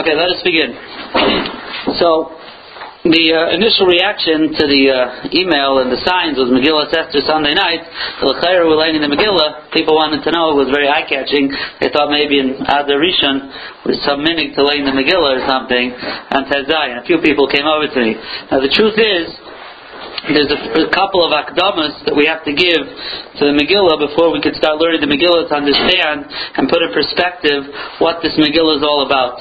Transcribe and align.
Okay, 0.00 0.16
let 0.16 0.32
us 0.32 0.40
begin. 0.40 0.72
So, 2.00 2.32
the 3.04 3.24
uh, 3.36 3.52
initial 3.52 3.84
reaction 3.84 4.48
to 4.56 4.64
the 4.64 4.82
uh, 4.88 5.28
email 5.36 5.84
and 5.84 5.92
the 5.92 6.00
signs 6.08 6.40
was 6.40 6.48
Megillah 6.48 6.88
Esther 6.88 7.20
Sunday 7.20 7.52
night. 7.52 7.84
The 8.20 8.32
L'chaira 8.32 8.64
were 8.64 8.80
laying 8.80 8.96
in 8.96 9.04
the 9.04 9.12
Megillah. 9.12 9.68
People 9.76 10.00
wanted 10.00 10.24
to 10.24 10.32
know. 10.32 10.56
It 10.56 10.64
was 10.64 10.72
very 10.72 10.88
eye-catching. 10.88 11.52
They 11.84 11.92
thought 11.92 12.08
maybe 12.08 12.40
in 12.40 12.60
Adar 12.64 12.96
Rishon 12.96 13.44
was 13.84 14.00
some 14.08 14.24
minig 14.24 14.56
to 14.56 14.64
lay 14.64 14.80
in 14.80 14.88
the 14.88 14.96
Megillah 14.96 15.36
or 15.36 15.44
something 15.44 15.92
on 16.32 16.48
Tezai. 16.48 16.96
And 16.96 16.98
a 17.00 17.06
few 17.08 17.20
people 17.20 17.44
came 17.48 17.68
over 17.68 17.88
to 17.88 18.00
me. 18.00 18.16
Now 18.48 18.64
the 18.64 18.72
truth 18.72 18.96
is, 18.96 19.36
there's 20.28 20.52
a, 20.52 20.84
a, 20.84 20.90
couple 20.92 21.24
of 21.24 21.32
akdamas 21.32 21.96
that 22.04 22.12
we 22.12 22.28
have 22.28 22.44
to 22.44 22.52
give 22.52 22.84
to 23.40 23.42
the 23.48 23.54
Megillah 23.56 23.96
before 23.96 24.28
we 24.28 24.40
could 24.44 24.52
start 24.52 24.76
learning 24.76 25.00
the 25.00 25.08
Megillah 25.08 25.48
to 25.48 25.56
understand 25.56 26.28
and 26.28 26.68
put 26.68 26.84
in 26.84 26.92
perspective 26.92 27.64
what 28.04 28.20
this 28.20 28.36
Megillah 28.36 28.76
is 28.76 28.84
all 28.84 29.08
about. 29.08 29.40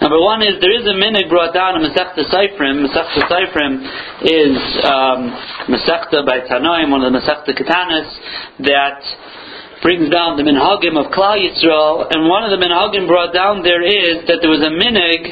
Number 0.00 0.16
one 0.16 0.40
is 0.40 0.56
there 0.64 0.72
is 0.72 0.88
a 0.88 0.96
minig 0.96 1.28
brought 1.28 1.52
down 1.52 1.76
in 1.76 1.84
Masechta 1.84 2.24
Seifrim. 2.32 2.88
Masechta 2.88 3.20
Seifrim 3.28 3.84
is 4.24 4.56
um, 4.88 5.28
by 6.24 6.40
Tanoim, 6.48 6.88
one 6.88 7.04
of 7.04 7.12
the 7.12 7.16
Masechta 7.20 7.52
Katanas, 7.52 8.08
that 8.64 9.04
brings 9.84 10.08
down 10.08 10.40
the 10.40 10.42
minhagim 10.42 10.96
of 10.96 11.12
Klal 11.12 11.36
Yisrael, 11.36 12.08
and 12.08 12.24
one 12.24 12.40
of 12.44 12.48
the 12.48 12.56
minhagim 12.56 13.06
brought 13.06 13.34
down 13.34 13.60
there 13.60 13.84
is 13.84 14.24
that 14.24 14.40
there 14.40 14.48
was 14.48 14.64
a 14.64 14.72
minig 14.72 15.28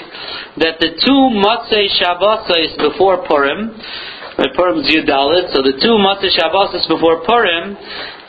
that 0.61 0.77
the 0.85 0.93
two 1.01 1.23
Matzei 1.41 1.89
Shabbosais 1.97 2.77
before 2.77 3.25
Purim, 3.27 3.73
Right, 4.43 4.59
Purim's 4.59 4.91
Yudalit. 4.91 5.55
So 5.55 5.63
the 5.63 5.79
two 5.79 5.95
Matzah 6.03 6.27
Shabbosis 6.35 6.91
before 6.91 7.23
Purim, 7.23 7.79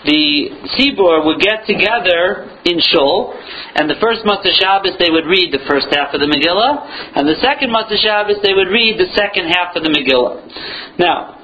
the 0.06 0.54
Tzibur 0.78 1.26
would 1.26 1.42
get 1.42 1.66
together 1.66 2.54
in 2.70 2.78
Shul, 2.78 3.34
and 3.74 3.90
the 3.90 3.98
first 3.98 4.22
Matzah 4.22 4.54
Shabbos 4.54 4.94
they 5.02 5.10
would 5.10 5.26
read 5.26 5.50
the 5.50 5.66
first 5.66 5.90
half 5.90 6.14
of 6.14 6.22
the 6.22 6.30
Megillah, 6.30 7.18
and 7.18 7.26
the 7.26 7.42
second 7.42 7.74
Matzah 7.74 7.98
Shabbos 7.98 8.38
they 8.46 8.54
would 8.54 8.70
read 8.70 9.02
the 9.02 9.10
second 9.18 9.50
half 9.50 9.74
of 9.74 9.82
the 9.82 9.90
Megillah. 9.90 11.02
Now, 11.02 11.43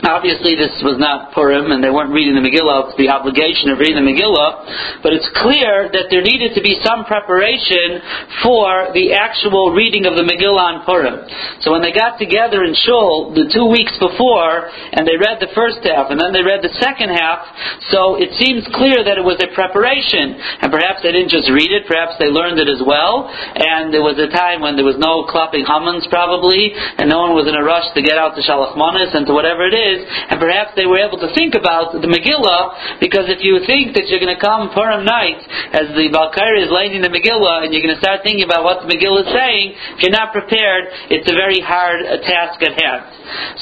Obviously, 0.00 0.56
this 0.56 0.72
was 0.80 0.96
not 0.96 1.36
Purim, 1.36 1.68
and 1.76 1.84
they 1.84 1.92
weren't 1.92 2.08
reading 2.08 2.32
the 2.32 2.40
Megillah. 2.40 2.88
It's 2.88 2.96
the 2.96 3.12
obligation 3.12 3.68
of 3.68 3.76
reading 3.76 4.00
the 4.00 4.08
Megillah. 4.08 5.04
But 5.04 5.12
it's 5.12 5.28
clear 5.36 5.92
that 5.92 6.08
there 6.08 6.24
needed 6.24 6.56
to 6.56 6.62
be 6.64 6.80
some 6.80 7.04
preparation 7.04 8.00
for 8.40 8.96
the 8.96 9.12
actual 9.12 9.76
reading 9.76 10.08
of 10.08 10.16
the 10.16 10.24
Megillah 10.24 10.64
on 10.72 10.76
Purim. 10.88 11.20
So 11.60 11.68
when 11.76 11.84
they 11.84 11.92
got 11.92 12.16
together 12.16 12.64
in 12.64 12.72
Shul 12.72 13.36
the 13.36 13.52
two 13.52 13.68
weeks 13.68 13.92
before, 14.00 14.72
and 14.96 15.04
they 15.04 15.20
read 15.20 15.36
the 15.36 15.52
first 15.52 15.84
half, 15.84 16.08
and 16.08 16.16
then 16.16 16.32
they 16.32 16.40
read 16.40 16.64
the 16.64 16.72
second 16.80 17.12
half, 17.12 17.44
so 17.92 18.16
it 18.16 18.32
seems 18.40 18.64
clear 18.72 19.04
that 19.04 19.20
it 19.20 19.24
was 19.26 19.36
a 19.44 19.52
preparation. 19.52 20.40
And 20.64 20.72
perhaps 20.72 21.04
they 21.04 21.12
didn't 21.12 21.28
just 21.28 21.52
read 21.52 21.68
it, 21.68 21.84
perhaps 21.84 22.16
they 22.16 22.32
learned 22.32 22.56
it 22.56 22.72
as 22.72 22.80
well. 22.80 23.28
And 23.28 23.92
there 23.92 24.04
was 24.04 24.16
a 24.16 24.32
time 24.32 24.64
when 24.64 24.80
there 24.80 24.88
was 24.88 24.96
no 24.96 25.28
clapping 25.28 25.68
Hammons, 25.68 26.08
probably, 26.08 26.72
and 26.72 27.04
no 27.12 27.20
one 27.20 27.36
was 27.36 27.44
in 27.44 27.52
a 27.52 27.60
rush 27.60 27.84
to 27.92 28.00
get 28.00 28.16
out 28.16 28.32
to 28.32 28.40
Shalach 28.40 28.80
Manis 28.80 29.12
and 29.12 29.28
to 29.28 29.36
whatever 29.36 29.68
it 29.68 29.76
is 29.76 29.89
is, 29.90 30.06
and 30.06 30.38
perhaps 30.38 30.72
they 30.78 30.86
were 30.86 31.02
able 31.02 31.18
to 31.18 31.30
think 31.34 31.58
about 31.58 31.92
the 31.92 32.06
Megillah, 32.06 33.02
because 33.02 33.26
if 33.26 33.42
you 33.42 33.58
think 33.66 33.98
that 33.98 34.06
you're 34.06 34.22
going 34.22 34.32
to 34.32 34.38
come 34.38 34.70
Purim 34.70 35.02
night, 35.02 35.42
as 35.74 35.90
the 35.98 36.06
Ba'al 36.08 36.30
Korei 36.30 36.62
is 36.62 36.70
laying 36.70 36.94
in 36.94 37.02
the 37.02 37.10
Megillah, 37.10 37.66
and 37.66 37.74
you're 37.74 37.82
going 37.82 37.94
to 37.94 38.02
start 38.02 38.22
thinking 38.22 38.46
about 38.46 38.62
what 38.62 38.80
the 38.82 38.88
Megillah 38.88 39.26
is 39.26 39.32
saying, 39.34 39.66
if 39.96 40.06
you're 40.06 40.14
not 40.14 40.30
prepared, 40.30 40.88
it's 41.10 41.26
a 41.26 41.36
very 41.36 41.60
hard 41.60 42.06
uh, 42.06 42.22
task 42.22 42.62
at 42.62 42.74
hand. 42.78 43.02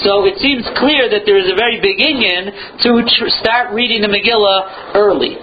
So 0.05 0.29
it 0.29 0.39
seems 0.39 0.65
clear 0.77 1.09
that 1.09 1.25
there 1.25 1.41
is 1.41 1.49
a 1.51 1.57
very 1.57 1.81
big 1.81 1.99
inyan 1.99 2.53
to 2.85 2.91
tr- 3.05 3.33
start 3.41 3.73
reading 3.73 4.05
the 4.05 4.13
Megillah 4.13 4.95
early 4.95 5.37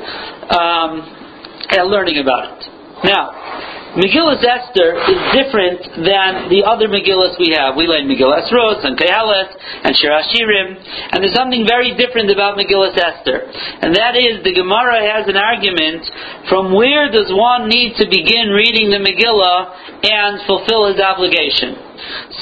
um, 0.50 1.02
and 1.70 1.90
learning 1.90 2.22
about 2.22 2.58
it. 2.58 2.62
Now, 3.04 3.45
Megillah 3.96 4.44
Esther 4.44 5.00
is 5.08 5.20
different 5.32 5.80
than 6.04 6.52
the 6.52 6.68
other 6.68 6.92
Megillahs 6.92 7.40
we 7.40 7.56
have. 7.56 7.80
We 7.80 7.88
learn 7.88 8.12
Megillas 8.12 8.52
Rus 8.52 8.84
and 8.84 9.00
Kehelet 9.00 9.56
and 9.88 9.96
Shir 9.96 10.12
Hashirim, 10.12 10.76
and 11.16 11.24
there's 11.24 11.34
something 11.34 11.64
very 11.64 11.96
different 11.96 12.28
about 12.28 12.60
Megillah 12.60 12.92
Esther. 12.92 13.48
And 13.80 13.96
that 13.96 14.20
is, 14.20 14.44
the 14.44 14.52
Gemara 14.52 15.00
has 15.00 15.32
an 15.32 15.40
argument 15.40 16.04
from 16.52 16.76
where 16.76 17.08
does 17.08 17.32
one 17.32 17.72
need 17.72 17.96
to 17.96 18.06
begin 18.12 18.52
reading 18.52 18.92
the 18.92 19.00
Megillah 19.00 20.04
and 20.04 20.44
fulfill 20.44 20.92
his 20.92 21.00
obligation. 21.00 21.95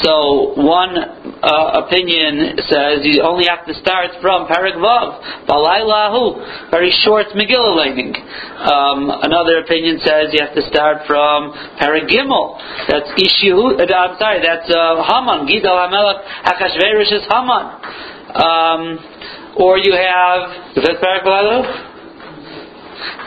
So 0.03 0.53
one 0.57 0.97
uh, 0.97 1.85
opinion 1.85 2.57
says 2.67 3.03
you 3.03 3.21
only 3.21 3.45
have 3.47 3.65
to 3.67 3.73
start 3.75 4.11
from 4.21 4.47
Parak 4.47 4.75
Vav, 4.77 5.47
Balaylahu, 5.47 6.71
very 6.71 6.91
short 7.03 7.27
Megillah 7.35 7.75
learning. 7.75 8.15
Um, 8.15 9.11
another 9.21 9.59
opinion 9.59 9.99
says 10.03 10.33
you 10.33 10.45
have 10.45 10.55
to 10.55 10.65
start 10.69 11.05
from 11.07 11.53
Parak 11.79 12.09
Gimel. 12.09 12.57
That's 12.89 13.09
Ishu. 13.19 13.79
Uh, 13.79 13.85
I'm 13.93 14.17
sorry, 14.17 14.39
that's 14.41 14.69
uh, 14.69 15.03
Haman. 15.03 15.47
Gidal 15.47 15.77
Hamelach 15.77 16.23
Hachashverosh 16.45 17.11
is 17.13 17.23
Haman. 17.29 17.65
Um, 18.33 18.81
or 19.57 19.77
you 19.77 19.93
have 19.93 20.75
is 20.75 20.83
that 20.83 20.97
Balaylahu? 21.01 21.93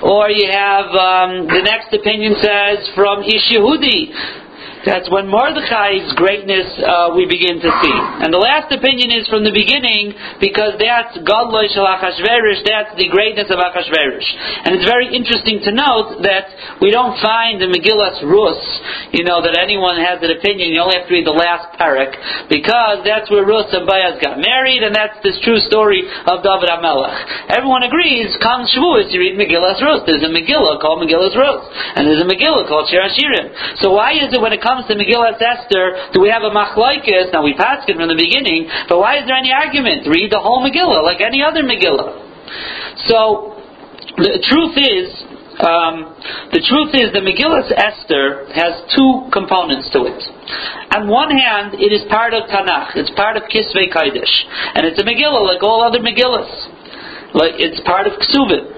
Or 0.02 0.28
you 0.30 0.50
have 0.52 0.86
um, 0.92 1.46
the 1.48 1.62
next 1.64 1.92
opinion 1.92 2.34
says 2.40 2.88
from 2.94 3.24
Ishihudi. 3.24 4.45
That's 4.86 5.10
when 5.10 5.26
Mordechai's 5.26 6.14
greatness 6.14 6.70
uh, 6.78 7.10
we 7.18 7.26
begin 7.26 7.58
to 7.58 7.70
see. 7.82 7.96
And 8.22 8.30
the 8.30 8.38
last 8.38 8.70
opinion 8.70 9.10
is 9.10 9.26
from 9.26 9.42
the 9.42 9.50
beginning 9.50 10.14
because 10.38 10.78
that's 10.78 11.18
Godloy 11.26 11.66
Shel 11.74 11.90
Achashverosh, 11.90 12.62
that's 12.62 12.94
the 12.94 13.10
greatness 13.10 13.50
of 13.50 13.58
Achashverosh. 13.58 14.28
And 14.62 14.78
it's 14.78 14.86
very 14.86 15.10
interesting 15.10 15.58
to 15.66 15.74
note 15.74 16.22
that 16.22 16.78
we 16.78 16.94
don't 16.94 17.18
find 17.18 17.58
in 17.58 17.74
Megillas 17.74 18.22
Rus, 18.22 18.62
you 19.10 19.26
know, 19.26 19.42
that 19.42 19.58
anyone 19.58 19.98
has 19.98 20.22
an 20.22 20.30
opinion. 20.30 20.70
You 20.70 20.86
only 20.86 21.02
have 21.02 21.10
to 21.10 21.14
read 21.18 21.26
the 21.26 21.34
last 21.34 21.74
parak 21.74 22.14
because 22.46 23.02
that's 23.02 23.26
where 23.26 23.42
Rus 23.42 23.66
and 23.74 23.90
Boaz 23.90 24.22
got 24.22 24.38
married, 24.38 24.86
and 24.86 24.94
that's 24.94 25.18
this 25.26 25.34
true 25.42 25.58
story 25.66 26.06
of 26.30 26.46
David 26.46 26.70
HaMelech. 26.70 27.50
Everyone 27.58 27.82
agrees, 27.82 28.30
comes 28.38 28.70
Shavuos, 28.70 29.10
you 29.10 29.18
read 29.18 29.34
Megillas 29.34 29.82
Rus. 29.82 30.06
There's 30.06 30.22
a 30.22 30.30
Megillah 30.30 30.78
called 30.78 31.02
Megillas 31.02 31.34
Rus, 31.34 31.66
and 31.98 32.06
there's 32.06 32.22
a 32.22 32.28
Megillah 32.28 32.70
called 32.70 32.86
Shir 32.86 33.02
Hashirim. 33.02 33.82
So 33.82 33.90
why 33.90 34.14
is 34.14 34.30
it 34.30 34.38
when 34.38 34.52
it 34.52 34.62
comes 34.62 34.75
comes 34.76 34.92
to 34.92 34.94
Megillah 34.94 35.40
Esther, 35.40 36.12
do 36.12 36.20
we 36.20 36.28
have 36.28 36.44
a 36.44 36.52
machlaikis? 36.52 37.32
Now 37.32 37.40
we 37.40 37.56
passed 37.56 37.88
it 37.88 37.96
from 37.96 38.08
the 38.12 38.18
beginning, 38.18 38.68
but 38.88 39.00
why 39.00 39.16
is 39.16 39.24
there 39.24 39.36
any 39.36 39.52
argument? 39.52 40.04
Read 40.04 40.28
the 40.28 40.40
whole 40.40 40.60
Megillah 40.60 41.00
like 41.00 41.24
any 41.24 41.40
other 41.40 41.64
Megillah. 41.64 42.12
So 43.08 43.56
the 44.20 44.36
truth 44.44 44.76
is, 44.76 45.08
um, 45.56 46.12
the 46.52 46.60
truth 46.60 46.92
is 46.92 47.16
the 47.16 47.24
Megillah 47.24 47.64
Esther 47.72 48.52
has 48.52 48.84
two 48.92 49.32
components 49.32 49.88
to 49.96 50.04
it. 50.04 50.20
On 50.92 51.08
one 51.08 51.32
hand, 51.32 51.80
it 51.80 51.96
is 51.96 52.04
part 52.12 52.36
of 52.36 52.44
Tanakh. 52.52 53.00
It's 53.00 53.10
part 53.16 53.40
of 53.40 53.48
Kisvei 53.48 53.88
Kaidish. 53.88 54.34
And 54.76 54.84
it's 54.84 55.00
a 55.00 55.06
Megillah 55.08 55.40
like 55.40 55.64
all 55.64 55.80
other 55.80 56.04
Megillahs. 56.04 57.32
Like, 57.32 57.56
it's 57.56 57.80
part 57.84 58.06
of 58.06 58.12
Ksuvim. 58.20 58.75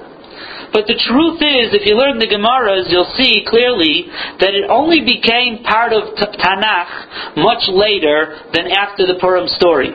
But 0.72 0.84
the 0.84 1.00
truth 1.00 1.40
is, 1.40 1.72
if 1.72 1.88
you 1.88 1.96
learn 1.96 2.20
the 2.20 2.28
Gemaras, 2.28 2.92
you'll 2.92 3.12
see 3.16 3.44
clearly 3.48 4.08
that 4.40 4.52
it 4.52 4.68
only 4.68 5.00
became 5.00 5.64
part 5.64 5.92
of 5.96 6.12
Tanakh 6.14 7.36
much 7.40 7.64
later 7.72 8.36
than 8.52 8.68
after 8.72 9.08
the 9.08 9.16
Purim 9.16 9.48
story. 9.56 9.90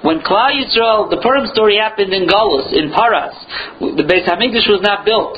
When 0.00 0.20
Klal 0.24 0.52
Yisrael, 0.56 1.08
the 1.12 1.20
Purim 1.20 1.46
story 1.52 1.76
happened 1.76 2.12
in 2.12 2.24
Galus, 2.28 2.72
in 2.72 2.92
Paras. 2.92 3.36
The 3.80 4.04
Beis 4.04 4.24
Hamikdash 4.24 4.68
was 4.68 4.80
not 4.80 5.04
built. 5.04 5.36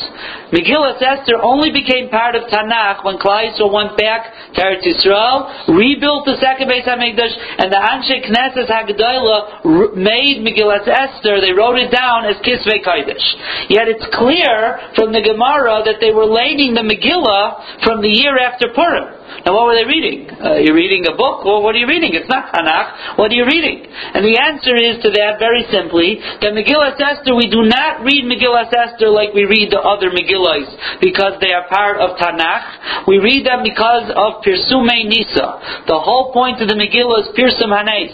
Megillah 0.52 1.02
Esther 1.02 1.42
only 1.42 1.72
became 1.72 2.08
part 2.08 2.34
of 2.36 2.46
Tanakh 2.46 3.04
when 3.04 3.18
Yisrael 3.18 3.72
went 3.72 3.98
back 3.98 4.54
to 4.54 4.60
Eretz 4.62 4.86
Yisrael, 4.86 5.68
rebuilt 5.74 6.24
the 6.24 6.38
second 6.40 6.70
Beis 6.70 6.86
Hamikdash, 6.86 7.34
and 7.58 7.72
the 7.72 7.80
Anshe 7.82 8.22
Knesset 8.30 8.70
Hagdalah 8.70 9.94
made 9.96 10.46
Megillah 10.46 10.86
Esther. 10.86 11.40
They 11.40 11.52
wrote 11.52 11.78
it 11.78 11.90
down 11.90 12.26
as 12.26 12.36
Kisvei 12.46 12.78
Kodesh. 12.84 13.26
Yet 13.68 13.88
it's 13.88 14.06
clear 14.14 14.78
from 14.94 15.12
the 15.12 15.22
Gemara 15.22 15.82
that 15.84 15.98
they 16.00 16.12
were 16.12 16.26
laying 16.26 16.74
the 16.74 16.86
Megillah 16.86 17.82
from 17.82 18.02
the 18.02 18.08
year 18.08 18.38
after 18.38 18.68
Purim. 18.74 19.25
Now, 19.44 19.54
what 19.54 19.66
were 19.66 19.76
they 19.78 19.88
reading? 19.88 20.30
Uh, 20.30 20.58
you're 20.62 20.76
reading 20.76 21.06
a 21.06 21.14
book? 21.14 21.44
Well, 21.44 21.62
what 21.62 21.74
are 21.74 21.82
you 21.82 21.88
reading? 21.88 22.14
It's 22.14 22.28
not 22.28 22.52
Tanakh. 22.52 23.18
What 23.18 23.30
are 23.32 23.38
you 23.38 23.46
reading? 23.46 23.86
And 23.86 24.24
the 24.24 24.36
answer 24.36 24.74
is 24.76 25.00
to 25.02 25.10
that 25.14 25.38
very 25.38 25.64
simply 25.72 26.20
that 26.20 26.52
Megillah 26.52 26.98
Esther, 26.98 27.34
we 27.34 27.48
do 27.48 27.64
not 27.64 28.04
read 28.04 28.26
Megillah 28.28 28.68
Esther 28.68 29.08
like 29.08 29.32
we 29.32 29.46
read 29.46 29.72
the 29.72 29.80
other 29.80 30.12
Megillahs 30.12 31.00
because 31.00 31.40
they 31.40 31.56
are 31.56 31.66
part 31.72 31.96
of 32.02 32.18
Tanakh. 32.20 33.08
We 33.08 33.16
read 33.18 33.46
them 33.46 33.62
because 33.62 34.10
of 34.12 34.44
Pirsume 34.44 35.08
Nisa. 35.08 35.86
The 35.88 35.96
whole 35.96 36.32
point 36.32 36.60
of 36.60 36.68
the 36.68 36.76
Megillah 36.76 37.26
is 37.26 37.28
Pirsum 37.32 37.72
Hanes. 37.72 38.12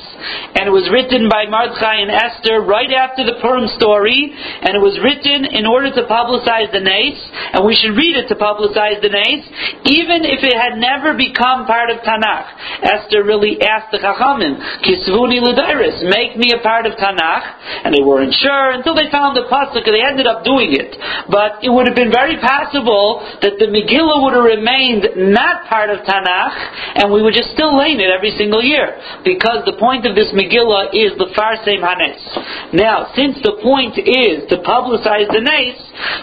And 0.54 0.68
it 0.68 0.74
was 0.74 0.86
written 0.92 1.26
by 1.26 1.50
Mordechai 1.50 2.04
and 2.04 2.12
Esther 2.12 2.62
right 2.62 2.92
after 2.92 3.26
the 3.26 3.40
Purim 3.42 3.66
story, 3.74 4.30
and 4.30 4.78
it 4.78 4.82
was 4.82 4.94
written 5.02 5.50
in 5.50 5.66
order 5.66 5.90
to 5.90 6.06
publicize 6.06 6.70
the 6.70 6.78
Nace, 6.78 7.18
and 7.56 7.66
we 7.66 7.74
should 7.74 7.98
read 7.98 8.14
it 8.14 8.30
to 8.30 8.36
publicize 8.38 9.02
the 9.02 9.10
Nace, 9.10 9.46
even 9.90 10.22
if 10.22 10.46
it 10.46 10.54
had 10.54 10.78
never 10.78 11.01
never 11.02 11.18
become 11.18 11.66
part 11.66 11.90
of 11.90 11.98
Tanakh. 12.06 12.46
Esther 12.86 13.26
really 13.26 13.58
asked 13.58 13.90
the 13.90 13.98
Chachamim, 13.98 14.54
Kisvuni 14.86 15.42
Ludairis, 15.42 16.06
make 16.06 16.38
me 16.38 16.54
a 16.54 16.62
part 16.62 16.86
of 16.86 16.94
Tanakh. 16.94 17.42
And 17.82 17.90
they 17.90 18.02
weren't 18.06 18.34
sure 18.38 18.70
until 18.70 18.94
they 18.94 19.10
found 19.10 19.34
the 19.34 19.50
pasuk 19.50 19.82
and 19.82 19.94
they 19.94 20.06
ended 20.06 20.30
up 20.30 20.46
doing 20.46 20.70
it. 20.70 20.94
But 21.26 21.66
it 21.66 21.70
would 21.74 21.90
have 21.90 21.98
been 21.98 22.14
very 22.14 22.38
possible 22.38 23.26
that 23.42 23.58
the 23.58 23.66
Megillah 23.66 24.22
would 24.22 24.34
have 24.38 24.46
remained 24.46 25.34
not 25.34 25.66
part 25.66 25.90
of 25.90 26.06
Tanakh, 26.06 27.02
and 27.02 27.10
we 27.10 27.22
would 27.22 27.34
just 27.34 27.50
still 27.50 27.74
learn 27.74 27.98
it 27.98 28.06
every 28.06 28.30
single 28.38 28.62
year, 28.62 28.94
because 29.26 29.66
the 29.66 29.74
point 29.74 30.06
of 30.06 30.14
this 30.14 30.30
Megillah 30.30 30.94
is 30.94 31.18
the 31.18 31.34
Farseim 31.34 31.82
Hanes. 31.82 32.22
Now, 32.70 33.10
since 33.18 33.42
the 33.42 33.58
point 33.58 33.98
is 33.98 34.46
to 34.54 34.62
publicize 34.62 35.26
the 35.34 35.42
Nes, 35.42 35.74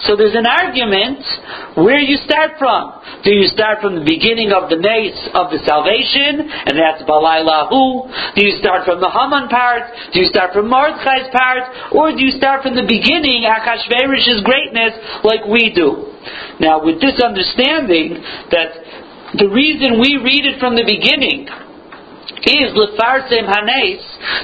so 0.07 0.15
there's 0.15 0.37
an 0.37 0.47
argument 0.47 1.19
where 1.75 1.99
you 1.99 2.15
start 2.23 2.55
from. 2.55 2.95
Do 3.23 3.31
you 3.35 3.51
start 3.51 3.81
from 3.81 3.99
the 3.99 4.05
beginning 4.05 4.55
of 4.55 4.68
the 4.69 4.77
Nes 4.77 5.17
of 5.33 5.49
the 5.49 5.59
salvation, 5.65 6.45
and 6.45 6.73
that's 6.77 7.03
Balai 7.03 7.41
Lahu? 7.41 8.07
Do 8.35 8.45
you 8.45 8.57
start 8.61 8.85
from 8.85 9.01
the 9.01 9.09
Haman 9.09 9.49
part? 9.49 9.89
Do 10.13 10.21
you 10.21 10.29
start 10.29 10.53
from 10.53 10.69
Mordechai's 10.69 11.29
part? 11.33 11.93
Or 11.93 12.13
do 12.13 12.21
you 12.21 12.31
start 12.37 12.63
from 12.63 12.77
the 12.77 12.85
beginning, 12.85 13.49
Achashverosh's 13.49 14.45
greatness, 14.45 14.93
like 15.25 15.45
we 15.49 15.73
do? 15.73 16.13
Now, 16.59 16.83
with 16.83 17.01
this 17.01 17.17
understanding 17.19 18.21
that 18.51 18.69
the 19.37 19.49
reason 19.49 20.01
we 20.01 20.17
read 20.17 20.45
it 20.45 20.59
from 20.59 20.73
the 20.73 20.85
beginning 20.85 21.45
is 22.49 22.73
lefarsem 22.73 23.45
hanes, 23.45 24.03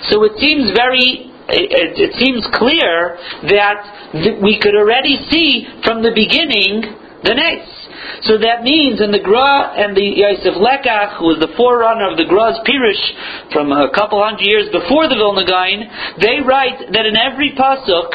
so 0.10 0.24
it 0.24 0.38
seems 0.38 0.71
very 0.75 1.31
it, 1.48 1.94
it, 1.94 2.13
seems 2.18 2.42
clear 2.57 3.18
that 3.54 4.12
th- 4.13 4.42
we 4.42 4.57
could 4.57 4.74
already 4.74 5.18
see 5.30 5.66
from 5.86 6.01
the 6.01 6.10
beginning 6.10 6.81
the 7.21 7.33
nes. 7.33 7.75
So 8.25 8.38
that 8.38 8.63
means 8.63 9.02
in 9.02 9.12
the 9.12 9.22
Gra 9.22 9.75
and 9.78 9.96
the 9.96 10.06
Yosef 10.06 10.57
Lekach, 10.57 11.19
who 11.19 11.31
was 11.34 11.40
the 11.40 11.52
forerunner 11.56 12.10
of 12.12 12.18
the 12.18 12.25
Gra's 12.25 12.57
Pirish 12.66 13.02
from 13.52 13.72
a 13.72 13.92
couple 13.94 14.22
hundred 14.22 14.46
years 14.46 14.68
before 14.72 15.07
the 15.07 15.18
Vilna 15.18 15.46
Gaon, 15.46 15.80
they 16.22 16.42
write 16.42 16.92
that 16.92 17.06
in 17.06 17.16
every 17.16 17.54
pasuk, 17.54 18.10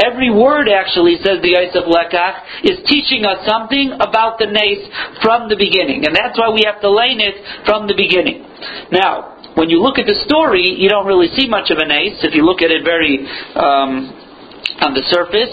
every 0.00 0.30
word 0.30 0.68
actually 0.68 1.16
says 1.22 1.40
the 1.40 1.56
Yosef 1.56 1.86
Lekach 1.86 2.66
is 2.66 2.82
teaching 2.86 3.24
us 3.24 3.44
something 3.46 3.96
about 4.00 4.38
the 4.38 4.48
Nace 4.48 4.84
from 5.22 5.48
the 5.48 5.56
beginning, 5.56 6.04
and 6.04 6.14
that's 6.14 6.36
why 6.38 6.50
we 6.52 6.62
have 6.66 6.80
to 6.82 6.90
learn 6.90 7.18
it 7.20 7.36
from 7.64 7.86
the 7.86 7.96
beginning. 7.96 8.44
Now, 8.92 9.36
when 9.56 9.70
you 9.70 9.80
look 9.80 9.98
at 9.98 10.04
the 10.04 10.20
story, 10.28 10.64
you 10.76 10.88
don't 10.88 11.06
really 11.06 11.32
see 11.32 11.48
much 11.48 11.72
of 11.72 11.78
a 11.78 11.86
Nace. 11.86 12.20
If 12.24 12.34
you 12.34 12.44
look 12.44 12.60
at 12.60 12.70
it 12.70 12.84
very 12.84 13.24
um, 13.56 14.26
on 14.80 14.92
the 14.92 15.04
surface. 15.08 15.52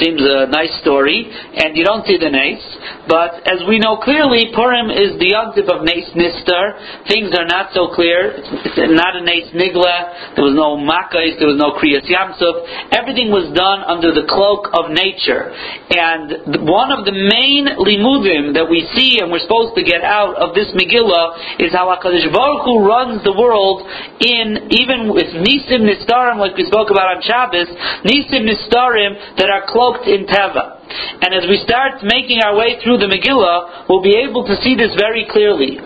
Seems 0.00 0.20
a 0.22 0.50
nice 0.50 0.72
story, 0.80 1.28
and 1.28 1.76
you 1.76 1.84
don't 1.84 2.06
see 2.06 2.18
the 2.18 2.30
Nace. 2.30 2.64
But 3.08 3.44
as 3.44 3.60
we 3.68 3.76
know 3.78 4.00
clearly, 4.00 4.48
Purim 4.56 4.88
is 4.88 5.20
the 5.20 5.36
yontif 5.36 5.68
of 5.68 5.84
Nace 5.84 6.08
Nistar. 6.16 6.80
Things 7.08 7.36
are 7.36 7.44
not 7.44 7.76
so 7.76 7.92
clear. 7.92 8.32
It's 8.32 8.96
not 8.96 9.16
a 9.16 9.22
Nace 9.22 9.52
Nigla. 9.52 10.36
There 10.36 10.44
was 10.44 10.56
no 10.56 10.80
Makkais. 10.80 11.36
There 11.36 11.52
was 11.52 11.60
no 11.60 11.76
Kriyas 11.76 12.08
Yamsuf. 12.08 12.64
Everything 12.96 13.28
was 13.28 13.52
done 13.52 13.84
under 13.84 14.08
the 14.16 14.24
cloak 14.24 14.72
of 14.72 14.88
nature. 14.88 15.52
And 15.92 16.64
one 16.64 16.88
of 16.96 17.04
the 17.04 17.12
main 17.12 17.76
limudim 17.76 18.56
that 18.56 18.64
we 18.72 18.88
see 18.96 19.20
and 19.20 19.28
we're 19.28 19.44
supposed 19.44 19.76
to 19.76 19.84
get 19.84 20.00
out 20.00 20.40
of 20.40 20.56
this 20.56 20.72
Megillah 20.72 21.60
is 21.60 21.76
how 21.76 21.92
HaKadosh 21.92 22.32
Baruch 22.32 22.64
Hu 22.64 22.88
runs 22.88 23.20
the 23.20 23.36
world 23.36 23.84
in, 24.24 24.72
even 24.72 25.12
with 25.12 25.28
Nisim 25.44 25.84
Nistarim, 25.84 26.40
like 26.40 26.56
we 26.56 26.64
spoke 26.64 26.88
about 26.88 27.16
on 27.16 27.20
Shabbos, 27.20 27.68
Nisim 28.08 28.48
Nistarim 28.48 29.36
that 29.36 29.52
are 29.52 29.68
cloaked 29.68 30.08
in 30.08 30.24
teva. 30.24 30.83
And 31.20 31.34
as 31.34 31.48
we 31.48 31.56
start 31.64 32.02
making 32.02 32.40
our 32.44 32.56
way 32.56 32.76
through 32.82 32.98
the 32.98 33.08
Megillah, 33.08 33.88
we'll 33.88 34.02
be 34.02 34.16
able 34.20 34.44
to 34.46 34.56
see 34.62 34.76
this 34.76 34.92
very 34.98 35.26
clearly. 35.30 35.78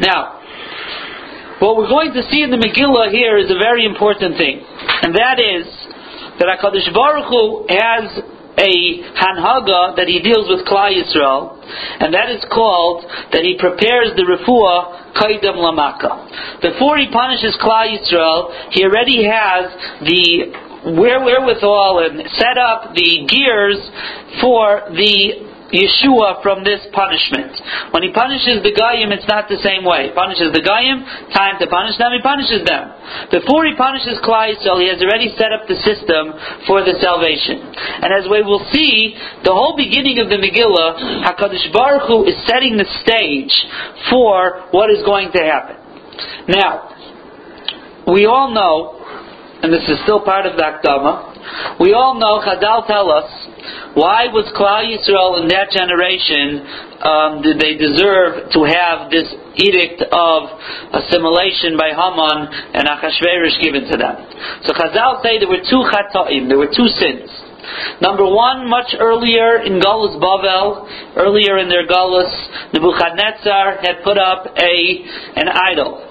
Now, 0.00 0.40
what 1.60 1.76
we're 1.76 1.92
going 1.92 2.12
to 2.14 2.22
see 2.30 2.42
in 2.42 2.50
the 2.50 2.56
Megillah 2.56 3.12
here 3.12 3.36
is 3.36 3.50
a 3.50 3.58
very 3.58 3.84
important 3.84 4.36
thing, 4.36 4.64
and 5.02 5.14
that 5.14 5.38
is 5.38 5.68
that 6.40 6.48
Hakadosh 6.48 6.88
Baruch 6.94 7.28
Hu 7.28 7.68
has 7.68 8.04
a 8.60 8.72
hanhaga 9.16 9.96
that 9.96 10.08
he 10.08 10.20
deals 10.20 10.48
with 10.48 10.66
Klal 10.66 10.92
Yisrael, 10.92 11.56
and 12.00 12.12
that 12.12 12.30
is 12.30 12.44
called 12.52 13.04
that 13.32 13.44
he 13.44 13.56
prepares 13.60 14.12
the 14.16 14.24
refuah 14.24 15.14
kaidam 15.16 15.60
lamaka. 15.60 16.60
Before 16.60 16.96
he 16.98 17.08
punishes 17.12 17.56
Klal 17.60 17.92
Yisrael, 17.92 18.72
he 18.72 18.84
already 18.84 19.24
has 19.24 19.70
the 20.04 20.69
where 20.84 21.20
wherewithal 21.20 22.04
and 22.04 22.24
set 22.38 22.56
up 22.56 22.94
the 22.94 23.26
gears 23.28 23.78
for 24.40 24.88
the 24.90 25.50
Yeshua 25.70 26.42
from 26.42 26.66
this 26.66 26.82
punishment. 26.90 27.54
When 27.94 28.02
he 28.02 28.10
punishes 28.10 28.62
the 28.66 28.74
Goyim, 28.74 29.14
it's 29.14 29.26
not 29.30 29.46
the 29.46 29.58
same 29.62 29.86
way. 29.86 30.10
He 30.10 30.12
punishes 30.14 30.50
the 30.50 30.62
Goyim, 30.62 31.06
time 31.30 31.62
to 31.62 31.66
punish 31.70 31.94
them, 31.94 32.10
he 32.10 32.22
punishes 32.22 32.66
them. 32.66 32.90
Before 33.30 33.62
he 33.66 33.78
punishes 33.78 34.18
Klal 34.26 34.50
Yisrael, 34.50 34.82
he 34.82 34.90
has 34.90 34.98
already 34.98 35.30
set 35.38 35.54
up 35.54 35.70
the 35.70 35.78
system 35.86 36.34
for 36.66 36.82
the 36.82 36.98
salvation. 36.98 37.62
And 38.02 38.10
as 38.10 38.26
we 38.26 38.42
will 38.42 38.66
see, 38.74 39.14
the 39.46 39.54
whole 39.54 39.78
beginning 39.78 40.18
of 40.18 40.26
the 40.26 40.42
Megillah, 40.42 41.30
HaKadosh 41.30 41.70
Baruch 41.70 42.10
Hu 42.10 42.26
is 42.26 42.34
setting 42.50 42.74
the 42.74 42.88
stage 43.06 43.54
for 44.10 44.66
what 44.74 44.90
is 44.90 45.06
going 45.06 45.30
to 45.32 45.38
happen. 45.38 45.78
Now, 46.50 46.90
we 48.10 48.26
all 48.26 48.50
know 48.50 48.99
and 49.62 49.68
this 49.72 49.84
is 49.88 50.00
still 50.08 50.24
part 50.24 50.46
of 50.46 50.56
the 50.56 50.64
Akdama. 50.64 51.80
We 51.80 51.92
all 51.92 52.16
know, 52.16 52.40
Chazal 52.40 52.86
tell 52.88 53.12
us, 53.12 53.28
why 53.92 54.32
was 54.32 54.48
Klal 54.56 54.88
Yisrael 54.88 55.44
in 55.44 55.52
that 55.52 55.68
generation 55.68 56.64
um, 57.00 57.44
did 57.44 57.60
they 57.60 57.76
deserve 57.76 58.48
to 58.56 58.60
have 58.64 59.12
this 59.12 59.28
edict 59.60 60.00
of 60.00 60.40
assimilation 60.96 61.76
by 61.76 61.92
Haman 61.92 62.72
and 62.72 62.88
Achashverosh 62.88 63.60
given 63.60 63.84
to 63.92 63.96
them? 64.00 64.16
So 64.64 64.72
Chazal 64.72 65.20
say 65.20 65.36
there 65.36 65.48
were 65.48 65.64
two 65.64 65.84
chatoim, 65.92 66.48
there 66.48 66.58
were 66.58 66.72
two 66.72 66.88
sins. 66.96 67.28
Number 68.00 68.24
one, 68.24 68.68
much 68.68 68.96
earlier 68.98 69.60
in 69.60 69.80
Galus 69.80 70.16
Bavel, 70.16 70.88
earlier 71.16 71.58
in 71.58 71.68
their 71.68 71.86
Galus, 71.86 72.32
Nebuchadnezzar 72.72 73.84
had 73.84 74.00
put 74.02 74.16
up 74.16 74.56
a 74.56 74.72
an 75.36 75.48
idol 75.52 76.09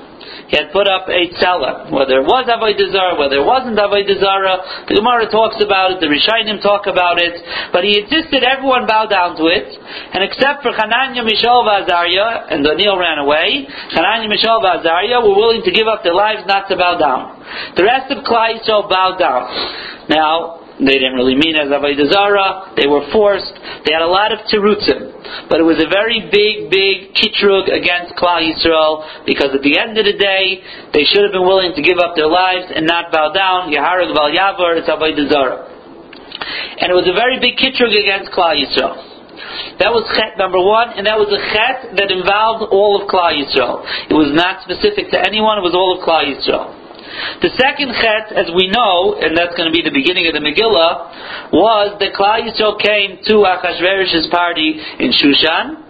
he 0.49 0.57
had 0.57 0.73
put 0.73 0.89
up 0.89 1.05
a 1.05 1.29
tzela, 1.37 1.93
whether 1.93 2.17
it 2.17 2.25
was 2.25 2.49
Avodah 2.49 2.89
Zarah, 2.89 3.21
whether 3.21 3.37
it 3.37 3.45
wasn't 3.45 3.77
Avodah 3.77 4.17
Zarah. 4.17 4.57
The 4.89 4.97
Gemara 4.97 5.29
talks 5.29 5.61
about 5.61 5.93
it, 5.93 5.97
the 6.01 6.09
Rishonim 6.09 6.57
talk 6.65 6.89
about 6.89 7.21
it, 7.21 7.37
but 7.69 7.85
he 7.85 8.01
insisted 8.01 8.41
everyone 8.41 8.89
bow 8.89 9.05
down 9.05 9.37
to 9.37 9.45
it, 9.45 9.69
and 10.09 10.25
except 10.25 10.65
for 10.65 10.73
Hananya, 10.73 11.21
Mishael, 11.21 11.61
Azariah, 11.61 12.49
and 12.49 12.65
Daniel 12.65 12.97
ran 12.97 13.21
away, 13.21 13.69
Hananya, 13.93 14.25
Mishael, 14.25 14.57
Azariah 14.57 15.21
were 15.21 15.37
willing 15.37 15.61
to 15.61 15.71
give 15.71 15.85
up 15.85 16.01
their 16.01 16.17
lives 16.17 16.41
not 16.49 16.65
to 16.69 16.75
bow 16.75 16.97
down. 16.97 17.45
The 17.77 17.85
rest 17.85 18.09
of 18.09 18.25
Klal 18.25 18.57
Yisrael 18.57 18.89
bowed 18.89 19.21
down. 19.21 19.45
Now, 20.09 20.58
they 20.79 20.95
didn't 20.95 21.19
really 21.19 21.35
mean 21.35 21.59
as 21.59 21.67
Avodah 21.67 22.07
Zarah. 22.07 22.71
They 22.79 22.87
were 22.87 23.03
forced. 23.11 23.51
They 23.83 23.91
had 23.91 23.99
a 23.99 24.07
lot 24.07 24.31
of 24.31 24.47
terutzim. 24.47 25.11
But 25.51 25.59
it 25.59 25.67
was 25.67 25.75
a 25.75 25.91
very 25.91 26.23
big, 26.31 26.71
big 26.71 27.11
kitrug 27.11 27.67
against 27.67 28.15
Klal 28.15 28.39
Yisrael 28.39 29.03
because 29.27 29.51
at 29.51 29.59
the 29.59 29.75
end 29.75 29.99
of 29.99 30.07
the 30.07 30.15
day, 30.15 30.63
they 30.95 31.03
should 31.03 31.27
have 31.27 31.35
been 31.35 31.43
willing 31.43 31.75
to 31.75 31.83
give 31.83 31.99
up 31.99 32.15
their 32.15 32.31
lives 32.31 32.71
and 32.71 32.87
not 32.87 33.11
bow 33.11 33.35
down. 33.35 33.67
Yaharag 33.75 34.15
Val 34.15 34.31
it's 34.31 34.87
Avodah 34.87 35.27
Zarah. 35.27 35.67
And 36.79 36.87
it 36.87 36.95
was 36.95 37.11
a 37.11 37.15
very 37.15 37.43
big 37.43 37.59
kitrug 37.59 37.91
against 37.91 38.31
Klal 38.31 38.55
Yisrael. 38.55 39.19
That 39.83 39.91
was 39.91 40.07
chet 40.15 40.39
number 40.39 40.59
one, 40.59 40.95
and 40.95 41.07
that 41.07 41.19
was 41.19 41.27
a 41.31 41.39
chet 41.51 41.95
that 41.99 42.07
involved 42.11 42.71
all 42.71 42.99
of 42.99 43.07
Klal 43.11 43.35
Yisrael. 43.35 43.83
It 44.07 44.15
was 44.15 44.31
not 44.31 44.63
specific 44.63 45.11
to 45.11 45.19
anyone, 45.19 45.59
it 45.59 45.65
was 45.67 45.75
all 45.75 45.99
of 45.99 46.03
Klal 46.07 46.23
Yisrael. 46.23 46.78
The 47.41 47.51
second 47.57 47.93
chet, 47.99 48.33
as 48.35 48.51
we 48.55 48.67
know, 48.67 49.17
and 49.19 49.37
that's 49.37 49.55
going 49.55 49.67
to 49.69 49.75
be 49.75 49.81
the 49.81 49.93
beginning 49.93 50.27
of 50.27 50.33
the 50.33 50.43
Megillah, 50.43 51.51
was 51.51 51.97
that 51.99 52.13
Klal 52.13 52.43
Yisrael 52.43 52.79
came 52.79 53.19
to 53.25 53.45
Achashverosh's 53.47 54.27
party 54.31 54.77
in 54.99 55.11
Shushan, 55.11 55.89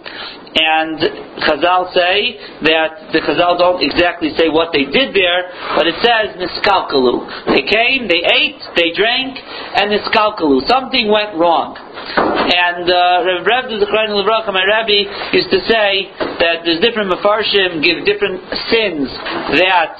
and 0.50 0.98
Chazal 1.46 1.94
say 1.94 2.34
that 2.66 3.14
the 3.14 3.22
Chazal 3.22 3.54
don't 3.54 3.78
exactly 3.78 4.34
say 4.34 4.50
what 4.50 4.74
they 4.74 4.82
did 4.82 5.14
there, 5.14 5.46
but 5.78 5.86
it 5.86 5.94
says 6.02 6.34
niskalkalu. 6.34 7.54
They 7.54 7.62
came, 7.62 8.10
they 8.10 8.18
ate, 8.18 8.58
they 8.74 8.90
drank, 8.90 9.38
and 9.38 9.94
niskalkalu. 9.94 10.66
Something 10.66 11.06
went 11.06 11.38
wrong. 11.38 11.78
And 11.78 12.82
uh, 12.82 13.46
Rev 13.46 13.70
Zechariah 13.78 14.10
Levrach, 14.10 14.50
my 14.50 14.66
Rabbi, 14.66 15.06
used 15.30 15.54
to 15.54 15.62
say 15.70 16.10
that 16.42 16.66
there's 16.66 16.82
different 16.82 17.14
mafarshim 17.14 17.78
give 17.78 18.02
different 18.02 18.42
sins 18.74 19.06
that 19.54 19.94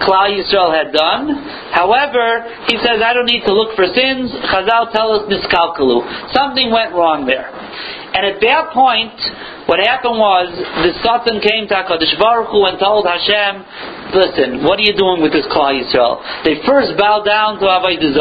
Klal 0.00 0.32
Yisrael 0.32 0.72
had 0.72 0.92
done. 0.92 1.34
However, 1.72 2.46
he 2.68 2.76
says, 2.78 3.02
I 3.02 3.12
don't 3.12 3.26
need 3.26 3.44
to 3.44 3.52
look 3.52 3.76
for 3.76 3.86
sins. 3.90 4.32
Chazal 4.48 4.92
tell 4.92 5.12
us 5.12 5.28
miskalkalu. 5.28 6.32
Something 6.32 6.70
went 6.70 6.92
wrong 6.94 7.26
there. 7.26 7.50
And 8.12 8.26
at 8.28 8.40
that 8.40 8.72
point, 8.72 9.16
what 9.66 9.80
happened 9.80 10.20
was 10.20 10.52
the 10.84 10.92
Satan 11.00 11.40
came 11.40 11.64
to 11.68 11.74
HaKadosh 11.74 12.18
Baruch 12.20 12.52
Hu 12.52 12.68
and 12.68 12.76
told 12.78 13.08
Hashem, 13.08 13.64
listen, 14.14 14.64
what 14.64 14.78
are 14.78 14.86
you 14.86 14.94
doing 14.94 15.20
with 15.20 15.32
this 15.32 15.44
Klal 15.48 15.74
Yisrael? 15.74 16.20
They 16.44 16.60
first 16.64 16.96
bowed 16.96 17.24
down 17.24 17.58
to 17.60 17.66
Avodah 17.66 18.12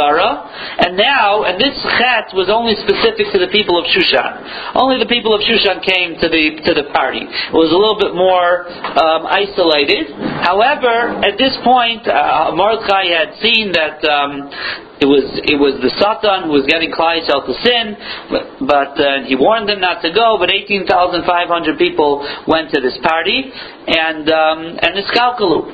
and 0.82 0.98
now, 0.98 1.44
and 1.44 1.60
this 1.60 1.76
chet 2.00 2.34
was 2.34 2.50
only 2.50 2.76
specific 2.80 3.32
to 3.36 3.40
the 3.40 3.52
people 3.52 3.78
of 3.78 3.86
Shushan. 3.92 4.76
Only 4.76 4.98
the 5.00 5.10
people 5.12 5.36
of 5.36 5.42
Shushan 5.44 5.84
came 5.84 6.18
to 6.20 6.28
the 6.28 6.64
to 6.66 6.72
the 6.74 6.90
party. 6.92 7.24
It 7.24 7.56
was 7.56 7.72
a 7.72 7.80
little 7.80 8.00
bit 8.00 8.16
more 8.16 8.68
um, 8.68 9.28
isolated, 9.28 10.12
However, 10.42 11.22
at 11.22 11.38
this 11.38 11.54
point, 11.64 12.08
uh, 12.08 12.52
Mordechai 12.58 13.14
had 13.14 13.38
seen 13.46 13.72
that 13.78 14.02
um, 14.10 14.50
it 14.98 15.06
was 15.06 15.26
it 15.46 15.58
was 15.58 15.78
the 15.86 15.94
Satan 16.02 16.50
who 16.50 16.54
was 16.58 16.66
getting 16.66 16.90
Klal 16.90 17.22
Yisrael 17.22 17.46
to 17.46 17.54
sin, 17.62 17.94
but, 18.30 18.46
but 18.66 18.94
uh, 18.98 19.26
he 19.30 19.38
warned 19.38 19.70
them 19.70 19.82
not 19.82 20.02
to 20.02 20.10
go. 20.10 20.42
But 20.42 20.50
18,500 20.50 21.26
people 21.78 22.26
went 22.50 22.74
to 22.74 22.82
this 22.82 22.98
party, 23.06 23.54
and 23.86 24.26
um, 24.34 24.60
and 24.82 24.98
this 24.98 25.10
Kalkalu. 25.14 25.70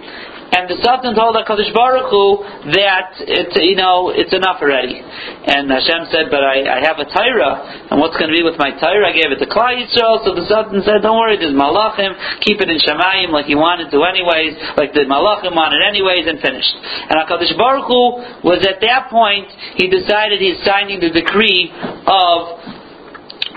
And 0.47 0.71
the 0.71 0.79
Satan 0.79 1.11
told 1.11 1.35
HaKadosh 1.35 1.75
Baruch 1.75 2.07
Hu 2.07 2.23
that 2.71 3.19
it's, 3.19 3.55
you 3.59 3.75
know, 3.75 4.09
it's 4.15 4.31
enough 4.31 4.63
already. 4.63 5.03
And 5.03 5.67
Hashem 5.67 6.07
said, 6.07 6.31
but 6.31 6.39
I, 6.39 6.63
I 6.63 6.79
have 6.87 7.03
a 7.03 7.07
Torah, 7.07 7.91
and 7.91 7.99
what's 7.99 8.15
going 8.15 8.31
to 8.31 8.37
be 8.37 8.47
with 8.47 8.55
my 8.55 8.71
Torah? 8.79 9.11
I 9.11 9.13
gave 9.13 9.27
it 9.27 9.43
to 9.43 9.47
Klal 9.51 9.75
Yisrael, 9.75 10.23
so 10.23 10.31
the 10.31 10.47
Satan 10.47 10.79
said, 10.87 11.03
don't 11.03 11.19
worry, 11.19 11.35
there's 11.35 11.51
Malachim, 11.51 12.15
keep 12.47 12.63
it 12.63 12.71
in 12.71 12.79
Shemayim 12.79 13.35
like 13.35 13.51
he 13.51 13.59
wanted 13.59 13.91
to 13.91 13.99
anyways, 14.07 14.55
like 14.79 14.95
the 14.95 15.03
Malachim 15.03 15.51
wanted 15.51 15.83
anyways, 15.83 16.31
and 16.31 16.39
finished. 16.39 16.75
And 17.11 17.19
HaKadosh 17.27 17.51
Baruch 17.59 17.91
Hu 17.91 18.47
was 18.47 18.63
at 18.63 18.79
that 18.79 19.11
point, 19.11 19.51
he 19.75 19.91
decided 19.91 20.39
he's 20.39 20.63
signing 20.63 21.03
the 21.03 21.11
decree 21.11 21.71
of 22.07 22.39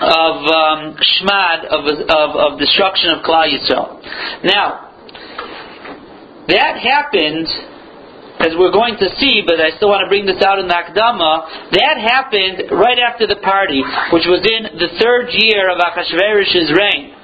of 0.01 0.35
um, 0.49 0.97
shmad 0.97 1.65
of, 1.69 1.85
of, 1.85 2.29
of 2.35 2.59
destruction 2.59 3.11
of 3.11 3.21
Klal 3.21 3.45
Yisrael. 3.45 4.01
Now, 4.43 4.90
that 6.51 6.75
happened, 6.83 7.47
as 8.43 8.51
we're 8.59 8.75
going 8.75 8.99
to 8.99 9.07
see, 9.17 9.43
but 9.45 9.59
I 9.59 9.71
still 9.77 9.89
want 9.89 10.03
to 10.03 10.11
bring 10.11 10.25
this 10.25 10.41
out 10.43 10.59
in 10.59 10.67
the 10.67 10.75
Akdama, 10.75 11.71
that 11.71 11.95
happened 11.97 12.71
right 12.75 12.99
after 12.99 13.25
the 13.27 13.39
party, 13.39 13.79
which 14.11 14.27
was 14.27 14.43
in 14.43 14.75
the 14.75 14.91
third 14.99 15.31
year 15.31 15.71
of 15.71 15.79
Achashverosh's 15.79 16.75
reign. 16.75 17.15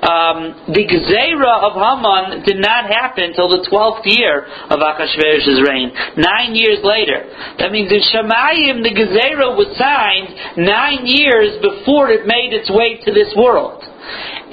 Um, 0.00 0.72
the 0.72 0.88
Gezerah 0.88 1.60
of 1.60 1.76
Haman 1.76 2.40
did 2.48 2.56
not 2.56 2.88
happen 2.88 3.36
until 3.36 3.52
the 3.52 3.60
12th 3.68 4.08
year 4.08 4.48
of 4.72 4.80
Achashverosh's 4.80 5.60
reign, 5.60 5.92
nine 6.16 6.56
years 6.56 6.80
later. 6.80 7.28
That 7.60 7.68
means 7.68 7.92
in 7.92 8.00
Shemayim, 8.08 8.80
the 8.80 8.96
Gezerah 8.96 9.52
was 9.60 9.68
signed 9.76 10.56
nine 10.56 11.04
years 11.04 11.60
before 11.60 12.08
it 12.08 12.24
made 12.24 12.56
its 12.56 12.72
way 12.72 12.96
to 13.04 13.12
this 13.12 13.28
world. 13.36 13.84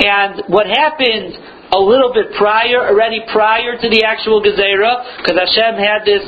And 0.04 0.44
what 0.52 0.68
happened 0.68 1.40
a 1.72 1.80
little 1.80 2.14
bit 2.14 2.32
prior, 2.40 2.88
already 2.88 3.20
prior 3.28 3.76
to 3.76 3.88
the 3.90 4.08
actual 4.08 4.40
Gezerah, 4.40 5.20
because 5.20 5.36
Hashem 5.36 5.76
had 5.76 6.08
this 6.08 6.24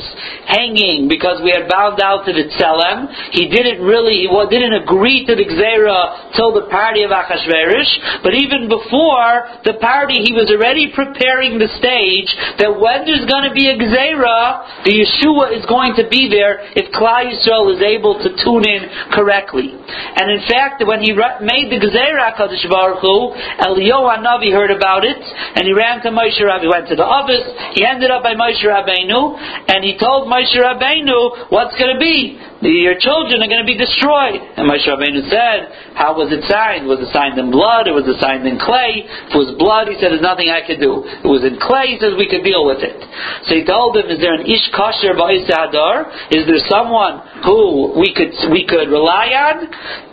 hanging 0.49 1.07
because 1.07 1.39
we 1.39 1.55
had 1.55 1.69
bound 1.69 2.01
out 2.01 2.25
to 2.27 2.33
the 2.33 2.49
Tzelem. 2.51 3.07
He 3.31 3.47
didn't 3.47 3.79
really, 3.79 4.27
he 4.27 4.29
didn't 4.51 4.83
agree 4.83 5.23
to 5.23 5.33
the 5.37 5.45
Gezerah 5.47 6.35
till 6.35 6.51
the 6.51 6.67
party 6.67 7.07
of 7.07 7.11
Achashverosh, 7.13 8.23
but 8.25 8.35
even 8.35 8.67
before 8.67 9.63
the 9.63 9.79
party, 9.79 10.25
he 10.25 10.35
was 10.35 10.51
already 10.51 10.91
preparing 10.91 11.55
the 11.55 11.71
stage 11.79 12.27
that 12.59 12.75
when 12.75 13.07
there's 13.07 13.23
going 13.29 13.47
to 13.47 13.55
be 13.55 13.71
a 13.71 13.77
Gezerah, 13.79 14.83
the 14.83 14.93
Yeshua 14.97 15.55
is 15.55 15.63
going 15.69 15.95
to 15.95 16.09
be 16.09 16.27
there 16.27 16.65
if 16.75 16.91
Klal 16.91 17.29
Yisrael 17.29 17.71
is 17.71 17.81
able 17.81 18.19
to 18.19 18.29
tune 18.43 18.65
in 18.67 18.89
correctly. 19.15 19.71
And 19.71 20.27
in 20.33 20.43
fact, 20.49 20.83
when 20.83 20.99
he 20.99 21.13
made 21.15 21.71
the 21.71 21.79
Gezerah, 21.79 22.35
HaKadosh 22.35 22.67
Baruch 22.67 22.99
Hu, 22.99 23.31
Eliyahu 23.63 24.19
Navi 24.19 24.51
heard 24.51 24.71
about 24.71 25.05
it, 25.05 25.28
and 25.33 25.65
he 25.65 25.73
ran 25.73 26.01
to 26.03 26.09
Moshe 26.09 26.39
Rabbeinu. 26.41 26.61
He 26.61 26.71
went 26.71 26.87
to 26.89 26.95
the 26.95 27.05
office. 27.05 27.45
He 27.75 27.85
ended 27.85 28.11
up 28.11 28.23
by 28.23 28.33
Moshe 28.35 28.61
Rabbeinu, 28.63 29.37
and 29.69 29.83
he 29.83 29.97
told 29.97 30.27
Moshe 30.27 30.55
Rabbeinu 30.55 31.49
what's 31.51 31.75
going 31.77 31.93
to 31.93 31.99
be. 31.99 32.39
Your 32.61 32.99
children 32.99 33.39
are 33.39 33.47
going 33.47 33.63
to 33.63 33.71
be 33.71 33.79
destroyed. 33.79 34.43
And 34.59 34.67
Moshe 34.67 34.83
Rabbeinu 34.83 35.31
said, 35.31 35.95
"How 35.95 36.11
was 36.11 36.27
it 36.31 36.43
signed? 36.51 36.87
Was 36.87 36.99
it 36.99 37.07
signed 37.15 37.39
in 37.39 37.51
blood? 37.51 37.87
Or 37.87 37.95
was 37.95 38.03
it 38.03 38.19
signed 38.19 38.45
in 38.45 38.59
clay? 38.59 39.07
If 39.07 39.31
it 39.31 39.37
was 39.37 39.55
blood, 39.55 39.87
he 39.87 39.95
said, 39.95 40.11
"There's 40.11 40.21
nothing 40.21 40.51
I 40.51 40.59
could 40.67 40.83
do." 40.83 41.07
It 41.07 41.27
was 41.27 41.45
in 41.47 41.55
clay. 41.55 41.95
He 41.95 41.99
says, 41.99 42.15
"We 42.19 42.27
could 42.27 42.43
deal 42.43 42.65
with 42.67 42.83
it." 42.83 42.99
So 43.47 43.55
he 43.55 43.63
told 43.63 43.95
him, 43.95 44.11
"Is 44.11 44.19
there 44.19 44.35
an 44.35 44.43
ish 44.43 44.67
kosher 44.75 45.15
hadar? 45.15 46.11
Is 46.35 46.45
there 46.47 46.59
someone 46.67 47.21
who 47.47 47.95
we 47.95 48.11
could 48.11 48.35
we 48.51 48.65
could 48.65 48.89
rely 48.89 49.31
on?" 49.31 49.69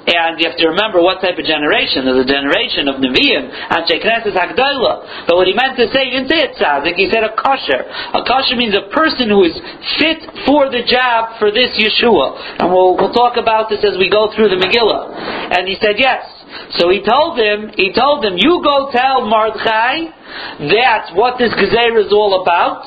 And 0.07 0.39
you 0.39 0.47
have 0.47 0.57
to 0.63 0.69
remember 0.71 1.03
what 1.03 1.21
type 1.21 1.37
of 1.37 1.45
generation. 1.45 2.07
There's 2.07 2.23
a 2.23 2.31
generation 2.31 2.87
of 2.87 3.03
Nevi'im, 3.03 3.51
Anshe 3.75 3.99
Knesset 3.99 4.39
Hagdolah. 4.39 5.27
But 5.27 5.35
what 5.35 5.49
he 5.49 5.53
meant 5.53 5.77
to 5.79 5.91
say, 5.91 6.05
he 6.07 6.11
didn't 6.15 6.31
say 6.31 6.47
a 6.47 6.95
he 6.95 7.11
said 7.11 7.25
a 7.25 7.35
kosher. 7.35 7.83
A 8.15 8.23
kosher 8.23 8.55
means 8.55 8.77
a 8.77 8.87
person 8.95 9.29
who 9.29 9.43
is 9.43 9.59
fit 9.99 10.23
for 10.47 10.71
the 10.71 10.85
job 10.87 11.41
for 11.41 11.51
this 11.51 11.75
Yeshua. 11.75 12.36
And 12.59 12.73
we'll, 12.73 12.97
we'll 12.97 13.13
talk 13.13 13.37
about 13.37 13.69
this 13.69 13.85
as 13.85 13.99
we 13.99 14.11
go 14.11 14.33
through 14.35 14.49
the 14.49 14.61
Megillah. 14.61 15.57
And 15.57 15.69
he 15.69 15.77
said, 15.81 15.97
yes. 15.99 16.25
So 16.79 16.89
he 16.91 17.03
told 17.03 17.39
him, 17.39 17.71
he 17.77 17.93
told 17.93 18.25
him, 18.25 18.35
you 18.37 18.63
go 18.65 18.91
tell 18.91 19.27
Mordechai 19.27 20.15
that's 20.59 21.13
what 21.15 21.39
this 21.39 21.53
Gezerah 21.55 22.07
is 22.07 22.13
all 22.13 22.43
about, 22.43 22.83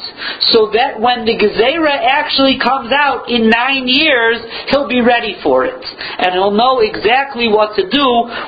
so 0.52 0.72
that 0.74 1.00
when 1.00 1.26
the 1.26 1.38
Gezerah 1.38 1.98
actually 2.04 2.60
comes 2.60 2.92
out 2.92 3.30
in 3.30 3.50
nine 3.50 3.88
years, 3.88 4.38
he'll 4.70 4.88
be 4.88 5.02
ready 5.02 5.36
for 5.42 5.66
it. 5.66 5.80
And 6.20 6.34
he'll 6.34 6.56
know 6.56 6.80
exactly 6.82 7.48
what 7.48 7.76
to 7.76 7.88
do, 7.90 8.08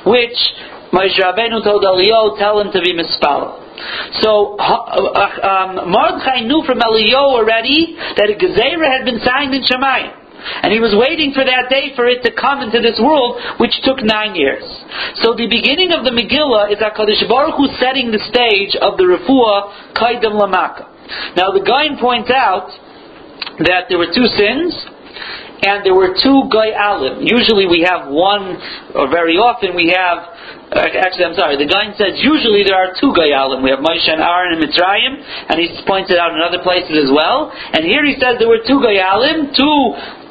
which 0.10 0.38
Moshe 0.92 1.16
Rabbeinu 1.16 1.64
told 1.64 1.84
Eliyahu, 1.84 2.38
tell 2.38 2.60
him 2.60 2.72
to 2.74 2.82
be 2.82 2.94
mispal. 2.94 3.62
So 4.22 4.58
uh, 4.60 5.40
um, 5.42 5.90
Mordechai 5.90 6.42
knew 6.42 6.64
from 6.66 6.80
Eliyahu 6.80 7.40
already 7.40 7.96
that 8.18 8.30
a 8.30 8.36
Gezerah 8.36 8.92
had 8.92 9.06
been 9.06 9.20
signed 9.24 9.56
in 9.56 9.64
Shemayim. 9.64 10.21
And 10.64 10.74
he 10.74 10.80
was 10.80 10.94
waiting 10.98 11.34
for 11.34 11.46
that 11.46 11.70
day 11.70 11.94
for 11.96 12.10
it 12.10 12.24
to 12.26 12.32
come 12.34 12.62
into 12.62 12.82
this 12.82 12.98
world, 12.98 13.38
which 13.62 13.74
took 13.86 14.02
nine 14.02 14.34
years. 14.34 14.66
So 15.22 15.38
the 15.38 15.46
beginning 15.46 15.94
of 15.94 16.04
the 16.04 16.14
Megillah 16.14 16.74
is 16.74 16.80
HaKadosh 16.82 17.28
Baruch 17.30 17.58
Hu 17.58 17.70
setting 17.78 18.10
the 18.10 18.22
stage 18.26 18.74
of 18.80 18.98
the 18.98 19.06
Refuah 19.06 19.94
Kaidem 19.94 20.38
Lamaka. 20.38 20.90
Now 21.36 21.52
the 21.54 21.62
Gaon 21.62 22.00
points 22.00 22.32
out 22.32 22.70
that 23.66 23.90
there 23.90 23.98
were 23.98 24.10
two 24.10 24.26
sins, 24.38 24.74
and 25.62 25.86
there 25.86 25.94
were 25.94 26.18
two 26.18 26.50
Goy 26.50 26.74
Alim. 26.74 27.22
Usually 27.22 27.70
we 27.70 27.86
have 27.86 28.10
one, 28.10 28.58
or 28.98 29.10
very 29.10 29.38
often 29.38 29.76
we 29.76 29.94
have 29.94 30.26
uh, 30.72 30.88
actually, 30.88 31.28
I'm 31.28 31.36
sorry. 31.36 31.60
The 31.60 31.68
guy 31.68 31.92
says 32.00 32.16
usually 32.24 32.64
there 32.64 32.80
are 32.80 32.96
two 32.96 33.12
Gayalim. 33.12 33.60
We 33.60 33.76
have 33.76 33.84
Moshe 33.84 34.08
and 34.08 34.24
Aaron 34.24 34.56
and 34.56 34.64
Mitzrayim, 34.64 35.20
and 35.52 35.60
he's 35.60 35.76
pointed 35.84 36.16
out 36.16 36.32
in 36.32 36.40
other 36.40 36.64
places 36.64 36.96
as 36.96 37.12
well. 37.12 37.52
And 37.52 37.84
here 37.84 38.08
he 38.08 38.16
says 38.16 38.40
there 38.40 38.48
were 38.48 38.64
two 38.64 38.80
Gayalim, 38.80 39.52
two 39.52 39.76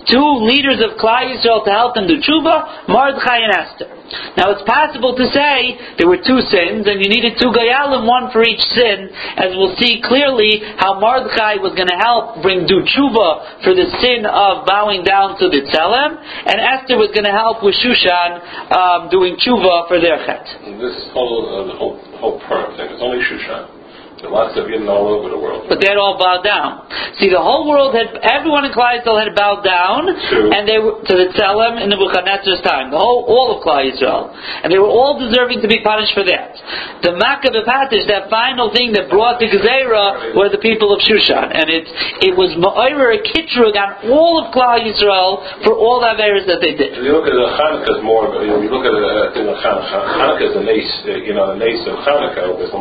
two 0.08 0.28
leaders 0.46 0.80
of 0.80 0.96
Klal 0.96 1.28
Yisrael 1.28 1.64
to 1.64 1.72
help 1.72 1.94
them 1.94 2.06
do 2.06 2.20
tshuva, 2.20 2.88
Mordechai 2.88 3.38
and 3.44 3.52
Esther. 3.52 3.88
Now 4.36 4.50
it's 4.50 4.66
possible 4.66 5.14
to 5.14 5.24
say 5.30 5.78
there 5.98 6.08
were 6.08 6.18
two 6.18 6.42
sins, 6.50 6.86
and 6.86 6.98
you 6.98 7.08
needed 7.08 7.38
two 7.38 7.50
Gayalim, 7.54 8.06
one 8.06 8.30
for 8.32 8.42
each 8.42 8.62
sin, 8.74 9.10
as 9.38 9.54
we'll 9.54 9.76
see 9.78 10.02
clearly 10.02 10.62
how 10.78 10.98
Mordechai 10.98 11.62
was 11.62 11.74
going 11.78 11.90
to 11.90 12.00
help 12.00 12.42
bring 12.42 12.66
do 12.66 12.82
tshuva 12.82 13.62
for 13.62 13.72
the 13.74 13.86
sin 14.02 14.26
of 14.26 14.66
bowing 14.66 15.04
down 15.04 15.38
to 15.38 15.46
the 15.48 15.62
Tzelem, 15.62 16.18
and 16.18 16.56
Esther 16.58 16.98
was 16.98 17.10
going 17.14 17.26
to 17.26 17.34
help 17.34 17.62
with 17.62 17.74
Shushan 17.78 18.30
um, 18.74 19.00
doing 19.10 19.36
tshuva 19.38 19.86
for 19.86 20.00
their 20.00 20.18
chet. 20.26 20.46
This 20.78 20.96
whole, 21.14 21.46
uh, 21.46 21.76
whole, 21.78 21.96
whole 22.18 22.40
Purim 22.46 22.76
thing, 22.76 22.90
it's 22.90 23.02
only 23.02 23.22
Shushan. 23.22 23.79
Lots 24.20 24.52
of 24.60 24.68
Yidden 24.68 24.84
all 24.84 25.08
over 25.08 25.32
the 25.32 25.40
world. 25.40 25.64
But 25.68 25.80
they 25.80 25.88
had 25.88 25.96
all 25.96 26.20
bowed 26.20 26.44
down. 26.44 26.84
See, 27.16 27.32
the 27.32 27.40
whole 27.40 27.64
world 27.64 27.96
had, 27.96 28.20
everyone 28.20 28.68
in 28.68 28.72
Klal 28.76 29.00
Yisrael 29.00 29.16
had 29.16 29.32
bowed 29.32 29.64
down, 29.64 30.12
to, 30.12 30.36
and 30.52 30.68
they 30.68 30.76
were, 30.76 31.00
to 31.00 31.14
the 31.16 31.32
Tzelem 31.32 31.80
in 31.80 31.88
the 31.88 31.96
Nebuchadnezzar's 31.96 32.60
time. 32.60 32.92
The 32.92 33.00
whole, 33.00 33.24
all 33.24 33.56
of 33.56 33.64
Klal 33.64 33.80
Yisrael. 33.80 34.28
And 34.36 34.68
they 34.68 34.76
were 34.76 34.92
all 34.92 35.16
deserving 35.16 35.64
to 35.64 35.68
be 35.68 35.80
punished 35.80 36.12
for 36.12 36.24
that. 36.28 36.52
The 37.00 37.16
Makkah 37.16 37.48
Patish, 37.64 38.04
that 38.12 38.28
final 38.28 38.68
thing 38.76 38.92
that 38.92 39.08
brought 39.08 39.40
the 39.40 39.48
Gezerah, 39.48 40.36
were 40.36 40.52
the 40.52 40.60
people 40.60 40.92
of 40.92 41.00
Shushan. 41.00 41.56
And 41.56 41.66
it, 41.72 41.88
it 42.20 42.36
was 42.36 42.52
Ma'ira 42.60 43.16
a 43.16 43.20
Kitrug 43.24 43.72
on 43.72 44.12
all 44.12 44.44
of 44.44 44.52
Klal 44.52 44.84
Yisrael 44.84 45.64
for 45.64 45.72
all 45.72 46.04
the 46.04 46.12
Averas 46.12 46.44
that 46.44 46.60
they 46.60 46.76
did. 46.76 47.00
If 47.00 47.04
you 47.04 47.16
look 47.16 47.24
at 47.24 47.34
the 47.34 47.50
Hanukkah 47.56 48.04
more, 48.04 48.28
you 48.44 48.52
know, 48.52 48.60
you 48.60 48.68
look 48.68 48.84
at 48.84 48.92
the 48.92 49.48
of 49.48 49.58
Hanukkah, 49.64 50.02
Hanukkah 50.20 50.48
is 50.48 50.54
the 50.54 50.64
nace, 50.64 50.92
uh, 51.08 51.16
you 51.24 51.34
know, 51.34 51.56
the 51.56 51.58
nace 51.58 51.82
of 51.88 51.96
Hanukkah, 52.04 52.52
with 52.52 52.70
the 52.70 52.78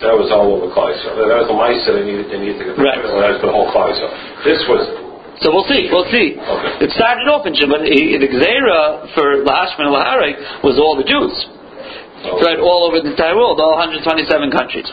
that 0.00 0.16
was 0.16 0.32
all 0.32 0.48
over 0.56 0.72
Kleisel. 0.72 1.12
That 1.16 1.44
was 1.44 1.48
the 1.48 1.58
mice 1.58 1.84
that 1.84 1.94
they 1.96 2.04
needed, 2.04 2.32
they 2.32 2.40
needed 2.40 2.58
to 2.60 2.64
get 2.72 2.80
right. 2.80 3.00
That 3.00 3.36
was 3.36 3.42
the 3.44 3.52
whole 3.52 3.68
Kleisel. 3.68 4.08
This 4.44 4.60
was 4.68 5.10
so 5.40 5.48
we'll 5.48 5.64
see. 5.64 5.88
We'll 5.88 6.08
see. 6.12 6.36
Okay. 6.36 6.84
It 6.84 6.92
started 6.92 7.24
off 7.32 7.48
in 7.48 7.56
but 7.56 7.80
the 7.80 8.28
Gzera 8.28 9.08
for 9.16 9.40
Lahashman 9.40 9.88
and 9.88 9.96
Laharik 9.96 10.36
was 10.60 10.76
all 10.76 11.00
the 11.00 11.08
Jews. 11.08 11.32
Oh. 12.28 12.36
Right, 12.44 12.60
all 12.60 12.84
over 12.84 13.00
the 13.00 13.16
entire 13.16 13.32
world, 13.32 13.56
all 13.56 13.80
127 13.80 14.28
countries. 14.52 14.84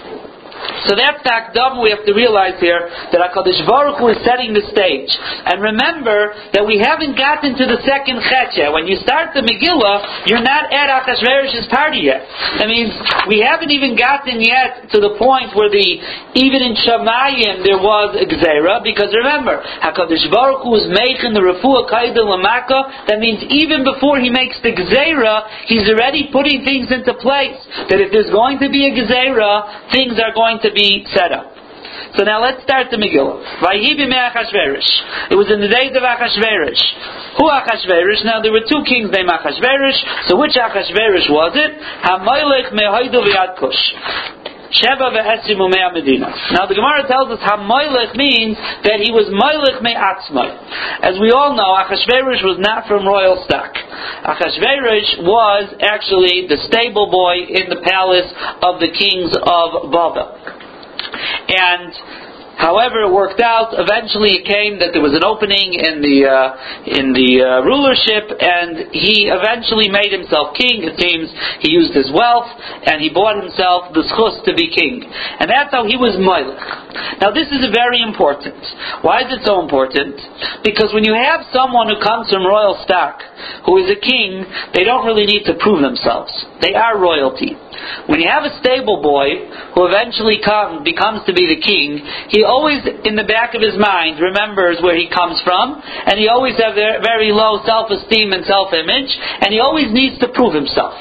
So 0.88 0.96
that 0.96 1.24
fact, 1.24 1.58
Akdam 1.58 1.84
we 1.84 1.90
have 1.92 2.06
to 2.06 2.14
realize 2.14 2.60
here 2.60 2.88
that 3.12 3.20
HaKadosh 3.20 3.68
Baruch 3.68 4.00
Hu 4.00 4.10
is 4.14 4.20
setting 4.24 4.54
the 4.54 4.64
stage. 4.72 5.12
And 5.46 5.62
remember 5.62 6.34
that 6.54 6.64
we 6.64 6.80
haven't 6.80 7.18
gotten 7.20 7.58
to 7.58 7.66
the 7.68 7.80
second 7.84 8.24
Chet. 8.24 8.72
When 8.72 8.88
you 8.88 8.96
start 9.04 9.36
the 9.36 9.44
Megillah, 9.44 10.28
you're 10.32 10.44
not 10.44 10.72
at 10.72 10.88
Achashverosh's 10.88 11.68
party 11.68 12.08
yet. 12.08 12.24
That 12.62 12.72
means 12.72 12.96
we 13.28 13.44
haven't 13.44 13.70
even 13.70 14.00
gotten 14.00 14.40
yet 14.40 14.88
to 14.96 14.98
the 15.04 15.20
point 15.20 15.52
where 15.54 15.70
the, 15.70 15.88
even 16.40 16.64
in 16.64 16.74
Shemayim 16.80 17.68
there 17.68 17.82
was 17.82 18.16
a 18.16 18.26
because 18.84 19.12
remember, 19.12 19.60
HaKadosh 19.84 20.32
Baruch 20.32 20.64
Hu 20.64 20.72
is 20.80 20.88
making 20.88 21.36
the 21.36 21.44
Refuah 21.44 21.90
Kaidel 21.92 22.32
Lamaka, 22.32 23.08
that 23.12 23.20
means 23.20 23.44
even 23.52 23.84
before 23.84 24.24
he 24.24 24.32
makes 24.32 24.56
the 24.64 24.72
Gzera, 24.72 25.68
he's 25.68 25.84
already 25.92 26.30
putting 26.32 26.64
things 26.64 26.88
into 26.88 27.12
place. 27.20 27.60
That 27.92 28.00
if 28.00 28.16
there's 28.16 28.32
going 28.32 28.64
to 28.64 28.70
be 28.72 28.88
a 28.88 28.92
Gzera, 28.96 29.92
things 29.92 30.16
are 30.16 30.32
going 30.32 30.47
to 30.64 30.72
be 30.72 31.06
set 31.12 31.32
up. 31.32 31.58
So 32.16 32.24
now 32.24 32.42
let's 32.42 32.64
start 32.64 32.88
the 32.90 32.98
Megillah. 32.98 33.62
It 35.30 35.36
was 35.36 35.52
in 35.52 35.60
the 35.60 35.68
days 35.68 35.92
of 35.92 36.02
Achashverosh. 36.02 36.84
Who 37.38 37.46
Achashverosh? 37.52 38.24
Now 38.24 38.42
there 38.42 38.52
were 38.56 38.64
two 38.64 38.82
kings 38.88 39.12
named 39.12 39.30
Achashverosh. 39.30 40.32
So 40.32 40.40
which 40.40 40.56
Achashverosh 40.56 41.28
was 41.30 41.52
it? 41.60 41.76
Hamoilech 42.08 42.72
Mehaidu. 42.72 43.22
Sheba 44.72 45.12
ve'esimu 45.16 45.72
me'a 45.72 45.92
medina. 45.94 46.28
Now 46.52 46.66
the 46.68 46.76
Gemara 46.76 47.08
tells 47.08 47.32
us 47.32 47.40
how 47.42 47.58
moilech 47.58 48.16
means 48.16 48.58
that 48.84 49.00
he 49.00 49.12
was 49.12 49.32
moilech 49.32 49.82
me'atzmai. 49.82 51.04
As 51.04 51.20
we 51.20 51.32
all 51.32 51.56
know, 51.56 51.72
Achashverosh 51.80 52.44
was 52.44 52.60
not 52.60 52.88
from 52.88 53.08
royal 53.08 53.44
stock. 53.48 53.72
Achashverosh 54.28 55.24
was 55.24 55.74
actually 55.80 56.48
the 56.48 56.58
stable 56.68 57.10
boy 57.12 57.48
in 57.48 57.70
the 57.70 57.80
palace 57.84 58.28
of 58.62 58.80
the 58.80 58.92
kings 58.92 59.32
of 59.32 59.92
Babel. 59.92 60.36
And 61.48 61.94
However, 62.58 63.06
it 63.06 63.14
worked 63.14 63.40
out. 63.40 63.78
Eventually, 63.78 64.42
it 64.42 64.46
came 64.50 64.82
that 64.82 64.90
there 64.92 65.02
was 65.02 65.14
an 65.14 65.24
opening 65.24 65.78
in 65.78 66.02
the 66.02 66.18
uh, 66.26 66.90
in 66.90 67.14
the 67.14 67.32
uh, 67.46 67.48
rulership, 67.62 68.34
and 68.34 68.90
he 68.98 69.30
eventually 69.30 69.94
made 69.94 70.10
himself 70.10 70.58
king. 70.58 70.82
It 70.82 70.98
seems 70.98 71.30
he 71.62 71.70
used 71.70 71.94
his 71.94 72.10
wealth 72.10 72.50
and 72.90 72.98
he 72.98 73.14
bought 73.14 73.38
himself 73.38 73.94
the 73.94 74.02
schus 74.10 74.42
to 74.50 74.58
be 74.58 74.74
king, 74.74 75.06
and 75.06 75.46
that's 75.46 75.70
how 75.70 75.86
he 75.86 76.02
was 76.02 76.18
Melech. 76.18 76.58
Now, 77.22 77.30
this 77.30 77.46
is 77.54 77.62
very 77.70 78.02
important. 78.02 78.58
Why 79.06 79.22
is 79.22 79.30
it 79.30 79.46
so 79.46 79.62
important? 79.62 80.18
Because 80.66 80.90
when 80.94 81.06
you 81.06 81.14
have 81.14 81.46
someone 81.54 81.94
who 81.94 82.02
comes 82.02 82.30
from 82.34 82.42
royal 82.42 82.82
stock, 82.82 83.22
who 83.70 83.78
is 83.78 83.90
a 83.90 84.00
king, 84.02 84.46
they 84.74 84.84
don't 84.84 85.06
really 85.06 85.30
need 85.30 85.46
to 85.46 85.54
prove 85.62 85.82
themselves. 85.86 86.34
They 86.62 86.74
are 86.74 86.98
royalty. 86.98 87.54
When 88.08 88.20
you 88.20 88.30
have 88.30 88.44
a 88.44 88.54
stable 88.60 89.02
boy 89.02 89.50
who 89.76 89.88
eventually 89.88 90.40
come, 90.44 90.84
becomes 90.84 91.26
to 91.26 91.34
be 91.34 91.48
the 91.48 91.62
king, 91.62 92.02
he 92.30 92.44
always, 92.44 92.84
in 93.06 93.16
the 93.16 93.28
back 93.28 93.54
of 93.54 93.62
his 93.62 93.76
mind, 93.78 94.20
remembers 94.20 94.78
where 94.82 94.96
he 94.96 95.10
comes 95.10 95.42
from, 95.44 95.82
and 95.82 96.20
he 96.20 96.28
always 96.28 96.56
has 96.58 96.76
very 96.76 97.32
low 97.32 97.60
self-esteem 97.66 98.32
and 98.34 98.46
self-image, 98.46 99.12
and 99.44 99.54
he 99.54 99.60
always 99.60 99.92
needs 99.92 100.18
to 100.20 100.28
prove 100.34 100.54
himself. 100.54 100.96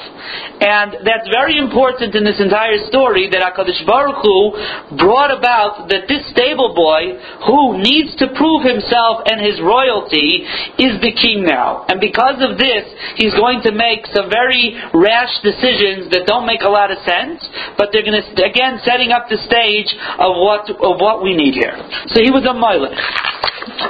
And 0.59 1.05
that's 1.07 1.29
very 1.31 1.55
important 1.55 2.11
in 2.15 2.25
this 2.25 2.41
entire 2.41 2.83
story 2.89 3.29
that 3.31 3.39
HaKadosh 3.39 3.85
Baruch 3.87 4.19
Hu 4.25 4.97
brought 4.97 5.31
about 5.31 5.87
that 5.87 6.09
this 6.11 6.25
stable 6.35 6.75
boy 6.75 7.15
who 7.47 7.79
needs 7.79 8.11
to 8.19 8.27
prove 8.35 8.65
himself 8.65 9.23
and 9.23 9.39
his 9.39 9.61
royalty 9.63 10.43
is 10.81 10.99
the 10.99 11.13
king 11.15 11.45
now. 11.47 11.85
And 11.87 12.01
because 12.01 12.43
of 12.43 12.57
this, 12.59 12.83
he's 13.15 13.37
going 13.39 13.61
to 13.63 13.71
make 13.71 14.03
some 14.11 14.27
very 14.27 14.75
rash 14.91 15.31
decisions 15.45 16.11
that 16.11 16.27
don't 16.27 16.49
make 16.49 16.65
a 16.67 16.69
lot 16.69 16.91
of 16.91 16.99
sense, 17.07 17.39
but 17.79 17.89
they're 17.95 18.03
going 18.03 18.19
to, 18.19 18.27
again, 18.43 18.83
setting 18.83 19.15
up 19.15 19.31
the 19.31 19.39
stage 19.47 19.87
of 20.19 20.35
what, 20.35 20.67
of 20.67 20.99
what 20.99 21.23
we 21.23 21.31
need 21.31 21.55
here. 21.55 21.73
So 22.11 22.19
he 22.19 22.29
was 22.29 22.43
a 22.43 22.51
Moilech. 22.51 22.99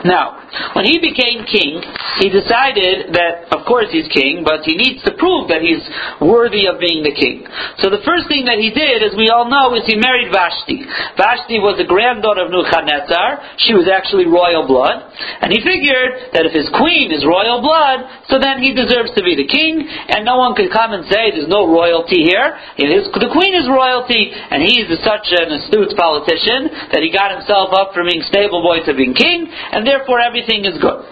Now, 0.06 0.38
when 0.74 0.86
he 0.86 1.00
became 1.00 1.46
king, 1.48 1.84
he 2.20 2.30
decided 2.30 3.14
that, 3.14 3.52
of 3.54 3.66
course, 3.66 3.88
he's 3.92 4.08
king, 4.10 4.44
but 4.44 4.64
he 4.64 4.76
needs 4.76 5.04
to 5.06 5.14
prove 5.16 5.48
that 5.50 5.62
he's 5.62 5.84
worthy 6.22 6.68
of 6.68 6.80
being 6.80 7.04
the 7.04 7.14
king. 7.14 7.46
So 7.84 7.90
the 7.90 8.04
first 8.04 8.28
thing 8.28 8.46
that 8.50 8.60
he 8.60 8.74
did, 8.74 9.04
as 9.04 9.14
we 9.16 9.30
all 9.30 9.48
know, 9.48 9.76
is 9.76 9.86
he 9.86 10.00
married 10.00 10.32
Vashti. 10.34 10.84
Vashti 11.16 11.60
was 11.60 11.78
the 11.78 11.88
granddaughter 11.88 12.48
of 12.48 12.52
Nebuchadnezzar. 12.52 13.60
She 13.62 13.74
was 13.74 13.88
actually 13.88 14.26
royal 14.26 14.66
blood. 14.66 15.08
And 15.42 15.52
he 15.54 15.62
figured 15.62 16.34
that 16.34 16.46
if 16.46 16.54
his 16.54 16.70
queen 16.74 17.12
is 17.14 17.26
royal 17.26 17.62
blood, 17.62 18.28
so 18.32 18.40
then 18.40 18.62
he 18.62 18.74
deserves 18.74 19.14
to 19.18 19.22
be 19.24 19.38
the 19.38 19.48
king, 19.48 19.84
and 19.84 20.26
no 20.26 20.38
one 20.38 20.54
could 20.56 20.72
come 20.74 20.94
and 20.94 21.06
say 21.10 21.32
there's 21.34 21.50
no 21.50 21.70
royalty 21.70 22.24
here. 22.26 22.58
the 22.78 23.32
queen 23.34 23.54
is 23.54 23.68
royalty, 23.70 24.32
and 24.34 24.64
he's 24.64 24.90
such 25.04 25.28
an 25.38 25.54
astute 25.54 25.94
politician 25.98 26.92
that 26.94 27.02
he 27.02 27.10
got 27.14 27.34
himself 27.34 27.74
up 27.74 27.94
from 27.94 28.08
being 28.10 28.24
stable 28.26 28.62
boy 28.62 28.82
to 28.86 28.94
being 28.94 29.14
king, 29.14 29.48
and 29.78 29.86
therefore 29.86 30.18
everything 30.20 30.66
is 30.66 30.74
good. 30.82 31.06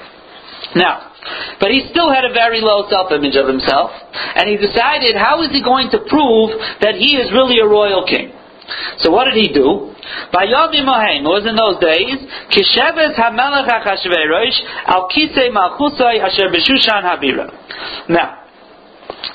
Now, 0.73 1.13
but 1.61 1.69
he 1.69 1.85
still 1.93 2.09
had 2.09 2.25
a 2.25 2.33
very 2.33 2.61
low 2.61 2.89
self-image 2.89 3.37
of 3.37 3.45
himself, 3.45 3.93
and 4.33 4.49
he 4.49 4.57
decided 4.57 5.13
how 5.13 5.45
is 5.45 5.53
he 5.53 5.61
going 5.61 5.93
to 5.93 6.01
prove 6.09 6.49
that 6.81 6.97
he 6.97 7.13
is 7.21 7.29
really 7.29 7.61
a 7.61 7.67
royal 7.69 8.01
king? 8.09 8.33
So 9.05 9.13
what 9.13 9.29
did 9.29 9.37
he 9.37 9.53
do? 9.53 9.93
By 10.33 10.49
it 10.49 11.21
was 11.21 11.45
in 11.45 11.53
those 11.53 11.77
days, 11.77 12.17
HaMelech 13.13 13.69
HaChashverosh 13.69 14.57
Al 14.89 15.05
Kisei 15.13 15.53
Malchusai 15.53 16.17
Asher 16.17 16.49
Habira. 16.49 17.53
Now, 18.09 18.45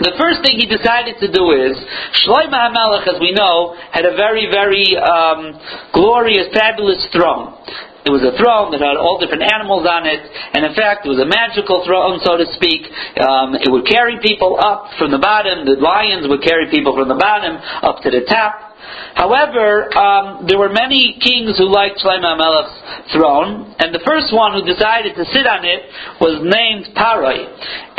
the 0.01 0.15
first 0.19 0.43
thing 0.43 0.59
he 0.59 0.67
decided 0.67 1.19
to 1.21 1.29
do 1.31 1.53
is 1.53 1.79
Shlomo 2.23 2.59
HaMelech, 2.59 3.07
as 3.07 3.21
we 3.21 3.33
know, 3.33 3.77
had 3.93 4.05
a 4.05 4.17
very, 4.17 4.51
very 4.51 4.97
um, 4.99 5.55
glorious, 5.93 6.49
fabulous 6.55 7.07
throne. 7.13 7.55
It 8.01 8.11
was 8.11 8.25
a 8.25 8.33
throne 8.41 8.73
that 8.73 8.81
had 8.81 8.97
all 8.97 9.21
different 9.21 9.45
animals 9.45 9.85
on 9.85 10.09
it, 10.09 10.25
and 10.57 10.65
in 10.65 10.73
fact, 10.73 11.05
it 11.05 11.11
was 11.13 11.21
a 11.21 11.29
magical 11.29 11.85
throne, 11.85 12.17
so 12.25 12.41
to 12.41 12.49
speak. 12.57 12.89
Um, 13.21 13.53
it 13.53 13.69
would 13.69 13.85
carry 13.85 14.17
people 14.25 14.57
up 14.57 14.89
from 14.97 15.13
the 15.13 15.21
bottom. 15.21 15.69
The 15.69 15.77
lions 15.77 16.25
would 16.25 16.41
carry 16.41 16.73
people 16.73 16.97
from 16.97 17.13
the 17.13 17.21
bottom 17.21 17.61
up 17.61 18.01
to 18.03 18.09
the 18.09 18.25
top. 18.25 18.70
However, 19.15 19.91
um, 19.97 20.47
there 20.47 20.59
were 20.59 20.73
many 20.73 21.19
kings 21.21 21.59
who 21.59 21.69
liked 21.69 22.01
Shlomo 22.01 22.39
Melech's 22.39 23.13
throne, 23.13 23.75
and 23.79 23.95
the 23.95 24.03
first 24.07 24.33
one 24.33 24.57
who 24.57 24.63
decided 24.65 25.15
to 25.17 25.25
sit 25.33 25.47
on 25.47 25.65
it 25.65 25.85
was 26.21 26.41
named 26.41 26.97
Parai. 26.97 27.45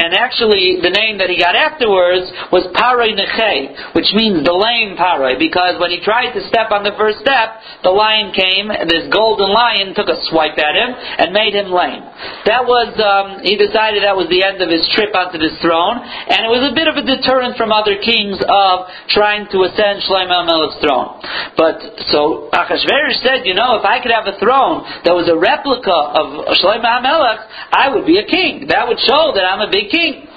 And 0.02 0.18
actually, 0.18 0.82
the 0.82 0.90
name 0.90 1.22
that 1.22 1.30
he 1.30 1.38
got 1.38 1.54
afterwards 1.54 2.26
was 2.50 2.66
Parai 2.74 3.14
Neche, 3.14 3.94
which 3.94 4.10
means 4.18 4.42
the 4.42 4.56
lame 4.56 4.98
Parai, 4.98 5.38
because 5.38 5.78
when 5.78 5.94
he 5.94 6.02
tried 6.02 6.34
to 6.34 6.42
step 6.50 6.74
on 6.74 6.82
the 6.82 6.98
first 6.98 7.22
step, 7.22 7.62
the 7.86 7.94
lion 7.94 8.34
came, 8.34 8.74
and 8.74 8.90
this 8.90 9.06
golden 9.14 9.54
lion 9.54 9.94
took 9.94 10.10
a 10.10 10.18
swipe 10.26 10.58
at 10.58 10.74
him 10.74 10.90
and 10.96 11.30
made 11.30 11.54
him 11.54 11.70
lame. 11.70 12.02
That 12.50 12.66
was, 12.66 12.98
um, 12.98 13.46
he 13.46 13.62
decided 13.62 14.02
that 14.02 14.18
was 14.18 14.26
the 14.34 14.42
end 14.42 14.58
of 14.58 14.74
his 14.74 14.82
trip 14.98 15.14
onto 15.14 15.38
this 15.38 15.54
throne, 15.62 16.02
and 16.02 16.50
it 16.50 16.52
was 16.52 16.66
a 16.66 16.74
bit 16.74 16.90
of 16.90 16.98
a 16.98 17.06
deterrent 17.06 17.54
from 17.58 17.70
other 17.70 18.02
kings 18.02 18.42
of 18.42 18.90
trying 19.14 19.46
to 19.54 19.70
ascend 19.70 20.02
Shlomo 20.10 20.50
Throne. 20.80 21.20
But, 21.58 22.08
so, 22.08 22.48
Achashverosh 22.54 23.20
said, 23.20 23.44
you 23.44 23.54
know, 23.54 23.76
if 23.76 23.86
I 23.86 24.00
could 24.00 24.12
have 24.12 24.30
a 24.30 24.38
throne 24.40 24.88
that 25.04 25.12
was 25.12 25.28
a 25.28 25.36
replica 25.36 25.92
of 25.92 26.48
Shlomo 26.62 27.02
Melech, 27.04 27.42
I 27.74 27.92
would 27.92 28.06
be 28.06 28.22
a 28.22 28.26
king. 28.26 28.68
That 28.70 28.88
would 28.88 29.00
show 29.04 29.36
that 29.36 29.44
I'm 29.44 29.60
a 29.60 29.72
big 29.72 29.92
king. 29.92 30.28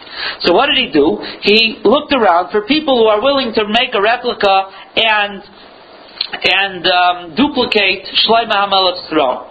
So 0.40 0.52
what 0.54 0.66
did 0.66 0.78
he 0.78 0.90
do? 0.90 1.18
He 1.42 1.80
looked 1.84 2.14
around 2.14 2.50
for 2.50 2.66
people 2.66 2.98
who 2.98 3.06
are 3.06 3.22
willing 3.22 3.52
to 3.54 3.66
make 3.68 3.94
a 3.94 4.02
replica 4.02 4.70
and 4.96 5.42
and 6.34 6.86
um, 6.86 7.34
duplicate 7.36 8.06
Shlomo 8.26 8.50
HaMelech's 8.50 9.08
throne. 9.08 9.46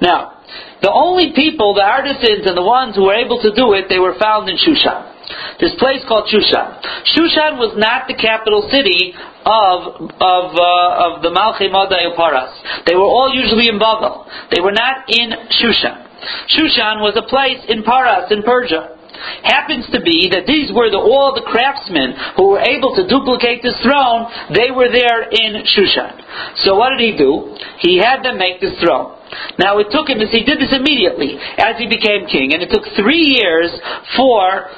Now, 0.00 0.42
the 0.82 0.90
only 0.92 1.32
people, 1.34 1.74
the 1.74 1.82
artisans 1.82 2.46
and 2.46 2.56
the 2.56 2.62
ones 2.62 2.96
who 2.96 3.04
were 3.04 3.14
able 3.14 3.40
to 3.42 3.54
do 3.54 3.72
it, 3.74 3.86
they 3.88 3.98
were 3.98 4.14
found 4.18 4.48
in 4.48 4.56
Shushan. 4.56 5.13
This 5.60 5.72
place 5.78 6.04
called 6.06 6.28
Shushan. 6.28 6.68
Shushan 7.16 7.56
was 7.56 7.72
not 7.76 8.08
the 8.08 8.14
capital 8.14 8.68
city 8.68 9.14
of 9.44 10.10
of 10.20 10.44
uh, 10.52 11.06
of 11.08 11.12
the 11.24 11.32
Malchei 11.32 11.72
Madai 11.72 12.12
Paras. 12.16 12.52
They 12.86 12.94
were 12.94 13.08
all 13.08 13.32
usually 13.32 13.68
in 13.68 13.78
Babel. 13.78 14.28
They 14.52 14.60
were 14.60 14.74
not 14.74 15.08
in 15.08 15.32
Shushan. 15.60 16.04
Shushan 16.52 17.00
was 17.00 17.16
a 17.16 17.26
place 17.28 17.60
in 17.68 17.82
Paras 17.84 18.30
in 18.30 18.42
Persia 18.42 18.94
happens 19.42 19.86
to 19.92 20.00
be 20.00 20.28
that 20.32 20.44
these 20.46 20.72
were 20.72 20.90
the, 20.90 20.98
all 20.98 21.32
the 21.34 21.46
craftsmen 21.46 22.14
who 22.36 22.50
were 22.50 22.62
able 22.62 22.94
to 22.96 23.06
duplicate 23.06 23.62
this 23.62 23.76
throne. 23.80 24.28
They 24.52 24.70
were 24.70 24.90
there 24.90 25.30
in 25.30 25.64
Shushan. 25.64 26.20
So 26.66 26.76
what 26.76 26.96
did 26.96 27.00
he 27.00 27.12
do? 27.16 27.56
He 27.80 27.98
had 27.98 28.22
them 28.22 28.38
make 28.38 28.60
this 28.60 28.74
throne. 28.82 29.16
Now 29.58 29.78
it 29.78 29.88
took 29.90 30.08
him, 30.08 30.20
as 30.20 30.30
he 30.30 30.44
did 30.44 30.60
this 30.60 30.70
immediately 30.70 31.38
as 31.58 31.74
he 31.78 31.88
became 31.88 32.26
king, 32.26 32.54
and 32.54 32.62
it 32.62 32.70
took 32.70 32.84
three 32.94 33.34
years 33.34 33.70
for 34.16 34.70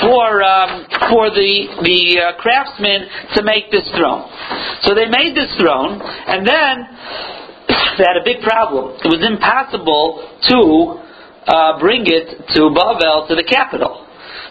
for 0.00 0.42
um, 0.42 0.86
for 1.10 1.30
the 1.30 1.52
the 1.84 2.00
uh, 2.20 2.24
craftsmen 2.40 3.08
to 3.34 3.42
make 3.42 3.70
this 3.70 3.88
throne. 3.96 4.28
So 4.84 4.94
they 4.94 5.08
made 5.08 5.36
this 5.36 5.52
throne, 5.56 6.00
and 6.00 6.46
then 6.46 6.74
they 7.98 8.04
had 8.04 8.20
a 8.20 8.24
big 8.24 8.42
problem. 8.42 8.96
It 9.00 9.10
was 9.10 9.24
impossible 9.24 10.24
to 10.50 11.04
uh, 11.48 11.80
bring 11.80 12.04
it 12.06 12.48
to 12.56 12.60
Bavel, 12.72 13.28
to 13.28 13.34
the 13.34 13.44
capital. 13.44 14.04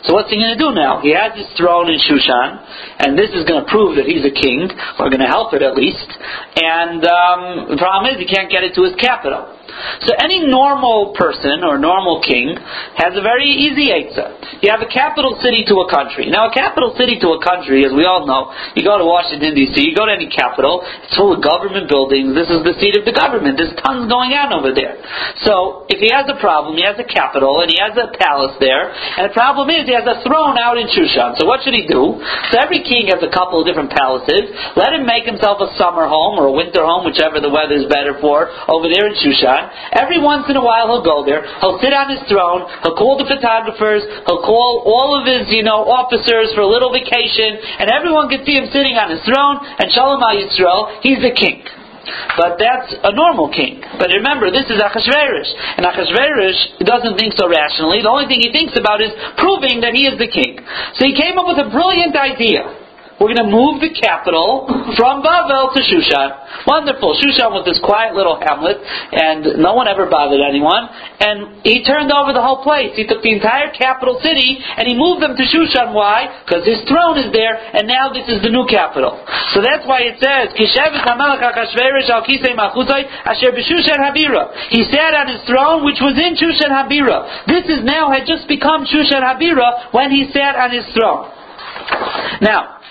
So 0.03 0.11
what's 0.11 0.27
he 0.27 0.35
going 0.35 0.51
to 0.51 0.59
do 0.59 0.75
now? 0.75 0.99
He 0.99 1.15
has 1.15 1.31
his 1.31 1.47
throne 1.55 1.87
in 1.87 1.95
Shushan, 1.95 2.59
and 2.99 3.15
this 3.15 3.31
is 3.31 3.47
going 3.47 3.63
to 3.63 3.69
prove 3.71 3.95
that 3.95 4.03
he's 4.03 4.27
a 4.27 4.35
king, 4.35 4.67
or 4.99 5.07
going 5.07 5.23
to 5.23 5.31
help 5.31 5.55
it 5.55 5.63
at 5.63 5.79
least. 5.79 6.11
And 6.59 6.99
um, 7.07 7.71
the 7.71 7.79
problem 7.79 8.11
is 8.11 8.19
he 8.19 8.27
can't 8.27 8.51
get 8.51 8.67
it 8.67 8.75
to 8.75 8.83
his 8.83 8.99
capital. 8.99 9.47
So 10.05 10.13
any 10.19 10.45
normal 10.45 11.13
person 11.17 11.63
or 11.63 11.77
normal 11.77 12.21
king 12.21 12.55
has 12.97 13.15
a 13.15 13.21
very 13.21 13.47
easy 13.47 13.89
Eitzah. 13.91 14.63
You 14.63 14.71
have 14.71 14.81
a 14.81 14.91
capital 14.91 15.35
city 15.41 15.63
to 15.67 15.75
a 15.83 15.87
country. 15.89 16.29
Now 16.29 16.49
a 16.49 16.53
capital 16.53 16.95
city 16.95 17.19
to 17.19 17.35
a 17.35 17.39
country, 17.43 17.83
as 17.85 17.91
we 17.91 18.05
all 18.05 18.25
know, 18.25 18.51
you 18.75 18.83
go 18.83 18.97
to 18.97 19.05
Washington 19.05 19.55
DC, 19.55 19.75
you 19.75 19.95
go 19.95 20.05
to 20.07 20.13
any 20.13 20.31
capital, 20.31 20.83
it's 21.03 21.15
full 21.15 21.35
of 21.35 21.43
government 21.43 21.87
buildings, 21.87 22.35
this 22.35 22.47
is 22.47 22.63
the 22.63 22.75
seat 22.79 22.95
of 22.95 23.03
the 23.03 23.15
government, 23.15 23.59
there's 23.59 23.75
tons 23.83 24.07
going 24.07 24.31
on 24.35 24.55
over 24.55 24.71
there. 24.71 24.99
So 25.43 25.85
if 25.91 25.99
he 25.99 26.09
has 26.11 26.27
a 26.31 26.37
problem, 26.39 26.79
he 26.79 26.83
has 26.83 26.97
a 26.99 27.07
capital, 27.07 27.61
and 27.61 27.69
he 27.71 27.79
has 27.79 27.95
a 27.95 28.11
palace 28.15 28.55
there, 28.59 28.91
and 28.91 29.29
the 29.29 29.35
problem 29.35 29.69
is 29.69 29.87
he 29.87 29.95
has 29.95 30.07
a 30.07 30.23
throne 30.23 30.55
out 30.59 30.79
in 30.79 30.87
Shushan. 30.87 31.39
So 31.39 31.45
what 31.47 31.63
should 31.63 31.75
he 31.75 31.87
do? 31.87 32.19
So 32.51 32.59
every 32.59 32.83
king 32.83 33.11
has 33.11 33.21
a 33.23 33.31
couple 33.31 33.59
of 33.61 33.65
different 33.67 33.91
palaces. 33.91 34.51
Let 34.75 34.95
him 34.95 35.05
make 35.07 35.27
himself 35.27 35.59
a 35.59 35.69
summer 35.75 36.07
home 36.07 36.39
or 36.39 36.51
a 36.51 36.55
winter 36.55 36.83
home, 36.83 37.03
whichever 37.03 37.39
the 37.39 37.51
weather 37.51 37.75
is 37.75 37.87
better 37.87 38.15
for, 38.19 38.51
over 38.71 38.87
there 38.87 39.07
in 39.07 39.15
Shushan. 39.19 39.62
Every 39.93 40.19
once 40.19 40.49
in 40.49 40.55
a 40.55 40.63
while 40.63 40.87
he'll 40.89 41.05
go 41.05 41.23
there. 41.23 41.43
He'll 41.61 41.79
sit 41.79 41.93
on 41.93 42.09
his 42.09 42.23
throne. 42.27 42.65
He'll 42.83 42.97
call 42.97 43.19
the 43.19 43.27
photographers. 43.29 44.03
He'll 44.25 44.43
call 44.43 44.83
all 44.85 45.15
of 45.15 45.23
his, 45.27 45.51
you 45.53 45.63
know, 45.63 45.85
officers 45.85 46.51
for 46.55 46.61
a 46.61 46.69
little 46.69 46.91
vacation, 46.91 47.59
and 47.79 47.91
everyone 47.91 48.27
can 48.29 48.43
see 48.43 48.57
him 48.57 48.67
sitting 48.71 48.97
on 48.97 49.11
his 49.11 49.21
throne. 49.23 49.61
And 49.79 49.91
Shalom 49.91 50.21
Yisrael, 50.21 50.99
he's 51.01 51.21
the 51.21 51.33
king. 51.33 51.63
But 52.35 52.59
that's 52.59 52.91
a 52.91 53.15
normal 53.15 53.47
king. 53.47 53.79
But 53.95 54.11
remember, 54.11 54.51
this 54.51 54.67
is 54.67 54.75
Achashverosh. 54.75 55.79
And 55.79 55.87
Achashverosh 55.87 56.83
doesn't 56.83 57.15
think 57.15 57.33
so 57.39 57.47
rationally. 57.47 58.03
The 58.03 58.11
only 58.11 58.27
thing 58.27 58.43
he 58.43 58.51
thinks 58.51 58.75
about 58.75 58.99
is 58.99 59.15
proving 59.39 59.79
that 59.81 59.95
he 59.95 60.03
is 60.03 60.19
the 60.19 60.27
king. 60.27 60.59
So 60.99 61.07
he 61.07 61.15
came 61.15 61.39
up 61.39 61.47
with 61.47 61.63
a 61.63 61.69
brilliant 61.71 62.15
idea. 62.15 62.82
We're 63.23 63.31
going 63.39 63.47
to 63.47 63.55
move 63.55 63.79
the 63.79 63.95
capital 63.95 64.67
from 64.99 65.23
Babel 65.23 65.71
to 65.71 65.79
Shushan. 65.79 66.67
Wonderful. 66.67 67.15
Shushan 67.15 67.55
was 67.55 67.63
this 67.63 67.79
quiet 67.79 68.19
little 68.19 68.35
hamlet, 68.35 68.83
and 68.83 69.63
no 69.63 69.79
one 69.79 69.87
ever 69.87 70.11
bothered 70.11 70.43
anyone. 70.43 70.91
And 71.23 71.63
he 71.63 71.87
turned 71.87 72.11
over 72.11 72.35
the 72.35 72.43
whole 72.43 72.67
place. 72.67 72.91
He 72.99 73.07
took 73.07 73.23
the 73.23 73.31
entire 73.31 73.71
capital 73.71 74.19
city, 74.19 74.59
and 74.59 74.83
he 74.91 74.99
moved 74.99 75.23
them 75.23 75.39
to 75.39 75.43
Shushan. 75.47 75.95
Why? 75.95 76.43
Because 76.43 76.67
his 76.67 76.83
throne 76.83 77.15
is 77.15 77.31
there, 77.31 77.55
and 77.55 77.87
now 77.87 78.11
this 78.11 78.27
is 78.27 78.43
the 78.43 78.51
new 78.51 78.67
capital. 78.67 79.15
So 79.55 79.63
that's 79.63 79.87
why 79.87 80.03
it 80.03 80.19
says, 80.19 80.51
He 80.59 80.67
sat 80.67 80.91
on 85.15 85.31
his 85.31 85.39
throne, 85.47 85.87
which 85.87 86.03
was 86.03 86.19
in 86.19 86.35
Shushan 86.35 86.75
Habira. 86.75 87.47
This 87.47 87.71
is 87.71 87.87
now 87.87 88.11
had 88.11 88.27
just 88.27 88.51
become 88.51 88.83
Shushan 88.83 89.23
Habira 89.23 89.95
when 89.95 90.11
he 90.11 90.27
sat 90.35 90.59
on 90.59 90.75
his 90.75 90.83
throne. 90.91 91.31
Now, 92.43 92.82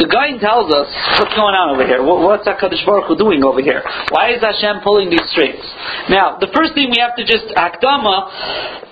the 0.00 0.08
guy 0.08 0.32
tells 0.40 0.72
us 0.72 0.88
what's 1.20 1.36
going 1.36 1.52
on 1.52 1.76
over 1.76 1.84
here. 1.84 2.00
What's 2.00 2.48
Hakadosh 2.48 2.80
Baruch 2.88 3.12
Hu 3.12 3.20
doing 3.20 3.44
over 3.44 3.60
here? 3.60 3.84
Why 4.08 4.32
is 4.32 4.40
Hashem 4.40 4.80
pulling 4.80 5.12
these 5.12 5.28
strings? 5.28 5.60
Now, 6.08 6.40
the 6.40 6.48
first 6.56 6.72
thing 6.72 6.88
we 6.88 6.96
have 7.04 7.12
to 7.20 7.24
just 7.28 7.52
akdama, 7.52 8.32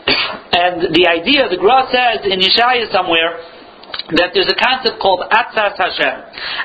and 0.53 0.93
the 0.93 1.09
idea 1.09 1.49
the 1.49 1.57
Gra 1.57 1.89
says 1.89 2.29
in 2.29 2.45
Yeshaya 2.45 2.93
somewhere 2.93 3.58
that 4.17 4.33
there's 4.33 4.49
a 4.49 4.57
concept 4.57 4.97
called 5.01 5.21
Atzas 5.29 5.77
Hashem. 5.77 6.17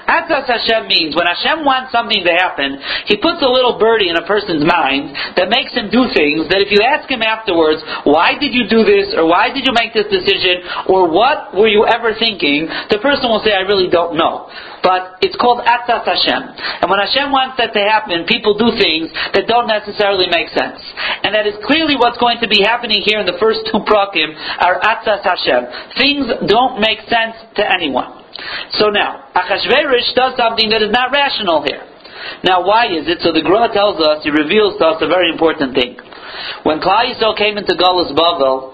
Atzas 0.07 0.47
Hashem 0.47 0.88
means 0.88 1.12
when 1.12 1.27
Hashem 1.27 1.67
wants 1.67 1.91
something 1.91 2.23
to 2.23 2.33
happen, 2.36 2.79
He 3.07 3.19
puts 3.19 3.43
a 3.43 3.51
little 3.51 3.75
birdie 3.79 4.07
in 4.07 4.15
a 4.15 4.23
person's 4.23 4.63
mind 4.63 5.12
that 5.36 5.51
makes 5.51 5.75
him 5.75 5.91
do 5.91 6.07
things 6.15 6.47
that 6.51 6.63
if 6.63 6.71
you 6.71 6.79
ask 6.83 7.07
him 7.07 7.19
afterwards, 7.19 7.83
why 8.07 8.39
did 8.39 8.55
you 8.55 8.67
do 8.71 8.88
this, 8.88 9.12
or 9.15 9.27
why 9.27 9.51
did 9.51 9.67
you 9.67 9.75
make 9.75 9.91
this 9.91 10.07
decision, 10.07 10.63
or 10.88 11.07
what 11.12 11.51
were 11.55 11.71
you 11.71 11.83
ever 11.88 12.15
thinking, 12.15 12.67
the 12.91 12.99
person 13.03 13.27
will 13.27 13.43
say, 13.43 13.51
I 13.51 13.67
really 13.67 13.91
don't 13.91 14.15
know. 14.15 14.47
But 14.83 15.23
it's 15.23 15.36
called 15.39 15.63
Atzas 15.63 16.03
Hashem. 16.03 16.43
And 16.83 16.88
when 16.91 16.99
Hashem 16.99 17.31
wants 17.31 17.55
that 17.55 17.71
to 17.71 17.83
happen, 17.88 18.27
people 18.27 18.59
do 18.59 18.75
things 18.75 19.12
that 19.31 19.47
don't 19.47 19.67
necessarily 19.67 20.27
make 20.27 20.51
sense. 20.51 20.79
And 21.23 21.31
that 21.31 21.47
is 21.47 21.55
clearly 21.63 21.95
what's 21.95 22.19
going 22.19 22.43
to 22.43 22.51
be 22.51 22.59
happening 22.67 22.99
here 22.99 23.23
in 23.23 23.27
the 23.27 23.39
first 23.39 23.63
two 23.71 23.79
prakim, 23.88 24.36
are 24.59 24.83
Atzas 24.83 25.23
Hashem. 25.23 25.95
Things 25.95 26.27
don't 26.51 26.83
make 26.83 26.99
sense 27.07 27.12
sense 27.13 27.38
to 27.56 27.62
anyone. 27.62 28.26
So 28.82 28.89
now, 28.89 29.30
Achashverosh 29.38 30.17
does 30.17 30.34
something 30.34 30.73
that 30.73 30.82
is 30.82 30.89
not 30.89 31.13
rational 31.13 31.62
here. 31.62 31.86
Now, 32.41 32.65
why 32.65 32.89
is 32.89 33.06
it? 33.06 33.21
So 33.21 33.30
the 33.30 33.45
Gra 33.45 33.69
tells 33.69 34.02
us, 34.02 34.23
he 34.26 34.32
reveals 34.34 34.80
to 34.80 34.95
us 34.95 34.97
a 35.02 35.08
very 35.08 35.30
important 35.30 35.76
thing. 35.78 35.99
When 36.63 36.80
Klal 36.80 37.06
Yisrael 37.12 37.38
came 37.38 37.58
into 37.58 37.76
Galus 37.76 38.10
Bavel 38.15 38.73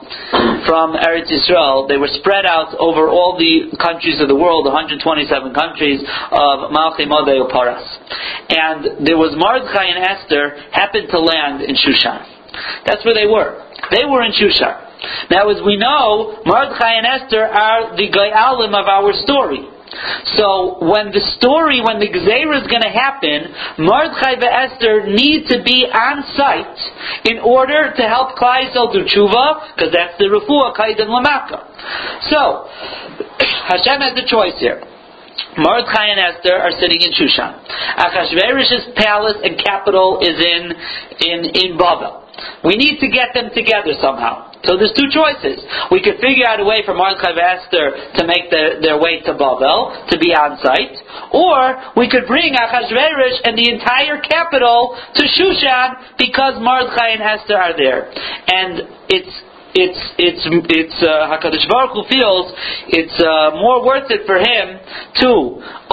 from 0.65 0.95
Eretz 0.95 1.27
Yisrael, 1.27 1.89
they 1.89 1.97
were 1.97 2.09
spread 2.21 2.45
out 2.45 2.73
over 2.79 3.09
all 3.09 3.35
the 3.35 3.75
countries 3.77 4.21
of 4.21 4.29
the 4.29 4.37
world, 4.37 4.65
127 4.65 5.01
countries 5.53 5.99
of 5.99 6.71
Malchi 6.71 7.03
Modei 7.09 7.41
Paras. 7.51 7.83
And 8.49 9.05
there 9.05 9.17
was 9.17 9.35
Mordechai 9.35 9.91
and 9.91 9.99
Esther 10.05 10.55
happened 10.71 11.09
to 11.11 11.19
land 11.19 11.61
in 11.61 11.75
Shushan. 11.75 12.23
That's 12.85 13.03
where 13.03 13.13
they 13.13 13.27
were. 13.27 13.59
They 13.91 14.05
were 14.05 14.23
in 14.23 14.31
Shushan. 14.31 14.88
Now, 15.31 15.49
as 15.49 15.61
we 15.65 15.77
know, 15.77 16.41
Mordechai 16.45 16.93
and 16.97 17.07
Esther 17.07 17.45
are 17.45 17.95
the 17.95 18.09
Gayalim 18.09 18.73
of 18.73 18.87
our 18.87 19.13
story. 19.23 19.67
So 20.37 20.77
when 20.85 21.09
the 21.09 21.23
story, 21.41 21.81
when 21.81 21.97
the 21.97 22.09
Gzeira 22.13 22.61
is 22.61 22.67
going 22.69 22.85
to 22.85 22.93
happen, 22.93 23.49
Mordechai 23.81 24.37
and 24.37 24.45
Esther 24.45 25.09
need 25.09 25.49
to 25.49 25.65
be 25.65 25.89
on 25.89 26.21
site 26.37 26.77
in 27.25 27.41
order 27.41 27.89
to 27.97 28.03
help 28.05 28.37
Klaisel 28.37 28.93
do 28.93 29.01
tshuva, 29.09 29.73
because 29.73 29.89
that's 29.89 30.13
the 30.21 30.29
refuah 30.29 30.77
kaidim 30.77 31.09
lamaka. 31.09 31.65
So 32.29 32.69
Hashem 33.73 33.97
has 34.05 34.13
a 34.13 34.27
choice 34.29 34.61
here. 34.61 34.85
Mordechai 35.57 36.13
and 36.13 36.21
Esther 36.21 36.53
are 36.53 36.71
sitting 36.77 37.01
in 37.01 37.11
Shushan. 37.17 37.57
Achashverosh's 37.97 38.93
palace 38.95 39.41
and 39.41 39.57
capital 39.57 40.19
is 40.21 40.37
in 40.37 40.63
in 41.25 41.39
in 41.49 41.77
Babel. 41.77 42.28
We 42.63 42.75
need 42.75 42.99
to 42.99 43.07
get 43.07 43.33
them 43.33 43.49
together 43.53 43.95
somehow. 43.99 44.49
So 44.67 44.75
there's 44.75 44.91
two 44.91 45.07
choices. 45.07 45.63
We 45.87 46.03
could 46.03 46.19
figure 46.19 46.43
out 46.43 46.59
a 46.59 46.67
way 46.67 46.83
for 46.83 46.91
Mordechai 46.93 47.31
and 47.31 47.39
Esther 47.39 47.87
to 48.19 48.21
make 48.27 48.51
their, 48.51 48.81
their 48.83 48.99
way 48.99 49.23
to 49.23 49.31
Babel, 49.31 49.95
to 50.11 50.15
be 50.19 50.35
on 50.35 50.59
site, 50.59 50.99
or 51.31 51.95
we 51.95 52.11
could 52.11 52.27
bring 52.27 52.51
Achashverosh 52.59 53.47
and 53.47 53.55
the 53.55 53.71
entire 53.71 54.19
capital 54.19 54.99
to 55.15 55.23
Shushan 55.23 56.19
because 56.19 56.59
Mordechai 56.59 57.15
and 57.15 57.23
Esther 57.23 57.55
are 57.55 57.75
there. 57.77 58.11
And 58.11 58.83
it's 59.07 59.31
it's 59.77 60.01
it's 60.17 60.43
it's 60.73 60.97
uh, 61.05 61.29
Hakadosh 61.29 61.67
Baruch 61.69 61.93
Hu 61.93 62.01
feels 62.09 62.53
it's 62.89 63.17
uh, 63.21 63.53
more 63.53 63.85
worth 63.85 64.09
it 64.09 64.25
for 64.25 64.41
him 64.41 64.81
to 65.21 65.29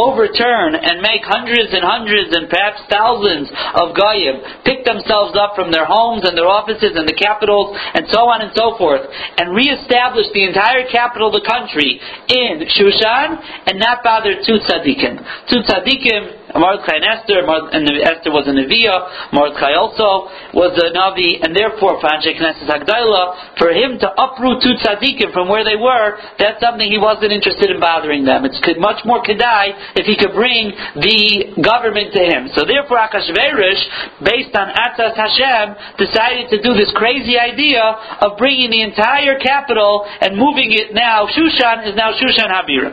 overturn 0.01 0.77
and 0.77 1.05
make 1.05 1.21
hundreds 1.25 1.73
and 1.73 1.85
hundreds 1.85 2.33
and 2.33 2.49
perhaps 2.49 2.81
thousands 2.89 3.53
of 3.77 3.93
goyim 3.93 4.41
pick 4.65 4.85
themselves 4.89 5.37
up 5.37 5.53
from 5.53 5.69
their 5.73 5.85
homes 5.85 6.25
and 6.25 6.37
their 6.37 6.49
offices 6.49 6.97
and 6.97 7.05
the 7.05 7.17
capitals 7.17 7.77
and 7.77 8.09
so 8.09 8.29
on 8.29 8.41
and 8.41 8.53
so 8.57 8.77
forth 8.81 9.05
and 9.37 9.53
reestablish 9.53 10.29
the 10.33 10.45
entire 10.45 10.89
capital 10.89 11.29
of 11.29 11.37
the 11.37 11.45
country 11.45 12.01
in 12.33 12.65
Shushan 12.73 13.29
and 13.69 13.77
not 13.77 14.01
bother 14.01 14.41
two 14.41 14.57
tzaddikim. 14.65 15.21
Two 15.53 15.61
tzaddikim 15.65 16.36
Mordechai 16.59 17.01
and 17.01 17.07
Esther, 17.07 17.41
and 17.45 17.85
Esther 18.03 18.33
was 18.33 18.49
a 18.49 18.55
Neviah, 18.55 19.33
Mordechai 19.33 19.75
also 19.77 20.31
was 20.57 20.73
a 20.77 20.93
Navi, 20.93 21.41
and 21.45 21.55
therefore, 21.55 22.01
for 22.01 23.71
him 23.73 23.99
to 24.01 24.09
uproot 24.17 24.63
two 24.63 24.75
tzaddikim 24.81 25.33
from 25.33 25.49
where 25.49 25.65
they 25.65 25.77
were, 25.77 26.19
that's 26.39 26.61
something 26.61 26.89
he 26.89 26.99
wasn't 26.99 27.33
interested 27.33 27.71
in 27.71 27.81
bothering 27.81 28.25
them. 28.25 28.45
It's 28.45 28.61
much 28.79 29.05
more 29.05 29.23
kedai 29.23 29.97
if 29.97 30.07
he 30.07 30.17
could 30.17 30.33
bring 30.33 30.73
the 30.97 31.57
government 31.61 32.13
to 32.15 32.23
him. 32.23 32.49
So 32.55 32.65
therefore, 32.65 33.01
Achashverosh, 33.05 34.25
based 34.25 34.55
on 34.57 34.73
Atzas 34.73 35.17
Hashem, 35.17 35.99
decided 35.99 36.51
to 36.53 36.63
do 36.63 36.75
this 36.75 36.93
crazy 36.95 37.39
idea 37.39 37.83
of 38.21 38.37
bringing 38.39 38.71
the 38.71 38.83
entire 38.83 39.39
capital 39.39 40.05
and 40.21 40.37
moving 40.37 40.73
it 40.73 40.95
now. 40.95 41.27
Shushan 41.27 41.89
is 41.89 41.95
now 41.97 42.13
Shushan 42.13 42.49
Habira. 42.49 42.93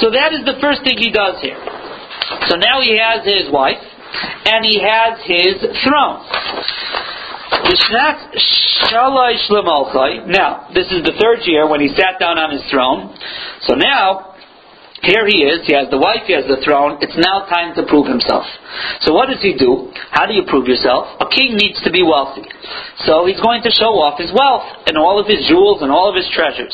So 0.00 0.10
that 0.10 0.32
is 0.32 0.44
the 0.44 0.58
first 0.60 0.82
thing 0.84 0.98
he 0.98 1.10
does 1.10 1.40
here. 1.40 1.83
So 2.48 2.56
now 2.56 2.80
he 2.80 2.96
has 2.98 3.24
his 3.24 3.50
wife, 3.52 3.82
and 4.46 4.64
he 4.64 4.80
has 4.80 5.20
his 5.24 5.60
throne. 5.84 6.24
Now, 10.28 10.68
this 10.74 10.86
is 10.92 11.02
the 11.02 11.14
third 11.20 11.40
year 11.44 11.68
when 11.68 11.80
he 11.80 11.88
sat 11.88 12.18
down 12.20 12.38
on 12.38 12.50
his 12.50 12.62
throne. 12.70 13.14
So 13.62 13.74
now, 13.74 14.34
here 15.04 15.26
he 15.28 15.44
is, 15.44 15.66
he 15.68 15.76
has 15.76 15.92
the 15.92 16.00
wife, 16.00 16.24
he 16.24 16.32
has 16.32 16.48
the 16.48 16.64
throne, 16.64 16.96
it's 17.04 17.16
now 17.20 17.44
time 17.44 17.76
to 17.76 17.84
prove 17.84 18.08
himself. 18.08 18.48
So 19.04 19.12
what 19.12 19.28
does 19.28 19.42
he 19.44 19.52
do? 19.52 19.92
How 20.10 20.24
do 20.24 20.32
you 20.32 20.48
prove 20.48 20.64
yourself? 20.64 21.20
A 21.20 21.28
king 21.28 21.56
needs 21.60 21.76
to 21.84 21.92
be 21.92 22.00
wealthy. 22.00 22.48
So 23.04 23.26
he's 23.28 23.40
going 23.40 23.60
to 23.68 23.70
show 23.70 23.92
off 24.00 24.16
his 24.16 24.32
wealth 24.32 24.64
and 24.88 24.96
all 24.96 25.20
of 25.20 25.28
his 25.28 25.44
jewels 25.44 25.84
and 25.84 25.92
all 25.92 26.08
of 26.08 26.16
his 26.16 26.24
treasures. 26.32 26.72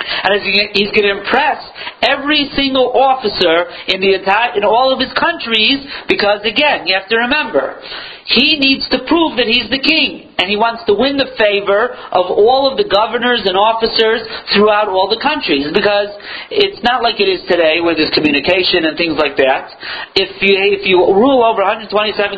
And 0.00 0.40
he's 0.74 0.90
going 0.90 1.08
to 1.08 1.18
impress 1.20 1.62
every 2.02 2.50
single 2.56 2.92
officer 2.92 3.70
in 3.88 4.00
the 4.00 4.14
entire, 4.14 4.56
in 4.56 4.64
all 4.64 4.92
of 4.92 5.00
his 5.00 5.12
countries, 5.14 5.84
because 6.08 6.40
again, 6.44 6.86
you 6.86 6.94
have 6.98 7.08
to 7.08 7.16
remember, 7.16 7.80
he 8.24 8.56
needs 8.56 8.88
to 8.88 9.04
prove 9.04 9.36
that 9.36 9.44
he's 9.44 9.68
the 9.68 9.80
king. 9.80 10.32
And 10.34 10.50
he 10.50 10.58
wants 10.58 10.82
to 10.90 10.98
win 10.98 11.14
the 11.14 11.30
favor 11.38 11.94
of 11.94 12.26
all 12.26 12.66
of 12.66 12.74
the 12.74 12.90
governors 12.90 13.46
and 13.46 13.54
officers 13.54 14.26
throughout 14.50 14.90
all 14.90 15.06
the 15.06 15.20
countries. 15.22 15.70
Because 15.70 16.10
it's 16.50 16.82
not 16.82 17.06
like 17.06 17.22
it 17.22 17.30
is 17.30 17.46
today 17.46 17.78
where 17.78 17.94
there's 17.94 18.10
communication 18.10 18.82
and 18.82 18.98
things 18.98 19.14
like 19.14 19.38
that. 19.38 19.70
If 20.18 20.42
you, 20.42 20.58
if 20.74 20.82
you 20.90 20.98
rule 21.06 21.46
over 21.46 21.62
127 21.62 21.92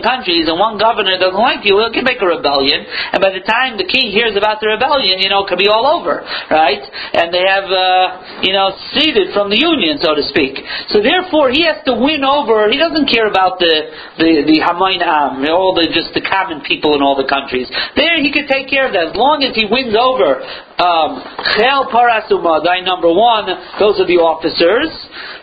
countries 0.05 0.45
and 0.45 0.61
one 0.61 0.77
governor 0.77 1.17
doesn't 1.17 1.41
like 1.41 1.65
you, 1.65 1.81
well, 1.81 1.89
he 1.89 1.97
can 1.97 2.05
make 2.05 2.21
a 2.21 2.29
rebellion. 2.29 2.85
And 3.17 3.23
by 3.25 3.33
the 3.33 3.43
time 3.49 3.81
the 3.81 3.89
king 3.89 4.13
hears 4.13 4.37
about 4.37 4.61
the 4.61 4.69
rebellion, 4.77 5.23
you 5.23 5.33
know, 5.33 5.47
it 5.47 5.49
could 5.49 5.63
be 5.63 5.73
all 5.73 5.89
over. 5.89 6.21
Right? 6.53 6.85
And 7.17 7.33
they 7.33 7.49
have, 7.49 7.65
uh, 7.65 8.45
you 8.45 8.53
know, 8.53 8.77
seeded 8.93 9.33
from 9.33 9.49
the 9.49 9.57
union, 9.57 10.03
so 10.05 10.13
to 10.13 10.25
speak. 10.29 10.61
So 10.93 11.01
therefore, 11.01 11.49
he 11.49 11.65
has 11.65 11.81
to 11.89 11.97
win 11.97 12.29
over, 12.29 12.69
he 12.69 12.77
doesn't 12.77 13.09
care 13.09 13.31
about 13.31 13.57
the, 13.57 13.75
the, 14.21 14.31
the 14.45 14.59
Hamoin 14.61 15.01
Am, 15.01 15.41
all 15.49 15.76
the, 15.77 15.93
just 15.93 16.17
the 16.17 16.25
common 16.25 16.65
people 16.65 16.97
in 16.97 17.05
all 17.05 17.15
the 17.15 17.29
countries. 17.29 17.69
There 17.95 18.17
he 18.19 18.33
could 18.33 18.49
take 18.49 18.73
care 18.73 18.89
of 18.89 18.97
that 18.97 19.13
as 19.13 19.17
long 19.17 19.45
as 19.45 19.53
he 19.53 19.69
wins 19.69 19.93
over 19.93 20.41
um, 20.81 21.21
Chel 21.57 21.89
Paras 21.93 22.29
uMadai 22.33 22.85
number 22.85 23.13
one, 23.13 23.49
those 23.79 24.01
are 24.01 24.09
the 24.09 24.21
officers. 24.21 24.89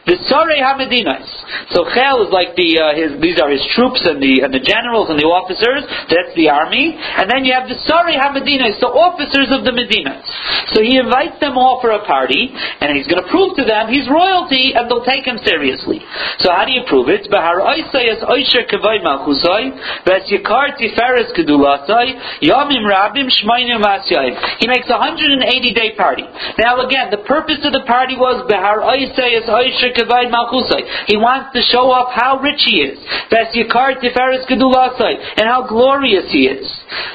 The 0.04 0.20
Sare 0.28 0.60
Hamedinas. 0.60 1.24
So 1.72 1.88
Chel 1.96 2.28
is 2.28 2.32
like 2.36 2.60
the 2.60 2.76
uh, 2.76 2.92
his, 2.92 3.16
these 3.24 3.39
are 3.39 3.48
his 3.48 3.63
troops 3.72 4.04
and 4.04 4.20
the 4.20 4.44
and 4.44 4.52
the 4.52 4.60
generals 4.60 5.08
and 5.08 5.16
the 5.16 5.24
officers. 5.24 5.88
That's 6.12 6.36
the 6.36 6.52
army. 6.52 6.92
And 6.92 7.32
then 7.32 7.48
you 7.48 7.56
have 7.56 7.72
the 7.72 7.80
Sare 7.88 8.12
Hamedinas, 8.12 8.84
the 8.84 8.92
officers 8.92 9.48
of 9.56 9.63
the 9.63 9.72
Medinas. 9.72 10.28
So 10.76 10.84
he 10.84 11.00
invites 11.00 11.39
them 11.39 11.56
all 11.56 11.80
for 11.80 11.96
a 11.96 12.04
party, 12.04 12.52
and 12.52 13.00
he's 13.00 13.08
going 13.08 13.24
to 13.24 13.30
prove 13.32 13.56
to 13.56 13.63
them 13.63 13.88
he's 13.88 14.04
royalty, 14.12 14.76
and 14.76 14.92
they'll 14.92 15.08
take 15.08 15.24
him 15.24 15.39
seriously. 15.39 16.04
So 16.44 16.52
how 16.52 16.68
do 16.68 16.76
you 16.76 16.84
prove 16.84 17.08
it? 17.08 17.24
Asyai. 23.88 24.60
He 24.60 24.68
makes 24.68 24.92
a 24.92 25.00
180 25.00 25.48
day 25.72 25.96
party. 25.96 26.28
Now 26.60 26.84
again, 26.84 27.08
the 27.08 27.24
purpose 27.24 27.63
of 27.63 27.72
the 27.72 27.88
party 27.88 28.20
was 28.20 28.44
Oisher 29.48 29.92
Kavai 29.93 30.27
Malchusai. 30.27 31.08
He 31.08 31.17
wants 31.17 31.53
to 31.53 31.62
show 31.62 31.89
off 31.93 32.12
how 32.13 32.41
rich 32.41 32.62
he 32.65 32.82
is. 32.82 32.99
Ves 33.29 33.53
Yikar 33.56 34.01
Tiferes 34.01 34.43
Kedulasai, 34.49 35.39
and 35.39 35.45
how 35.47 35.65
glorious 35.69 36.27
he 36.34 36.49
is. 36.49 36.65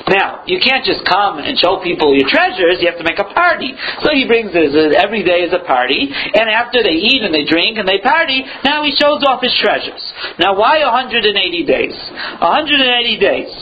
Now, 0.08 0.42
you 0.46 0.58
can't 0.62 0.84
just 0.84 1.04
come 1.04 1.38
and 1.38 1.58
show 1.58 1.82
people 1.82 2.16
your 2.16 2.28
treasures, 2.28 2.80
you 2.80 2.88
have 2.88 2.98
to 2.98 3.04
make 3.04 3.20
a 3.20 3.28
party. 3.34 3.74
So 4.00 4.14
he 4.14 4.24
brings 4.24 4.54
his, 4.54 4.72
every 4.96 5.22
day 5.22 5.44
is 5.44 5.52
a 5.52 5.60
party, 5.66 6.08
and 6.08 6.48
after 6.48 6.82
they 6.82 6.96
eat 6.96 7.20
and 7.22 7.34
they 7.34 7.44
drink 7.44 7.76
and 7.76 7.86
they 7.86 8.00
party, 8.00 8.44
now 8.64 8.82
he 8.82 8.94
shows 8.96 9.20
off 9.26 9.42
his 9.42 9.54
treasures. 9.60 10.00
Now 10.38 10.56
why 10.56 10.80
180 10.80 11.28
days? 11.66 11.96
180 12.40 13.18
days. 13.20 13.52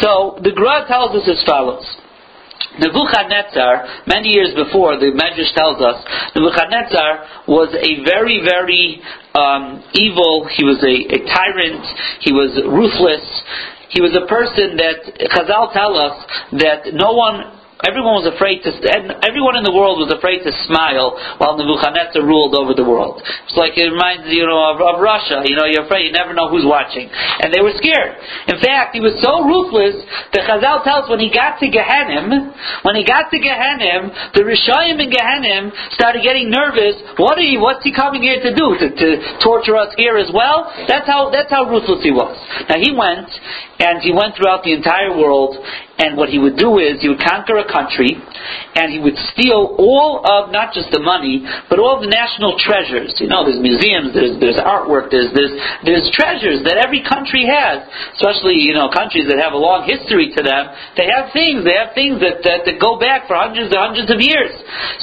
So 0.00 0.38
the 0.42 0.52
Gra 0.52 0.86
tells 0.86 1.16
us 1.16 1.26
as 1.28 1.42
follows. 1.44 1.84
Nebuchadnezzar, 2.76 4.04
many 4.06 4.28
years 4.28 4.52
before, 4.54 5.00
the 5.00 5.10
Medrash 5.16 5.50
tells 5.56 5.80
us, 5.80 6.04
Nebuchadnezzar 6.36 7.48
was 7.48 7.72
a 7.72 8.04
very, 8.04 8.44
very 8.44 9.00
um, 9.34 9.82
evil, 9.96 10.46
he 10.52 10.62
was 10.62 10.78
a, 10.84 10.94
a 11.08 11.18
tyrant, 11.32 11.84
he 12.20 12.32
was 12.32 12.52
ruthless, 12.68 13.24
he 13.88 14.04
was 14.04 14.12
a 14.12 14.28
person 14.28 14.76
that 14.76 15.00
Chazal 15.32 15.72
tell 15.72 15.96
us 15.96 16.16
that 16.60 16.92
no 16.92 17.12
one 17.16 17.57
Everyone 17.86 18.18
was 18.18 18.26
afraid 18.26 18.66
to, 18.66 18.74
and 18.74 19.22
everyone 19.22 19.54
in 19.54 19.62
the 19.62 19.70
world 19.70 20.02
was 20.02 20.10
afraid 20.10 20.42
to 20.42 20.50
smile 20.66 21.14
while 21.38 21.54
Nebuchadnezzar 21.54 22.26
ruled 22.26 22.58
over 22.58 22.74
the 22.74 22.82
world. 22.82 23.22
It's 23.22 23.54
like 23.54 23.78
it 23.78 23.86
reminds 23.86 24.26
you 24.34 24.50
know 24.50 24.58
of, 24.74 24.82
of 24.82 24.98
Russia. 24.98 25.46
You 25.46 25.54
know, 25.54 25.62
you're 25.62 25.86
afraid, 25.86 26.10
you 26.10 26.14
never 26.14 26.34
know 26.34 26.50
who's 26.50 26.66
watching, 26.66 27.06
and 27.06 27.54
they 27.54 27.62
were 27.62 27.70
scared. 27.78 28.18
In 28.50 28.58
fact, 28.58 28.98
he 28.98 29.00
was 29.00 29.14
so 29.22 29.46
ruthless 29.46 29.94
that 30.34 30.50
Chazal 30.50 30.82
tells 30.82 31.06
when 31.06 31.22
he 31.22 31.30
got 31.30 31.62
to 31.62 31.70
Gehenim, 31.70 32.50
when 32.82 32.98
he 32.98 33.06
got 33.06 33.30
to 33.30 33.38
Gehenim, 33.38 34.10
the 34.34 34.42
Rishayim 34.42 34.98
in 34.98 35.14
Gehenim 35.14 35.70
started 35.94 36.26
getting 36.26 36.50
nervous. 36.50 36.98
What 37.14 37.38
are 37.38 37.46
you? 37.46 37.62
What's 37.62 37.86
he 37.86 37.94
coming 37.94 38.26
here 38.26 38.42
to 38.42 38.58
do? 38.58 38.74
To, 38.74 38.86
to 38.90 39.08
torture 39.38 39.78
us 39.78 39.94
here 39.94 40.18
as 40.18 40.34
well? 40.34 40.66
That's 40.90 41.06
how 41.06 41.30
that's 41.30 41.54
how 41.54 41.70
ruthless 41.70 42.02
he 42.02 42.10
was. 42.10 42.34
Now 42.66 42.82
he 42.82 42.90
went 42.90 43.30
and 43.78 44.02
he 44.02 44.10
went 44.10 44.34
throughout 44.34 44.66
the 44.66 44.74
entire 44.74 45.14
world 45.14 45.62
and 45.98 46.16
what 46.16 46.30
he 46.30 46.38
would 46.38 46.56
do 46.56 46.78
is 46.78 47.02
he 47.02 47.08
would 47.10 47.18
conquer 47.18 47.58
a 47.58 47.66
country 47.68 48.16
and 48.74 48.92
he 48.92 48.98
would 48.98 49.16
steal 49.32 49.76
all 49.78 50.24
of 50.24 50.50
not 50.50 50.72
just 50.72 50.90
the 50.90 51.02
money, 51.02 51.44
but 51.68 51.78
all 51.78 52.00
the 52.00 52.10
national 52.10 52.56
treasures. 52.58 53.14
You 53.18 53.28
know, 53.28 53.44
there's 53.44 53.60
museums, 53.60 54.14
there's 54.14 54.38
there's 54.40 54.58
artwork, 54.58 55.10
there's 55.10 55.30
there's 55.34 55.54
there's 55.84 56.06
treasures 56.14 56.64
that 56.64 56.80
every 56.80 57.04
country 57.04 57.46
has. 57.46 57.84
Especially, 58.16 58.58
you 58.58 58.72
know, 58.74 58.88
countries 58.90 59.26
that 59.28 59.38
have 59.38 59.52
a 59.52 59.60
long 59.60 59.86
history 59.86 60.30
to 60.34 60.40
them. 60.42 60.72
They 60.96 61.10
have 61.10 61.30
things, 61.34 61.62
they 61.62 61.76
have 61.76 61.94
things 61.94 62.18
that 62.24 62.42
that, 62.46 62.66
that 62.66 62.76
go 62.80 62.98
back 62.98 63.26
for 63.26 63.36
hundreds 63.36 63.70
and 63.70 63.78
hundreds 63.78 64.10
of 64.10 64.18
years. 64.18 64.54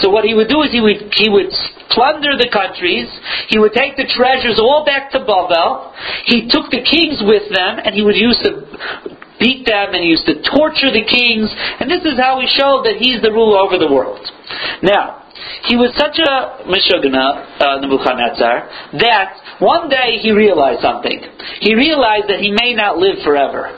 So 0.02 0.10
what 0.10 0.26
he 0.26 0.34
would 0.34 0.50
do 0.50 0.64
is 0.64 0.72
he 0.72 0.82
would 0.82 1.12
he 1.16 1.30
would 1.30 1.52
plunder 1.94 2.36
the 2.36 2.50
countries, 2.52 3.08
he 3.48 3.60
would 3.60 3.74
take 3.74 3.96
the 3.96 4.10
treasures 4.10 4.58
all 4.60 4.84
back 4.84 5.12
to 5.12 5.20
Babel, 5.20 5.94
he 6.26 6.50
took 6.50 6.72
the 6.72 6.82
kings 6.82 7.22
with 7.22 7.48
them, 7.54 7.80
and 7.80 7.94
he 7.94 8.02
would 8.02 8.18
use 8.18 8.36
the 8.42 9.15
beat 9.40 9.66
them 9.66 9.94
and 9.94 10.02
he 10.04 10.10
used 10.10 10.26
to 10.26 10.42
torture 10.44 10.92
the 10.92 11.04
kings, 11.04 11.52
and 11.80 11.90
this 11.90 12.04
is 12.04 12.18
how 12.20 12.40
he 12.40 12.48
showed 12.48 12.86
that 12.86 12.98
he's 13.00 13.22
the 13.22 13.32
ruler 13.32 13.60
over 13.60 13.78
the 13.78 13.92
world. 13.92 14.24
Now, 14.82 15.26
he 15.66 15.76
was 15.76 15.92
such 15.98 16.18
a 16.22 16.64
Meshugna, 16.70 17.60
uh, 17.60 17.82
Nebuchadnezzar, 17.82 18.70
that 19.02 19.60
one 19.60 19.90
day 19.90 20.22
he 20.22 20.32
realized 20.32 20.82
something. 20.82 21.22
He 21.60 21.76
realized 21.76 22.30
that 22.30 22.40
he 22.40 22.52
may 22.52 22.74
not 22.74 22.98
live 22.98 23.24
forever. 23.24 23.74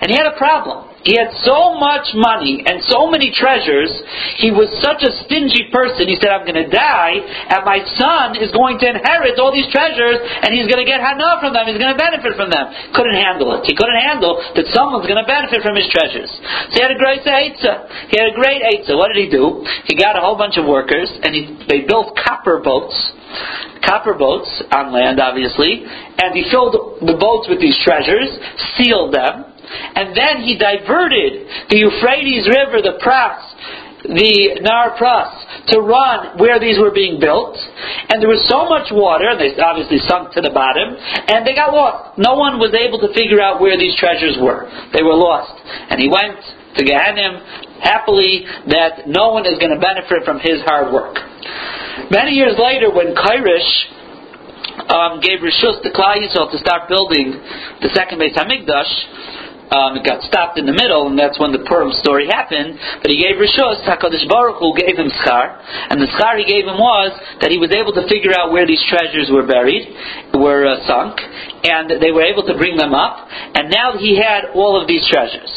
And 0.00 0.10
he 0.10 0.16
had 0.16 0.26
a 0.26 0.36
problem. 0.36 0.89
He 1.04 1.16
had 1.16 1.32
so 1.40 1.80
much 1.80 2.12
money 2.12 2.60
and 2.60 2.84
so 2.92 3.08
many 3.08 3.32
treasures. 3.32 3.88
He 4.36 4.52
was 4.52 4.68
such 4.84 5.00
a 5.00 5.12
stingy 5.24 5.72
person. 5.72 6.04
He 6.04 6.20
said, 6.20 6.28
I'm 6.28 6.44
going 6.44 6.60
to 6.60 6.68
die, 6.68 7.16
and 7.24 7.64
my 7.64 7.80
son 7.96 8.36
is 8.36 8.52
going 8.52 8.76
to 8.84 8.86
inherit 8.92 9.40
all 9.40 9.48
these 9.48 9.68
treasures, 9.72 10.20
and 10.20 10.52
he's 10.52 10.68
going 10.68 10.80
to 10.80 10.88
get 10.88 11.00
hana 11.00 11.40
from 11.40 11.56
them. 11.56 11.64
He's 11.64 11.80
going 11.80 11.96
to 11.96 12.00
benefit 12.00 12.36
from 12.36 12.52
them. 12.52 12.68
Couldn't 12.92 13.16
handle 13.16 13.56
it. 13.56 13.64
He 13.64 13.72
couldn't 13.72 13.96
handle 13.96 14.36
that 14.52 14.68
someone's 14.76 15.08
going 15.08 15.20
to 15.20 15.28
benefit 15.28 15.64
from 15.64 15.72
his 15.72 15.88
treasures. 15.88 16.28
So 16.28 16.74
he 16.76 16.82
had 16.84 16.92
a 16.92 17.00
great 17.00 17.24
eitzah. 17.24 18.12
He 18.12 18.20
had 18.20 18.28
a 18.28 18.36
great 18.36 18.60
eitzah. 18.60 18.92
What 18.92 19.08
did 19.16 19.24
he 19.24 19.28
do? 19.32 19.64
He 19.88 19.96
got 19.96 20.20
a 20.20 20.20
whole 20.20 20.36
bunch 20.36 20.60
of 20.60 20.68
workers, 20.68 21.08
and 21.08 21.32
he, 21.32 21.64
they 21.64 21.88
built 21.88 22.12
copper 22.12 22.60
boats 22.60 22.96
copper 23.86 24.14
boats 24.14 24.46
on 24.72 24.92
land, 24.92 25.18
obviously, 25.18 25.82
and 25.82 26.36
he 26.36 26.44
filled 26.50 27.00
the 27.00 27.16
boats 27.18 27.48
with 27.48 27.60
these 27.60 27.78
treasures, 27.82 28.28
sealed 28.76 29.14
them, 29.14 29.49
and 29.70 30.16
then 30.16 30.42
he 30.42 30.58
diverted 30.58 31.70
the 31.70 31.78
Euphrates 31.78 32.48
River, 32.50 32.82
the 32.82 32.98
Pras, 32.98 33.42
the 34.04 34.58
Nar 34.64 34.96
Pras, 34.96 35.68
to 35.68 35.80
run 35.80 36.38
where 36.38 36.58
these 36.58 36.80
were 36.80 36.90
being 36.90 37.20
built. 37.20 37.54
And 38.08 38.18
there 38.18 38.32
was 38.32 38.42
so 38.48 38.66
much 38.66 38.88
water, 38.90 39.30
and 39.30 39.38
they 39.38 39.54
obviously 39.60 40.00
sunk 40.08 40.32
to 40.34 40.40
the 40.40 40.50
bottom, 40.50 40.96
and 40.96 41.46
they 41.46 41.54
got 41.54 41.70
lost. 41.70 42.18
No 42.18 42.34
one 42.34 42.58
was 42.58 42.72
able 42.72 42.98
to 43.04 43.12
figure 43.12 43.38
out 43.38 43.60
where 43.60 43.76
these 43.76 43.94
treasures 43.96 44.40
were. 44.40 44.66
They 44.96 45.04
were 45.04 45.16
lost. 45.16 45.52
And 45.92 46.00
he 46.00 46.08
went 46.08 46.40
to 46.76 46.80
Gehenim 46.82 47.44
happily 47.82 48.44
that 48.72 49.06
no 49.06 49.32
one 49.32 49.46
is 49.46 49.58
going 49.58 49.72
to 49.72 49.80
benefit 49.80 50.24
from 50.24 50.40
his 50.40 50.60
hard 50.64 50.92
work. 50.92 51.16
Many 52.10 52.32
years 52.32 52.56
later, 52.56 52.88
when 52.90 53.14
Kairish 53.14 53.70
um, 54.88 55.20
gave 55.20 55.40
Rishus 55.40 55.82
to 55.82 55.90
Klal 55.92 56.18
Yisrael 56.18 56.50
to 56.50 56.58
start 56.58 56.88
building 56.88 57.36
the 57.80 57.90
second 57.92 58.20
Beis 58.20 58.34
Hamikdash, 58.34 58.90
um, 59.70 59.96
it 59.96 60.02
got 60.02 60.22
stopped 60.26 60.58
in 60.58 60.66
the 60.66 60.74
middle, 60.74 61.06
and 61.06 61.14
that's 61.14 61.38
when 61.38 61.54
the 61.54 61.62
Purim 61.62 61.94
story 62.02 62.26
happened. 62.26 62.74
But 63.02 63.10
he 63.10 63.22
gave 63.22 63.38
Rishos, 63.38 63.86
Hakadosh 63.86 64.26
Baruch 64.26 64.58
Hu 64.58 64.74
gave 64.74 64.98
him 64.98 65.10
schar, 65.22 65.62
and 65.90 66.02
the 66.02 66.10
schar 66.18 66.38
he 66.38 66.46
gave 66.46 66.66
him 66.66 66.74
was 66.74 67.14
that 67.40 67.54
he 67.54 67.58
was 67.58 67.70
able 67.70 67.94
to 67.94 68.02
figure 68.10 68.34
out 68.34 68.50
where 68.50 68.66
these 68.66 68.82
treasures 68.90 69.30
were 69.30 69.46
buried, 69.46 69.86
were 70.34 70.66
uh, 70.66 70.82
sunk, 70.90 71.22
and 71.62 72.02
they 72.02 72.10
were 72.10 72.26
able 72.26 72.42
to 72.50 72.58
bring 72.58 72.74
them 72.76 72.94
up. 72.94 73.30
And 73.54 73.70
now 73.70 73.94
he 73.94 74.18
had 74.18 74.50
all 74.58 74.74
of 74.74 74.90
these 74.90 75.06
treasures. 75.06 75.50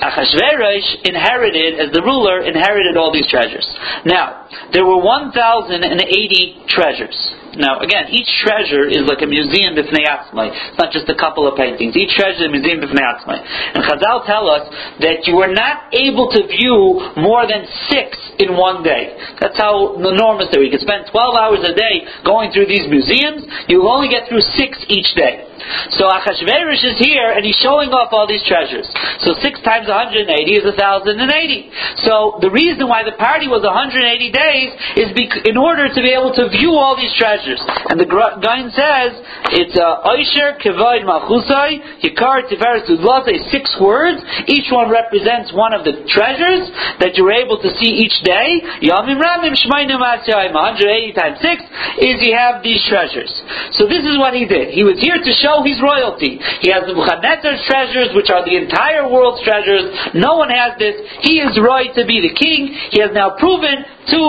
Achashverosh 0.00 1.04
inherited, 1.04 1.78
as 1.78 1.92
the 1.92 2.02
ruler, 2.02 2.40
inherited 2.40 2.96
all 2.96 3.12
these 3.12 3.28
treasures. 3.28 3.68
Now, 4.04 4.48
there 4.72 4.84
were 4.84 4.98
1,080 4.98 6.64
treasures. 6.68 7.16
Now, 7.56 7.80
again, 7.80 8.08
each 8.08 8.28
treasure 8.40 8.88
is 8.88 9.04
like 9.04 9.20
a 9.20 9.28
museum 9.28 9.76
b'fnei. 9.76 10.48
It's 10.48 10.78
not 10.80 10.88
just 10.92 11.08
a 11.08 11.14
couple 11.14 11.44
of 11.44 11.56
paintings. 11.56 11.92
Each 11.92 12.16
treasure 12.16 12.44
is 12.44 12.48
a 12.48 12.52
museum 12.52 12.80
b'fnei. 12.80 13.40
And 13.76 13.84
Chazal 13.84 14.24
tell 14.24 14.48
us 14.48 14.64
that 15.04 15.28
you 15.28 15.36
are 15.44 15.52
not 15.52 15.92
able 15.92 16.32
to 16.32 16.40
view 16.48 17.12
more 17.20 17.44
than 17.44 17.68
six 17.92 18.16
in 18.40 18.56
one 18.56 18.82
day. 18.82 19.16
That's 19.40 19.56
how 19.58 20.00
enormous 20.00 20.48
they 20.48 20.60
are. 20.60 20.64
You 20.64 20.72
can 20.72 20.80
spend 20.80 21.12
12 21.12 21.34
hours 21.36 21.60
a 21.60 21.74
day 21.76 22.08
going 22.24 22.52
through 22.52 22.66
these 22.72 22.88
museums. 22.88 23.44
You 23.68 23.84
only 23.84 24.08
get 24.08 24.28
through 24.28 24.42
six 24.56 24.80
each 24.88 25.12
day. 25.14 25.51
So 25.98 26.08
Achashverosh 26.08 26.84
is 26.84 26.96
here 26.98 27.32
and 27.32 27.44
he's 27.44 27.58
showing 27.60 27.90
off 27.90 28.12
all 28.12 28.26
these 28.26 28.42
treasures. 28.46 28.88
So 29.20 29.34
six 29.42 29.60
times 29.62 29.88
180 29.90 30.24
is 30.48 30.64
1080. 30.64 32.06
So 32.06 32.38
the 32.40 32.50
reason 32.50 32.88
why 32.88 33.04
the 33.04 33.16
party 33.20 33.46
was 33.46 33.62
180 33.62 34.00
days 34.32 34.70
is 34.96 35.08
bec- 35.12 35.44
in 35.44 35.56
order 35.60 35.88
to 35.92 36.00
be 36.00 36.10
able 36.14 36.32
to 36.34 36.48
view 36.48 36.72
all 36.74 36.96
these 36.96 37.12
treasures. 37.14 37.60
And 37.90 38.00
the 38.00 38.08
Gaon 38.08 38.72
says 38.72 39.10
it's 39.52 39.76
uh, 39.76 40.08
Oisher, 40.08 40.56
Kevoid, 40.62 41.04
Malchusai, 41.04 42.00
Yikar, 42.00 42.48
Tiferes, 42.48 42.88
Udlate, 42.88 43.36
six 43.52 43.68
words. 43.76 44.22
Each 44.48 44.72
one 44.72 44.88
represents 44.88 45.52
one 45.52 45.76
of 45.76 45.84
the 45.84 46.08
treasures 46.08 46.70
that 47.04 47.20
you're 47.20 47.32
able 47.32 47.60
to 47.60 47.70
see 47.76 48.00
each 48.00 48.16
day. 48.24 48.62
Yamim 48.80 49.20
Ramim, 49.20 49.52
Shmainim 49.52 50.00
180 50.00 51.12
times 51.12 51.38
six 51.44 51.60
is 52.00 52.22
you 52.24 52.32
have 52.32 52.62
these 52.62 52.80
treasures. 52.88 53.30
So 53.76 53.84
this 53.84 54.04
is 54.06 54.16
what 54.16 54.32
he 54.32 54.46
did. 54.48 54.72
He 54.72 54.84
was 54.84 54.96
here 54.96 55.18
to 55.18 55.32
show 55.36 55.51
his 55.60 55.76
royalty. 55.84 56.40
He 56.64 56.72
has 56.72 56.88
the 56.88 56.96
Nebuchadnezzar's 56.96 57.60
treasures, 57.68 58.16
which 58.16 58.32
are 58.32 58.40
the 58.40 58.56
entire 58.56 59.04
world's 59.04 59.44
treasures. 59.44 59.92
No 60.16 60.40
one 60.40 60.48
has 60.48 60.80
this. 60.80 60.96
He 61.20 61.36
is 61.44 61.52
right 61.60 61.92
to 61.92 62.08
be 62.08 62.24
the 62.24 62.32
king. 62.32 62.72
He 62.88 63.04
has 63.04 63.12
now 63.12 63.36
proven 63.36 63.84
to 63.84 64.22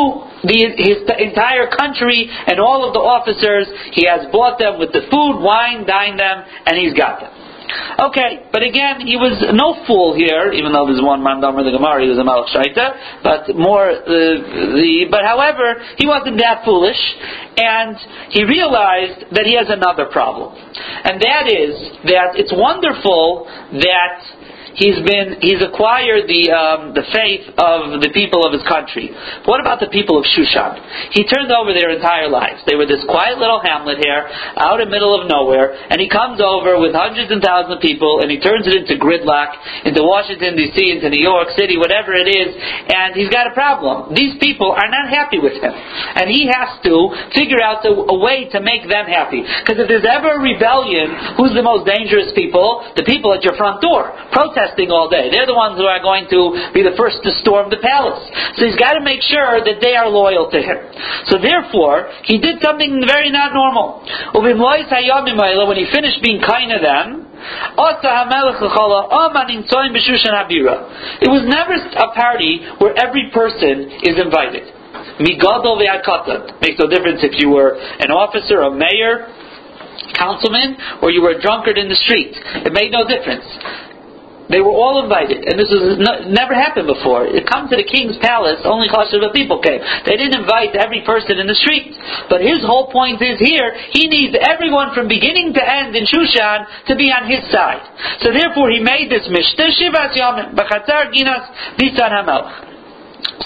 the, 0.44 0.60
his 0.76 1.00
entire 1.24 1.72
country 1.72 2.28
and 2.28 2.60
all 2.60 2.84
of 2.84 2.92
the 2.92 3.00
officers, 3.00 3.72
he 3.96 4.06
has 4.08 4.28
bought 4.32 4.60
them 4.60 4.78
with 4.78 4.92
the 4.92 5.08
food, 5.08 5.40
wine, 5.40 5.88
dined 5.88 6.20
them, 6.20 6.44
and 6.68 6.76
he's 6.76 6.94
got 6.94 7.24
them. 7.24 7.32
Okay, 8.00 8.50
but 8.52 8.62
again, 8.62 9.02
he 9.02 9.16
was 9.16 9.38
no 9.54 9.86
fool 9.86 10.14
here, 10.16 10.54
even 10.54 10.74
though 10.74 10.86
there's 10.86 11.02
one 11.02 11.24
man 11.24 11.42
domer 11.42 11.64
the 11.64 11.72
Gemara, 11.72 12.02
he 12.02 12.10
was 12.10 12.18
a 12.18 12.26
Malach 12.26 12.50
Shaita, 12.50 13.22
but 13.24 13.56
more 13.56 13.90
uh, 13.90 14.06
the, 14.06 15.08
but 15.10 15.24
however, 15.26 15.82
he 15.98 16.08
wasn't 16.08 16.38
that 16.38 16.66
foolish, 16.66 17.00
and 17.58 17.98
he 18.30 18.44
realized 18.44 19.30
that 19.34 19.46
he 19.46 19.56
has 19.56 19.70
another 19.70 20.06
problem. 20.12 20.54
And 20.54 21.22
that 21.22 21.46
is 21.50 21.74
that 22.10 22.36
it's 22.36 22.54
wonderful 22.54 23.46
that 23.78 24.18
he's 24.76 25.00
been 25.06 25.40
he's 25.42 25.62
acquired 25.62 26.26
the 26.28 26.52
um, 26.52 26.94
the 26.94 27.06
faith 27.14 27.46
of 27.58 28.02
the 28.02 28.12
people 28.14 28.46
of 28.46 28.54
his 28.54 28.64
country. 28.66 29.14
What 29.46 29.62
about 29.62 29.80
the 29.80 29.90
people 29.90 30.18
of 30.18 30.26
Shushan? 30.26 31.14
He 31.14 31.26
turned 31.26 31.52
over 31.52 31.74
their 31.74 31.94
entire 31.94 32.30
lives. 32.30 32.62
They 32.66 32.76
were 32.76 32.86
this 32.86 33.04
quiet 33.06 33.38
little 33.38 33.62
hamlet 33.62 34.02
here, 34.02 34.28
out 34.58 34.82
in 34.82 34.90
the 34.90 34.94
middle 34.94 35.14
of 35.14 35.30
nowhere, 35.30 35.74
and 35.90 36.02
he 36.02 36.10
comes 36.10 36.42
over 36.42 36.80
with 36.80 36.94
hundreds 36.94 37.32
and 37.32 37.42
thousands 37.42 37.78
of 37.78 37.82
people, 37.82 38.22
and 38.22 38.30
he 38.30 38.40
turns 38.40 38.66
it 38.66 38.74
into 38.74 38.98
gridlock, 38.98 39.56
into 39.86 40.02
Washington 40.04 40.56
D.C., 40.58 40.78
into 40.78 41.10
New 41.10 41.22
York 41.22 41.54
City, 41.58 41.78
whatever 41.78 42.14
it 42.14 42.30
is, 42.30 42.54
and 42.90 43.16
he's 43.16 43.30
got 43.30 43.48
a 43.48 43.54
problem. 43.54 44.14
These 44.14 44.38
people 44.42 44.72
are 44.72 44.90
not 44.90 45.10
happy 45.10 45.40
with 45.40 45.58
him, 45.58 45.74
and 45.74 46.30
he 46.30 46.50
has 46.50 46.82
to 46.84 46.94
figure 47.34 47.62
out 47.62 47.86
a, 47.86 47.94
a 47.94 48.18
way 48.20 48.50
to 48.52 48.60
make 48.60 48.90
them 48.90 49.06
happy. 49.06 49.44
Because 49.44 49.80
if 49.80 49.88
there's 49.88 50.08
ever 50.08 50.38
a 50.38 50.42
rebellion, 50.42 51.38
who's 51.38 51.54
the 51.54 51.64
most 51.64 51.86
dangerous 51.86 52.32
people? 52.36 52.86
The 52.96 53.04
people 53.04 53.34
at 53.34 53.44
your 53.44 53.56
front 53.56 53.82
door, 53.82 54.12
protesting 54.64 54.92
all 54.92 55.10
day. 55.10 55.28
They're 55.30 55.46
the 55.46 55.56
ones 55.56 55.76
who 55.76 55.84
are 55.86 56.00
going 56.00 56.28
to 56.32 56.72
be 56.74 56.84
the 56.84 56.96
first 56.96 57.20
to 57.24 57.32
storm 57.44 57.70
the 57.70 57.78
palace. 57.84 58.24
So 58.56 58.66
he's 58.66 58.80
got 58.80 58.94
to 58.94 59.04
make 59.04 59.22
sure 59.22 59.60
that 59.60 59.84
they 59.84 59.96
are 59.96 60.08
loyal 60.08 60.50
to 60.52 60.60
him. 60.60 60.78
So 61.28 61.38
therefore, 61.38 62.08
he 62.24 62.40
did 62.40 62.64
something 62.64 63.04
very 63.04 63.30
not 63.32 63.54
normal. 63.54 64.04
When 64.34 65.78
he 65.78 65.86
finished 65.92 66.24
being 66.24 66.40
kind 66.42 66.72
to 66.72 66.80
them, 66.80 67.28
it 71.20 71.28
was 71.28 71.44
never 71.44 71.76
a 71.76 72.08
party 72.16 72.64
where 72.80 72.96
every 72.96 73.30
person 73.34 73.92
is 74.08 74.16
invited. 74.16 74.64
Makes 75.20 75.44
no 76.80 76.88
difference 76.88 77.20
if 77.22 77.36
you 77.38 77.50
were 77.50 77.76
an 77.76 78.12
officer, 78.12 78.62
a 78.62 78.72
mayor, 78.72 79.28
councilman, 80.16 80.78
or 81.02 81.12
you 81.12 81.22
were 81.22 81.32
a 81.32 81.42
drunkard 81.42 81.78
in 81.78 81.90
the 81.90 81.96
street. 81.96 82.34
It 82.66 82.74
made 82.74 82.92
no 82.92 83.06
difference. 83.06 83.46
They 84.54 84.62
were 84.62 84.70
all 84.70 85.02
invited, 85.02 85.50
and 85.50 85.58
this 85.58 85.74
has 85.74 85.98
never 86.30 86.54
happened 86.54 86.86
before. 86.86 87.26
It 87.26 87.50
come 87.50 87.66
to 87.74 87.76
the 87.76 87.82
king's 87.82 88.22
palace, 88.22 88.62
only 88.70 88.86
Chashuva 88.86 89.34
people 89.34 89.58
came. 89.58 89.82
They 90.06 90.14
didn't 90.14 90.38
invite 90.46 90.78
every 90.78 91.02
person 91.02 91.42
in 91.42 91.50
the 91.50 91.58
street. 91.58 91.98
But 92.30 92.46
his 92.46 92.62
whole 92.62 92.94
point 92.94 93.18
is 93.18 93.42
here, 93.42 93.74
he 93.90 94.06
needs 94.06 94.38
everyone 94.38 94.94
from 94.94 95.10
beginning 95.10 95.58
to 95.58 95.62
end 95.66 95.98
in 95.98 96.06
Shushan 96.06 96.86
to 96.86 96.94
be 96.94 97.10
on 97.10 97.26
his 97.26 97.42
side. 97.50 97.82
So 98.22 98.30
therefore 98.30 98.70
he 98.70 98.78
made 98.78 99.10
this 99.10 99.26
Mishteh. 99.26 99.74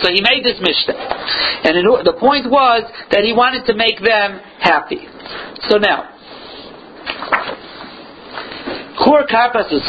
So 0.03 0.11
he 0.11 0.19
made 0.19 0.43
this 0.43 0.59
Mishteh. 0.59 0.99
And 1.71 1.87
the 2.03 2.17
point 2.19 2.51
was 2.51 2.83
that 3.15 3.23
he 3.23 3.31
wanted 3.31 3.63
to 3.71 3.73
make 3.79 4.03
them 4.03 4.43
happy. 4.59 5.07
So 5.71 5.79
now, 5.79 6.03
Is 8.97 9.85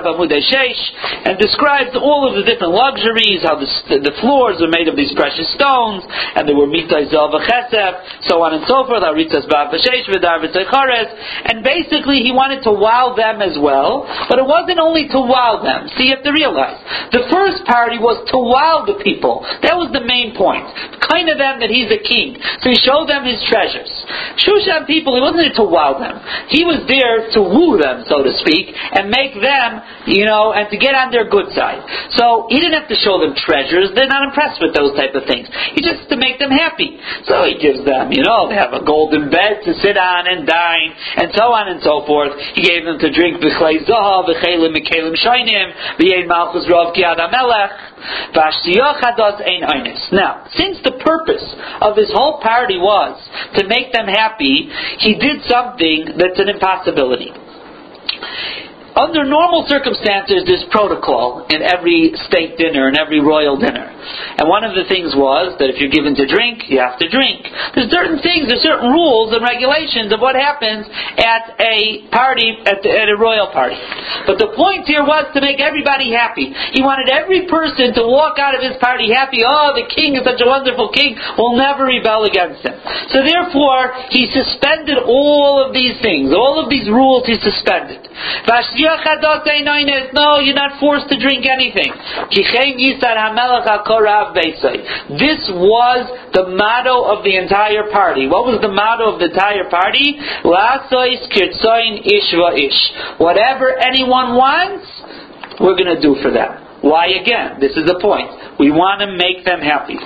Amudei 0.00 0.40
Sheish, 0.40 0.82
and 1.28 1.36
describes 1.36 1.92
all 1.92 2.24
of 2.24 2.40
the 2.40 2.44
different 2.48 2.72
luxuries, 2.72 3.44
how 3.44 3.60
the, 3.60 3.68
the 4.00 4.16
floors 4.24 4.56
were 4.56 4.72
made 4.72 4.88
of 4.88 4.96
these 4.96 5.12
precious 5.12 5.44
stones, 5.52 6.08
and 6.08 6.48
there 6.48 6.56
were 6.56 6.64
Mitai 6.64 7.12
Zel 7.12 7.28
V'Chesav, 7.28 8.24
so 8.32 8.40
on 8.40 8.56
and 8.56 8.64
so 8.64 8.88
forth, 8.88 9.04
Aritzas 9.04 9.44
B'Av 9.44 9.76
V'Sheish, 9.76 10.08
V'Dar 10.08 10.40
and 10.40 11.60
basically 11.60 12.24
he 12.24 12.32
wanted 12.32 12.64
to 12.64 12.72
wow 12.72 13.12
them 13.12 13.44
as 13.44 13.60
well, 13.60 14.08
but 14.32 14.40
it 14.40 14.48
wasn't 14.48 14.80
only 14.80 15.12
to 15.12 15.20
wow 15.20 15.60
them. 15.60 15.84
See, 16.00 16.08
you 16.08 16.16
have 16.16 16.24
to 16.24 16.32
realize, 16.32 16.80
the 17.12 17.28
first 17.28 17.68
party 17.68 18.00
was 18.00 18.24
to 18.32 18.38
wow 18.40 18.88
the 18.88 18.96
people. 19.04 19.44
That 19.60 19.76
was 19.76 19.92
the 19.92 20.00
main 20.00 20.32
point. 20.32 20.64
Kind 21.04 21.28
of 21.28 21.36
them 21.36 21.60
that 21.60 21.68
he's 21.68 21.92
a 21.92 22.00
king. 22.00 22.40
So 22.64 22.72
he 22.72 22.78
showed 22.80 23.04
them 23.04 23.28
his 23.28 23.36
treasures. 23.52 23.92
Shushan 24.40 24.88
people, 24.88 25.12
he 25.12 25.20
wasn't 25.20 25.44
there 25.44 25.58
to 25.60 25.68
wow 25.68 26.00
them 26.00 26.05
them. 26.06 26.22
He 26.48 26.62
was 26.62 26.86
there 26.86 27.26
to 27.34 27.40
woo 27.42 27.76
them, 27.82 28.06
so 28.06 28.22
to 28.22 28.32
speak, 28.46 28.70
and 28.70 29.10
make 29.10 29.34
them, 29.34 29.82
you 30.06 30.24
know, 30.24 30.54
and 30.54 30.70
to 30.70 30.76
get 30.78 30.94
on 30.94 31.10
their 31.10 31.26
good 31.26 31.50
side. 31.52 31.82
So 32.14 32.46
he 32.48 32.62
didn't 32.62 32.78
have 32.78 32.90
to 32.90 32.98
show 33.02 33.18
them 33.18 33.34
treasures. 33.34 33.90
They're 33.98 34.10
not 34.10 34.30
impressed 34.30 34.62
with 34.62 34.70
those 34.72 34.94
type 34.94 35.18
of 35.18 35.26
things. 35.26 35.50
He 35.74 35.82
just 35.82 36.06
to 36.08 36.16
make 36.16 36.38
them 36.38 36.54
happy. 36.54 36.98
So 37.26 37.42
he 37.44 37.58
gives 37.58 37.82
them, 37.82 38.14
you 38.14 38.22
know, 38.22 38.46
they 38.46 38.56
have 38.56 38.72
a 38.72 38.84
golden 38.86 39.28
bed 39.28 39.66
to 39.66 39.74
sit 39.82 39.98
on 39.98 40.30
and 40.30 40.46
dine, 40.46 40.90
and 41.18 41.34
so 41.34 41.50
on 41.50 41.68
and 41.68 41.82
so 41.82 42.06
forth. 42.06 42.32
He 42.54 42.62
gave 42.62 42.86
them 42.86 42.98
to 43.02 43.08
drink 43.10 43.42
v'chlei 43.42 43.82
zahav, 43.82 44.30
v'chelim 44.30 44.72
v'kelim 44.72 45.14
shainim, 45.18 45.98
v'yein 45.98 46.30
malchus 46.30 46.70
rov 46.70 46.94
kiad 46.94 47.18
amelech. 47.18 47.95
Now, 50.12 50.44
since 50.52 50.78
the 50.84 51.00
purpose 51.00 51.44
of 51.80 51.96
his 51.96 52.12
whole 52.12 52.40
party 52.40 52.76
was 52.76 53.16
to 53.56 53.66
make 53.66 53.92
them 53.92 54.06
happy, 54.06 54.68
he 54.98 55.14
did 55.16 55.42
something 55.48 56.16
that's 56.18 56.38
an 56.38 56.48
impossibility. 56.48 57.32
Under 58.96 59.24
normal 59.24 59.66
circumstances, 59.68 60.44
there's 60.46 60.64
protocol 60.70 61.46
in 61.48 61.60
every 61.62 62.12
state 62.28 62.56
dinner 62.56 62.88
and 62.88 62.96
every 62.96 63.20
royal 63.20 63.56
dinner. 63.56 63.95
And 64.38 64.48
one 64.48 64.64
of 64.64 64.74
the 64.74 64.84
things 64.86 65.14
was 65.14 65.56
that 65.58 65.68
if 65.72 65.80
you're 65.80 65.92
given 65.92 66.14
to 66.16 66.26
drink, 66.26 66.68
you 66.68 66.78
have 66.78 66.98
to 66.98 67.08
drink. 67.08 67.46
There's 67.74 67.90
certain 67.90 68.20
things, 68.22 68.48
there's 68.48 68.64
certain 68.64 68.90
rules 68.92 69.32
and 69.32 69.42
regulations 69.42 70.12
of 70.12 70.20
what 70.20 70.36
happens 70.36 70.86
at 71.18 71.56
a 71.58 72.06
party, 72.12 72.56
at, 72.64 72.82
the, 72.82 72.90
at 72.90 73.08
a 73.08 73.16
royal 73.16 73.50
party. 73.50 73.78
But 74.26 74.38
the 74.38 74.52
point 74.54 74.86
here 74.86 75.02
was 75.02 75.30
to 75.34 75.40
make 75.40 75.58
everybody 75.58 76.12
happy. 76.12 76.52
He 76.72 76.82
wanted 76.82 77.10
every 77.10 77.46
person 77.48 77.94
to 77.96 78.02
walk 78.06 78.38
out 78.38 78.54
of 78.54 78.62
his 78.62 78.76
party 78.78 79.10
happy. 79.12 79.42
Oh, 79.42 79.74
the 79.74 79.88
king 79.90 80.16
is 80.16 80.24
such 80.24 80.40
a 80.42 80.48
wonderful 80.48 80.90
king. 80.92 81.16
We'll 81.38 81.56
never 81.56 81.86
rebel 81.86 82.24
against 82.24 82.62
him. 82.62 82.76
So 83.10 83.22
therefore, 83.22 83.94
he 84.10 84.28
suspended 84.30 84.98
all 85.02 85.62
of 85.62 85.72
these 85.72 85.98
things. 86.02 86.32
All 86.32 86.62
of 86.62 86.70
these 86.70 86.88
rules 86.88 87.26
he 87.26 87.38
suspended. 87.38 88.06
No, 90.12 90.38
you're 90.40 90.54
not 90.54 90.80
forced 90.80 91.08
to 91.08 91.18
drink 91.20 91.44
anything. 91.46 91.92
This 95.18 95.50
was 95.52 96.00
the 96.32 96.48
motto 96.56 97.04
of 97.04 97.24
the 97.24 97.36
entire 97.36 97.90
party. 97.92 98.26
What 98.26 98.46
was 98.46 98.60
the 98.62 98.72
motto 98.72 99.12
of 99.12 99.18
the 99.20 99.26
entire 99.26 99.68
party? 99.68 100.18
Whatever 103.18 103.76
anyone 103.78 104.34
wants, 104.34 104.86
we're 105.60 105.76
going 105.76 105.94
to 105.94 106.00
do 106.00 106.16
for 106.22 106.30
them. 106.30 106.65
Why 106.84 107.08
again? 107.16 107.60
This 107.60 107.72
is 107.72 107.88
the 107.88 107.98
point. 108.00 108.58
We 108.60 108.70
want 108.70 109.00
to 109.00 109.08
make 109.08 109.44
them 109.44 109.60
happy. 109.60 109.96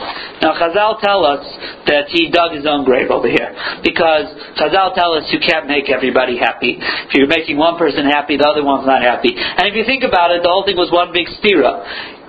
Now 0.43 0.55
Chazal 0.55 1.03
tell 1.03 1.27
us 1.27 1.43
that 1.87 2.11
he 2.11 2.31
dug 2.31 2.55
his 2.55 2.67
own 2.67 2.85
grave 2.85 3.11
over 3.11 3.27
here. 3.27 3.51
Because 3.83 4.31
Chazal 4.55 4.95
tell 4.95 5.15
us 5.15 5.27
you 5.35 5.43
can't 5.43 5.67
make 5.67 5.91
everybody 5.91 6.39
happy. 6.39 6.79
If 6.79 7.15
you're 7.15 7.31
making 7.31 7.59
one 7.59 7.79
person 7.79 8.07
happy, 8.07 8.37
the 8.37 8.47
other 8.47 8.63
one's 8.63 8.87
not 8.87 9.03
happy. 9.03 9.35
And 9.35 9.67
if 9.67 9.75
you 9.75 9.85
think 9.85 10.03
about 10.07 10.31
it, 10.31 10.43
the 10.43 10.51
whole 10.51 10.65
thing 10.65 10.79
was 10.79 10.91
one 10.91 11.13
big 11.13 11.27
stira. 11.43 12.20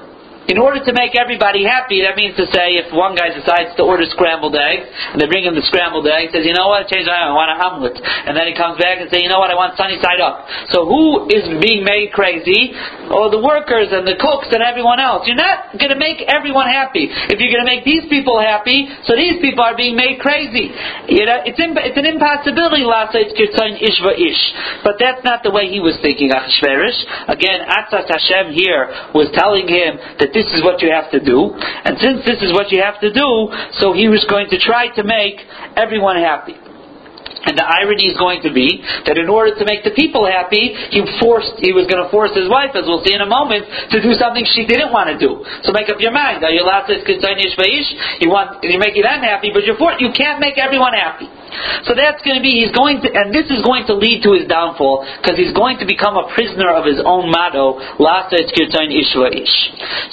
In 0.49 0.58
order 0.58 0.82
to 0.82 0.91
make 0.91 1.13
everybody 1.13 1.62
happy, 1.63 2.01
that 2.01 2.17
means 2.17 2.34
to 2.36 2.49
say 2.49 2.82
if 2.82 2.89
one 2.89 3.13
guy 3.13 3.30
decides 3.30 3.77
to 3.77 3.84
order 3.86 4.04
scrambled 4.10 4.58
eggs, 4.58 4.89
and 5.13 5.21
they 5.21 5.30
bring 5.30 5.45
him 5.45 5.54
the 5.54 5.65
scrambled 5.69 6.08
eggs, 6.10 6.34
he 6.34 6.41
says, 6.41 6.45
you 6.49 6.58
know 6.58 6.67
what, 6.67 6.89
change 6.89 7.06
I 7.06 7.30
want 7.30 7.54
a 7.54 7.58
omelet. 7.62 7.97
And 8.01 8.34
then 8.34 8.49
he 8.49 8.56
comes 8.58 8.82
back 8.82 8.97
and 8.97 9.06
says, 9.08 9.21
you 9.21 9.30
know 9.30 9.38
what, 9.38 9.54
I 9.54 9.58
want 9.58 9.77
sunny 9.77 10.01
side 10.01 10.17
up. 10.17 10.49
So 10.73 10.89
who 10.89 11.30
is 11.30 11.45
being 11.62 11.86
made 11.86 12.10
crazy? 12.12 12.73
Oh, 13.13 13.30
the 13.30 13.39
workers 13.39 13.93
and 13.93 14.04
the 14.04 14.17
cooks 14.17 14.49
and 14.49 14.65
everyone 14.65 14.97
else. 14.97 15.30
You're 15.30 15.39
not 15.39 15.77
going 15.77 15.93
to 15.93 15.99
make 16.01 16.25
everyone 16.25 16.67
happy. 16.67 17.06
If 17.08 17.38
you're 17.38 17.54
going 17.54 17.63
to 17.63 17.71
make 17.71 17.86
these 17.86 18.10
people 18.10 18.41
happy, 18.41 18.89
so 19.06 19.13
these 19.13 19.38
people 19.39 19.62
are 19.62 19.77
being 19.77 19.93
made 19.93 20.17
crazy. 20.19 20.73
You 21.08 21.30
know, 21.30 21.45
it's, 21.45 21.60
in, 21.62 21.77
it's 21.77 21.99
an 21.99 22.10
impossibility. 22.10 22.84
But 24.82 24.95
that's 24.97 25.23
not 25.23 25.43
the 25.43 25.51
way 25.54 25.69
he 25.69 25.80
was 25.80 25.99
thinking, 26.01 26.34
Achashverosh. 26.34 27.30
Again, 27.30 27.62
Atzas 27.67 28.10
Hashem 28.10 28.58
here 28.58 28.89
was 29.13 29.30
telling 29.38 29.67
him 29.67 30.01
that 30.19 30.32
this 30.34 30.40
is 30.54 30.63
what 30.63 30.82
you 30.82 30.91
have 30.91 31.12
to 31.12 31.19
do. 31.19 31.54
And 31.86 31.97
since 31.99 32.25
this 32.25 32.41
is 32.41 32.54
what 32.54 32.71
you 32.71 32.82
have 32.82 32.99
to 33.01 33.12
do, 33.13 33.49
so 33.80 33.93
he 33.93 34.08
was 34.08 34.25
going 34.30 34.49
to 34.49 34.60
try 34.60 34.93
to 34.95 35.04
make 35.04 35.39
everyone 35.75 36.17
happy. 36.17 36.56
And 37.41 37.58
the 37.58 37.65
irony 37.65 38.13
is 38.13 38.17
going 38.17 38.45
to 38.45 38.54
be 38.54 38.86
that 39.10 39.17
in 39.17 39.25
order 39.25 39.58
to 39.58 39.63
make 39.65 39.82
the 39.82 39.91
people 39.97 40.30
happy, 40.30 40.77
he 40.93 41.01
forced 41.17 41.58
he 41.58 41.73
was 41.73 41.89
going 41.89 42.01
to 42.01 42.10
force 42.13 42.34
his 42.38 42.45
wife, 42.45 42.77
as 42.77 42.86
we'll 42.86 43.01
see 43.01 43.17
in 43.17 43.21
a 43.21 43.30
moment, 43.30 43.65
to 43.89 43.97
do 43.97 44.13
something 44.13 44.45
she 44.54 44.65
didn't 44.69 44.93
want 44.93 45.10
to 45.10 45.17
do. 45.17 45.41
So 45.65 45.73
make 45.73 45.89
up 45.89 45.97
your 45.97 46.13
mind. 46.13 46.46
Are 46.46 46.54
you 46.54 46.62
allowed 46.62 46.85
to 46.87 46.96
You 48.21 48.29
want 48.29 48.62
you 48.62 48.77
make 48.77 48.94
them 48.94 49.21
happy, 49.25 49.50
but 49.50 49.65
you're 49.65 49.77
for, 49.77 49.98
you 49.98 50.13
can't 50.13 50.39
make 50.39 50.58
everyone 50.62 50.94
happy. 50.94 51.25
So 51.83 51.94
that's 51.98 52.21
going 52.23 52.39
to 52.39 52.44
be 52.44 52.63
he's 52.63 52.71
going 52.71 53.02
to, 53.04 53.10
and 53.12 53.33
this 53.33 53.50
is 53.52 53.62
going 53.62 53.85
to 53.87 53.96
lead 53.96 54.23
to 54.23 54.33
his 54.33 54.48
downfall 54.48 55.04
because 55.19 55.37
he's 55.37 55.54
going 55.54 55.77
to 55.79 55.85
become 55.85 56.15
a 56.15 56.31
prisoner 56.33 56.71
of 56.71 56.85
his 56.85 57.02
own 57.04 57.29
motto. 57.29 57.79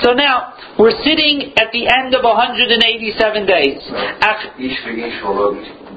So 0.02 0.12
now 0.12 0.54
we're 0.78 0.98
sitting 1.04 1.52
at 1.56 1.70
the 1.72 1.86
end 1.86 2.14
of 2.14 2.24
187 2.24 3.46
days. 3.46 3.80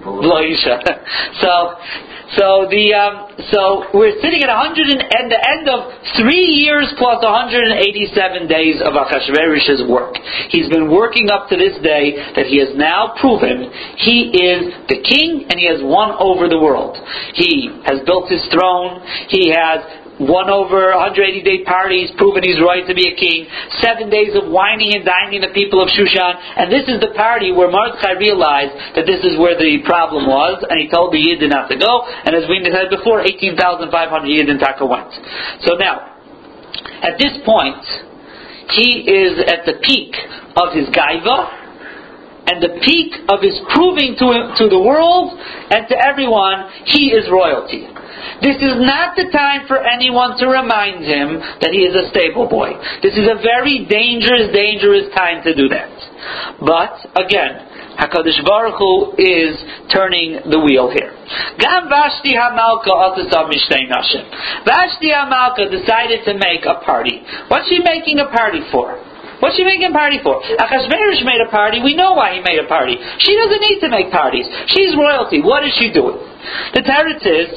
so, 1.42 1.78
so 2.38 2.66
the 2.72 2.94
um, 2.98 3.30
so 3.54 3.86
we're 3.94 4.18
sitting 4.22 4.42
at 4.42 4.50
100 4.50 4.90
and, 4.90 5.02
and 5.04 5.26
the 5.30 5.38
end 5.38 5.70
of 5.70 5.94
three 6.18 6.48
years 6.64 6.90
plus 6.98 7.22
187 7.22 8.48
days 8.48 8.82
of 8.82 8.98
Achashverosh's 8.98 9.86
work. 9.86 10.16
He's 10.50 10.70
been 10.70 10.90
working 10.90 11.30
up 11.30 11.50
to 11.50 11.56
this 11.58 11.78
day 11.84 12.18
that 12.34 12.48
he 12.48 12.58
has 12.60 12.74
now 12.74 13.14
proven 13.20 13.70
he 13.98 14.34
is 14.34 14.74
the 14.90 15.00
king 15.06 15.46
and 15.50 15.60
he 15.60 15.68
has 15.68 15.84
won 15.84 16.18
over 16.18 16.50
the 16.50 16.58
world. 16.58 16.98
He 17.36 17.70
has 17.86 18.02
built 18.06 18.32
his 18.32 18.42
throne. 18.50 19.06
He 19.30 19.54
has 19.54 20.01
won 20.22 20.50
over 20.50 20.94
180 20.94 21.42
day 21.42 21.66
parties, 21.66 22.14
proven 22.18 22.46
he's 22.46 22.62
right 22.62 22.86
to 22.86 22.94
be 22.94 23.10
a 23.10 23.16
king, 23.18 23.50
seven 23.82 24.10
days 24.10 24.38
of 24.38 24.50
whining 24.50 24.94
and 24.94 25.06
dining 25.06 25.42
the 25.42 25.54
people 25.54 25.82
of 25.82 25.90
Shushan, 25.90 26.34
and 26.58 26.70
this 26.70 26.86
is 26.86 27.02
the 27.02 27.14
party 27.18 27.50
where 27.52 27.72
Mordechai 27.72 28.22
realized 28.22 28.98
that 28.98 29.10
this 29.10 29.26
is 29.26 29.38
where 29.42 29.58
the 29.58 29.82
problem 29.86 30.30
was, 30.30 30.62
and 30.68 30.78
he 30.78 30.88
told 30.90 31.14
the 31.14 31.22
Yidden 31.22 31.50
not 31.50 31.70
to 31.70 31.78
go, 31.78 32.06
and 32.06 32.36
as 32.38 32.46
we 32.46 32.62
said 32.70 32.94
before, 32.94 33.26
18,500 33.26 33.90
Yidden 34.30 34.60
Taka 34.62 34.86
went. 34.86 35.10
So 35.66 35.76
now, 35.76 36.22
at 37.02 37.18
this 37.18 37.34
point, 37.42 37.82
he 38.78 39.04
is 39.04 39.42
at 39.50 39.66
the 39.66 39.82
peak 39.84 40.16
of 40.56 40.74
his 40.74 40.88
gaiva, 40.94 41.61
and 42.48 42.62
the 42.62 42.82
peak 42.82 43.14
of 43.30 43.42
his 43.42 43.56
proving 43.74 44.18
to, 44.18 44.26
to 44.58 44.66
the 44.70 44.82
world 44.82 45.38
and 45.70 45.88
to 45.88 45.96
everyone 45.96 46.70
he 46.86 47.14
is 47.14 47.30
royalty. 47.30 47.86
This 48.42 48.58
is 48.58 48.82
not 48.82 49.16
the 49.16 49.30
time 49.30 49.70
for 49.70 49.78
anyone 49.82 50.38
to 50.38 50.50
remind 50.50 51.06
him 51.06 51.38
that 51.62 51.74
he 51.74 51.86
is 51.86 51.94
a 51.94 52.10
stable 52.10 52.50
boy. 52.50 52.74
This 53.02 53.14
is 53.14 53.30
a 53.30 53.38
very 53.42 53.86
dangerous, 53.86 54.50
dangerous 54.54 55.14
time 55.14 55.46
to 55.46 55.54
do 55.54 55.70
that. 55.70 55.90
But, 56.62 57.02
again, 57.18 57.72
HaKadosh 57.98 58.42
Baruch 58.46 58.78
Hu 58.78 59.14
is 59.18 59.58
turning 59.94 60.42
the 60.50 60.58
wheel 60.58 60.90
here. 60.90 61.14
Gam 61.58 61.90
Vashti 61.90 62.34
HaMalka 62.34 62.90
Atasav 62.90 63.50
Mishnei 63.50 63.86
Nashim. 63.90 64.26
Vashti 64.66 65.14
HaMalka 65.14 65.70
decided 65.70 66.26
to 66.26 66.34
make 66.34 66.66
a 66.66 66.82
party. 66.86 67.22
What's 67.48 67.70
she 67.70 67.80
making 67.84 68.20
a 68.20 68.30
party 68.30 68.62
for? 68.72 69.11
What's 69.42 69.58
she 69.58 69.66
making 69.66 69.90
a 69.90 69.96
party 69.96 70.22
for? 70.22 70.38
Achashverosh 70.38 71.26
made 71.26 71.42
a 71.42 71.50
party. 71.50 71.82
We 71.82 71.98
know 71.98 72.14
why 72.14 72.38
he 72.38 72.40
made 72.46 72.62
a 72.62 72.68
party. 72.70 72.96
She 73.18 73.34
doesn't 73.36 73.62
need 73.62 73.80
to 73.82 73.90
make 73.90 74.14
parties. 74.14 74.46
She's 74.70 74.94
royalty. 74.96 75.42
What 75.42 75.66
is 75.66 75.74
she 75.82 75.92
doing? 75.92 76.22
The 76.78 76.82
Teretz 76.86 77.26
is 77.26 77.50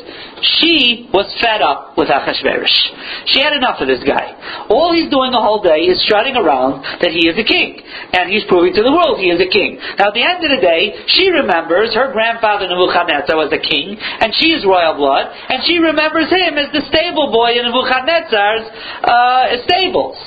she 0.44 1.08
was 1.08 1.24
fed 1.40 1.64
up 1.64 1.96
with 1.96 2.12
Achashverosh. 2.12 2.76
She 3.32 3.40
had 3.40 3.56
enough 3.56 3.80
of 3.80 3.88
this 3.88 4.04
guy. 4.04 4.36
All 4.68 4.92
he's 4.92 5.08
doing 5.08 5.32
the 5.32 5.40
whole 5.40 5.64
day 5.64 5.88
is 5.88 6.02
strutting 6.04 6.36
around 6.36 6.84
that 7.00 7.10
he 7.10 7.24
is 7.24 7.36
a 7.40 7.46
king. 7.46 7.80
And 8.12 8.28
he's 8.28 8.44
proving 8.44 8.76
to 8.76 8.82
the 8.84 8.92
world 8.92 9.18
he 9.18 9.32
is 9.32 9.40
a 9.40 9.48
king. 9.48 9.80
Now 9.96 10.12
at 10.12 10.16
the 10.16 10.24
end 10.24 10.44
of 10.44 10.50
the 10.52 10.60
day, 10.60 10.92
she 11.08 11.32
remembers 11.32 11.96
her 11.96 12.12
grandfather 12.12 12.68
Nebuchadnezzar 12.68 13.34
was 13.36 13.50
a 13.56 13.62
king, 13.62 13.96
and 13.96 14.36
she 14.36 14.52
is 14.52 14.68
royal 14.68 14.94
blood, 15.00 15.32
and 15.32 15.64
she 15.64 15.80
remembers 15.80 16.28
him 16.28 16.60
as 16.60 16.68
the 16.76 16.84
stable 16.92 17.32
boy 17.32 17.56
in 17.56 17.64
Nebuchadnezzar's 17.64 18.68
uh, 19.02 19.64
stables. 19.64 20.20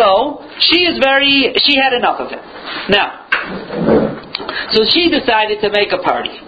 So, 0.00 0.40
she 0.72 0.88
is 0.88 0.96
very, 0.98 1.52
she 1.68 1.76
had 1.76 1.92
enough 1.92 2.20
of 2.20 2.32
him. 2.32 2.42
Now, 2.88 3.28
so 4.72 4.84
she 4.88 5.10
decided 5.12 5.60
to 5.60 5.70
make 5.70 5.92
a 5.92 6.00
party. 6.00 6.47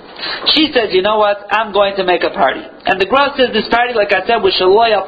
She 0.57 0.73
says, 0.73 0.93
you 0.93 1.03
know 1.03 1.19
what, 1.19 1.47
I'm 1.51 1.73
going 1.73 1.97
to 1.97 2.05
make 2.05 2.23
a 2.23 2.31
party. 2.31 2.61
And 2.61 3.01
the 3.01 3.07
Gra 3.07 3.33
says 3.37 3.53
this 3.53 3.69
party, 3.69 3.93
like 3.93 4.13
I 4.13 4.25
said, 4.25 4.41
was 4.41 4.57
Shaloy 4.57 4.93
al 4.97 5.05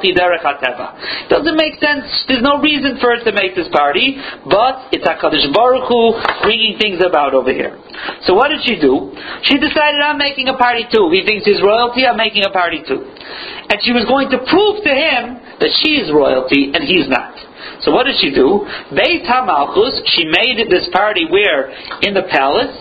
doesn't 1.29 1.57
make 1.57 1.81
sense, 1.81 2.05
there's 2.29 2.45
no 2.45 2.61
reason 2.61 3.01
for 3.01 3.13
her 3.13 3.19
to 3.25 3.33
make 3.33 3.55
this 3.57 3.67
party, 3.73 4.17
but 4.45 4.93
it's 4.93 5.05
HaKadosh 5.05 5.49
Baruch 5.53 5.89
Hu 5.89 6.17
bringing 6.45 6.77
things 6.77 7.01
about 7.01 7.33
over 7.33 7.49
here. 7.49 7.77
So 8.25 8.33
what 8.33 8.49
did 8.49 8.61
she 8.65 8.77
do? 8.77 9.13
She 9.45 9.57
decided, 9.57 10.01
I'm 10.01 10.17
making 10.17 10.49
a 10.49 10.57
party 10.57 10.85
too. 10.89 11.09
He 11.09 11.25
thinks 11.25 11.45
he's 11.45 11.61
royalty, 11.61 12.05
I'm 12.05 12.17
making 12.17 12.45
a 12.45 12.53
party 12.53 12.81
too. 12.85 13.01
And 13.01 13.77
she 13.81 13.93
was 13.93 14.05
going 14.05 14.29
to 14.29 14.39
prove 14.45 14.83
to 14.85 14.93
him 14.93 15.39
that 15.59 15.71
she 15.81 15.97
is 15.97 16.11
royalty 16.11 16.71
and 16.73 16.83
he's 16.83 17.09
not. 17.09 17.33
So 17.81 17.91
what 17.91 18.05
did 18.05 18.15
she 18.19 18.31
do? 18.31 18.63
Beit 18.95 19.23
HaMalchus, 19.27 20.07
she 20.15 20.23
made 20.27 20.59
this 20.69 20.87
party 20.91 21.25
where? 21.27 21.71
In 22.03 22.13
the 22.13 22.23
palace, 22.29 22.75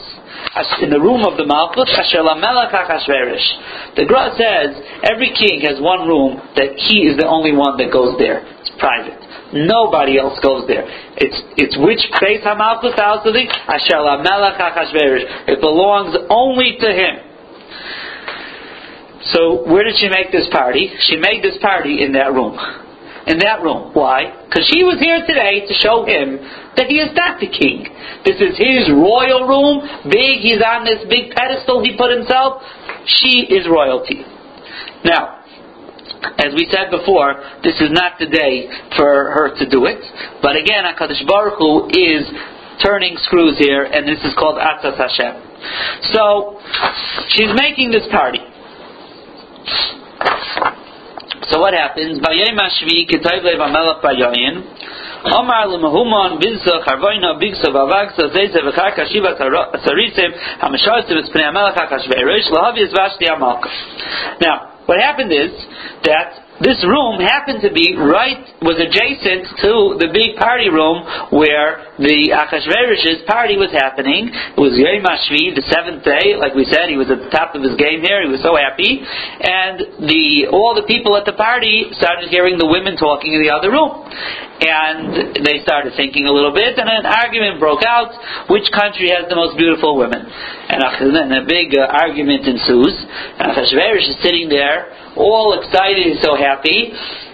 in 0.82 0.90
the 0.90 1.00
room 1.00 1.24
of 1.24 1.40
the 1.40 1.48
Malchut, 1.48 1.88
The 3.96 4.04
Gra 4.04 4.34
says 4.36 4.76
every 5.08 5.32
king 5.32 5.64
has 5.64 5.80
one 5.80 6.06
room 6.06 6.36
that 6.56 6.76
he 6.76 7.08
is 7.08 7.16
the 7.16 7.26
only 7.26 7.56
one 7.56 7.78
that 7.78 7.88
goes 7.92 8.18
there. 8.18 8.44
It's 8.60 8.70
private. 8.76 9.16
Nobody 9.52 10.18
else 10.18 10.38
goes 10.44 10.68
there. 10.68 10.84
It's 11.16 11.40
it's 11.56 11.76
which 11.80 12.04
place 12.18 12.40
Hamalchus 12.44 12.96
house 12.96 13.24
of 13.24 13.32
the 13.32 13.48
It 15.48 15.60
belongs 15.60 16.16
only 16.28 16.76
to 16.80 16.88
him. 16.90 17.14
So 19.32 19.64
where 19.70 19.84
did 19.84 19.96
she 19.96 20.08
make 20.08 20.32
this 20.32 20.48
party? 20.50 20.90
She 21.08 21.16
made 21.16 21.42
this 21.42 21.56
party 21.62 22.02
in 22.02 22.12
that 22.12 22.32
room 22.32 22.58
in 23.26 23.38
that 23.38 23.62
room. 23.62 23.94
Why? 23.94 24.46
Because 24.46 24.66
she 24.66 24.82
was 24.82 24.98
here 24.98 25.22
today 25.26 25.62
to 25.66 25.74
show 25.78 26.04
him 26.04 26.42
that 26.76 26.90
he 26.90 26.98
is 26.98 27.14
not 27.14 27.38
the 27.38 27.46
king. 27.46 27.86
This 28.24 28.38
is 28.42 28.58
his 28.58 28.90
royal 28.90 29.46
room, 29.46 29.86
big, 30.10 30.42
he's 30.42 30.62
on 30.62 30.84
this 30.84 31.06
big 31.06 31.30
pedestal 31.34 31.84
he 31.84 31.94
put 31.96 32.10
himself. 32.10 32.62
She 33.06 33.46
is 33.46 33.66
royalty. 33.70 34.26
Now, 35.04 35.42
as 36.38 36.54
we 36.54 36.66
said 36.70 36.90
before, 36.90 37.34
this 37.62 37.78
is 37.80 37.90
not 37.90 38.18
the 38.18 38.26
day 38.26 38.70
for 38.96 39.34
her 39.34 39.54
to 39.58 39.64
do 39.68 39.86
it. 39.86 40.02
But 40.42 40.54
again, 40.56 40.86
HaKadosh 40.86 41.26
Baruch 41.26 41.58
Hu 41.58 41.90
is 41.90 42.26
turning 42.82 43.16
screws 43.22 43.58
here, 43.58 43.84
and 43.84 44.06
this 44.06 44.18
is 44.24 44.34
called 44.38 44.58
Atzas 44.58 44.96
Hashem. 44.96 45.34
So, 46.14 46.58
she's 47.28 47.50
making 47.54 47.90
this 47.90 48.06
party. 48.10 48.40
So 51.50 51.58
what 51.58 51.74
happens? 51.74 52.20
Bayoyin 52.20 52.54
Omar 55.24 55.68
L'Mahuman 55.68 56.40
Bizza 56.42 56.82
Charvoina 56.84 57.38
Bigsa 57.38 57.70
Vavagsa 57.70 58.30
Zeze 58.34 58.58
V'Chaka 58.58 59.06
Shiva 59.06 59.34
Sarisim 59.38 60.32
Hamasharisim 60.58 61.16
Espnei 61.22 61.46
Amelach 61.46 61.76
HaKashveirish 61.76 62.50
Lahavi 62.50 62.90
Vashti 62.92 63.26
Amalka 63.26 63.70
Now, 64.40 64.82
what 64.86 65.00
happened 65.00 65.32
is 65.32 65.52
that 66.04 66.41
this 66.60 66.84
room 66.84 67.16
happened 67.16 67.64
to 67.64 67.72
be 67.72 67.96
right, 67.96 68.44
was 68.60 68.76
adjacent 68.76 69.48
to 69.64 69.96
the 69.96 70.12
big 70.12 70.36
party 70.36 70.68
room 70.68 71.00
where 71.32 71.96
the 71.96 72.36
Achashverosh's 72.36 73.24
party 73.24 73.56
was 73.56 73.72
happening. 73.72 74.28
It 74.28 74.60
was 74.60 74.76
Yom 74.76 75.00
Hashvi, 75.00 75.56
the 75.56 75.64
seventh 75.72 76.04
day, 76.04 76.36
like 76.36 76.52
we 76.52 76.68
said, 76.68 76.92
he 76.92 77.00
was 77.00 77.08
at 77.08 77.24
the 77.24 77.32
top 77.32 77.56
of 77.56 77.64
his 77.64 77.72
game 77.80 78.04
here, 78.04 78.20
he 78.20 78.28
was 78.28 78.44
so 78.44 78.52
happy. 78.52 79.00
And 79.00 80.04
the, 80.04 80.52
all 80.52 80.76
the 80.76 80.84
people 80.84 81.16
at 81.16 81.24
the 81.24 81.32
party 81.32 81.88
started 81.96 82.28
hearing 82.28 82.60
the 82.60 82.68
women 82.68 83.00
talking 83.00 83.32
in 83.32 83.40
the 83.40 83.48
other 83.48 83.72
room. 83.72 84.04
And 84.62 85.42
they 85.42 85.58
started 85.66 85.96
thinking 85.98 86.28
a 86.28 86.32
little 86.32 86.54
bit, 86.54 86.78
and 86.78 86.86
an 86.86 87.08
argument 87.08 87.58
broke 87.58 87.82
out, 87.82 88.14
which 88.46 88.70
country 88.70 89.10
has 89.10 89.26
the 89.26 89.34
most 89.34 89.58
beautiful 89.58 89.96
women? 89.96 90.28
and 90.72 91.32
a 91.32 91.44
big 91.44 91.76
uh, 91.76 91.84
argument 91.92 92.46
ensues. 92.46 92.96
And 93.38 93.52
Achashverosh 93.52 94.08
is 94.08 94.16
sitting 94.22 94.48
there, 94.48 95.11
all 95.16 95.58
excited, 95.60 96.06
he's 96.06 96.22
so 96.22 96.36
happy. 96.36 96.92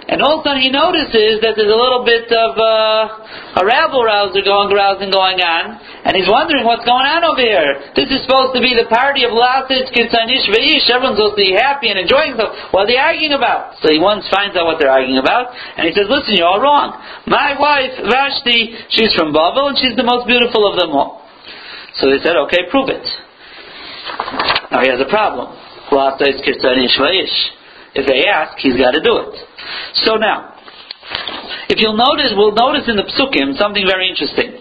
And 0.08 0.24
all 0.24 0.40
of 0.40 0.48
a 0.48 0.48
sudden 0.48 0.64
he 0.64 0.72
notices 0.72 1.44
that 1.44 1.52
there's 1.52 1.68
a 1.68 1.76
little 1.76 2.00
bit 2.00 2.32
of 2.32 2.56
uh, 2.56 3.60
a 3.60 3.62
rabble 3.62 4.00
rouser 4.00 4.40
going 4.40 4.72
rousing 4.72 5.12
going 5.12 5.36
on, 5.36 5.76
and 5.76 6.16
he's 6.16 6.24
wondering 6.24 6.64
what's 6.64 6.88
going 6.88 7.04
on 7.04 7.28
over 7.28 7.44
here. 7.44 7.92
This 7.92 8.08
is 8.08 8.24
supposed 8.24 8.56
to 8.56 8.64
be 8.64 8.72
the 8.72 8.88
party 8.88 9.28
of 9.28 9.36
Lasich 9.36 9.92
Kitzanish 9.92 10.48
Veish. 10.48 10.88
Everyone's 10.88 11.20
supposed 11.20 11.36
to 11.36 11.44
be 11.44 11.52
happy 11.52 11.92
and 11.92 12.00
enjoying 12.00 12.32
themselves. 12.32 12.56
What 12.72 12.88
are 12.88 12.90
they 12.90 12.96
arguing 12.96 13.36
about? 13.36 13.76
So 13.84 13.92
he 13.92 14.00
once 14.00 14.24
finds 14.32 14.56
out 14.56 14.64
what 14.64 14.80
they're 14.80 14.88
arguing 14.88 15.20
about, 15.20 15.52
and 15.52 15.84
he 15.84 15.92
says, 15.92 16.08
"Listen, 16.08 16.40
you're 16.40 16.48
all 16.48 16.64
wrong. 16.64 16.96
My 17.28 17.52
wife 17.60 17.92
Vashti, 18.08 18.80
she's 18.88 19.12
from 19.12 19.36
Babel, 19.36 19.68
and 19.68 19.76
she's 19.76 19.92
the 19.92 20.08
most 20.08 20.24
beautiful 20.24 20.64
of 20.64 20.80
them 20.80 20.96
all." 20.96 21.20
So 22.00 22.08
they 22.08 22.24
said, 22.24 22.32
"Okay, 22.48 22.64
prove 22.72 22.88
it." 22.88 23.04
Now 24.72 24.80
he 24.80 24.88
has 24.88 25.04
a 25.04 25.10
problem. 25.12 25.52
Lasich 25.92 26.40
Kitzanish 26.48 26.96
Veish. 26.96 27.57
If 27.94 28.06
they 28.06 28.28
ask, 28.28 28.58
he's 28.58 28.76
got 28.76 28.92
to 28.92 29.02
do 29.02 29.16
it. 29.16 29.34
So 30.04 30.16
now, 30.16 30.54
if 31.68 31.80
you'll 31.80 31.96
notice, 31.96 32.32
we'll 32.36 32.56
notice 32.56 32.88
in 32.88 32.96
the 32.96 33.08
psukim 33.08 33.56
something 33.56 33.84
very 33.88 34.08
interesting. 34.08 34.60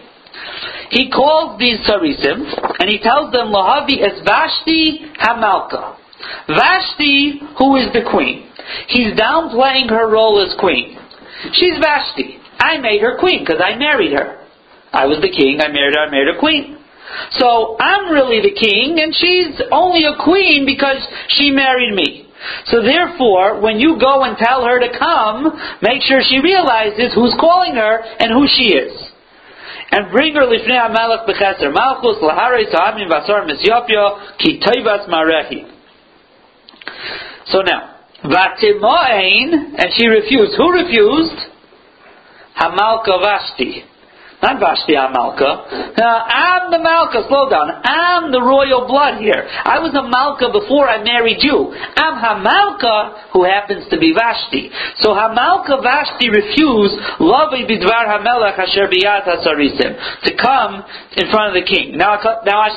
He 0.89 1.11
calls 1.11 1.59
these 1.59 1.79
sarisim 1.83 2.47
and 2.79 2.89
he 2.89 2.99
tells 2.99 3.31
them, 3.31 3.51
Lahavi 3.51 3.99
es 3.99 4.23
Vashti 4.23 5.11
Hamalka. 5.19 5.97
Vashti, 6.47 7.41
who 7.59 7.75
is 7.75 7.91
the 7.91 8.07
queen. 8.09 8.49
He's 8.87 9.13
downplaying 9.13 9.89
her 9.89 10.09
role 10.09 10.43
as 10.43 10.55
queen. 10.59 10.97
She's 11.53 11.77
Vashti. 11.79 12.39
I 12.59 12.77
made 12.79 13.01
her 13.01 13.17
queen 13.19 13.45
because 13.45 13.61
I 13.63 13.75
married 13.77 14.13
her. 14.13 14.45
I 14.91 15.05
was 15.05 15.19
the 15.21 15.29
king, 15.29 15.59
I 15.61 15.67
married 15.67 15.95
her, 15.95 16.07
I 16.07 16.09
made 16.09 16.27
her 16.27 16.39
queen. 16.39 16.77
So 17.39 17.77
I'm 17.79 18.11
really 18.11 18.41
the 18.41 18.55
king 18.55 18.99
and 18.99 19.13
she's 19.13 19.61
only 19.71 20.03
a 20.05 20.15
queen 20.23 20.65
because 20.65 20.99
she 21.29 21.51
married 21.51 21.93
me. 21.93 22.26
So 22.65 22.81
therefore, 22.81 23.59
when 23.61 23.79
you 23.79 23.97
go 23.99 24.23
and 24.23 24.37
tell 24.37 24.65
her 24.65 24.79
to 24.79 24.97
come, 24.97 25.51
make 25.81 26.01
sure 26.01 26.21
she 26.21 26.39
realizes 26.39 27.13
who's 27.13 27.35
calling 27.39 27.75
her 27.75 27.99
and 28.19 28.31
who 28.31 28.47
she 28.47 28.73
is. 28.75 28.93
And 29.91 30.11
bring 30.11 30.35
her 30.35 30.41
lifnei 30.41 30.79
hamelech 30.79 31.27
becheser 31.27 31.73
malchus 31.73 32.21
laharei 32.21 32.69
ta'amim 32.71 33.09
vasar 33.09 33.47
misyopyo 33.47 34.37
ki 34.37 34.59
toivas 34.59 35.07
marehi. 35.07 35.71
So 37.47 37.61
now, 37.61 37.95
vatimoain, 38.23 39.75
and 39.77 39.87
she 39.95 40.07
refused. 40.07 40.57
Who 40.57 40.71
refused? 40.71 41.39
Hamalka 42.59 43.21
Vashti. 43.21 43.83
Not 44.37 44.61
Vashti, 44.61 44.93
I'm 44.93 45.17
Malka. 45.17 45.97
Now, 45.97 46.21
I'm 46.29 46.69
the 46.69 46.77
Malka, 46.77 47.25
slow 47.25 47.49
down. 47.49 47.73
I'm 47.81 48.29
the 48.29 48.37
royal 48.37 48.85
blood 48.85 49.17
here. 49.17 49.41
I 49.41 49.81
was 49.81 49.97
a 49.97 50.05
Malka 50.05 50.53
before 50.53 50.85
I 50.85 51.01
married 51.01 51.41
you. 51.41 51.73
I'm 51.73 52.21
Hamalka, 52.21 53.33
who 53.33 53.49
happens 53.49 53.89
to 53.89 53.97
be 53.97 54.13
Vashti. 54.13 54.69
So 55.01 55.17
Hamalka 55.17 55.81
Vashti 55.81 56.29
refused 56.29 57.01
Lavi 57.17 57.65
Bidvar 57.65 58.05
Hamelech 58.05 58.61
Asher 58.61 58.85
Biyat 58.85 59.25
Hasarisim 59.25 60.21
to 60.29 60.31
come 60.37 60.85
in 61.17 61.33
front 61.33 61.49
of 61.49 61.55
the 61.57 61.65
king. 61.65 61.97
Now, 61.97 62.21
now 62.45 62.69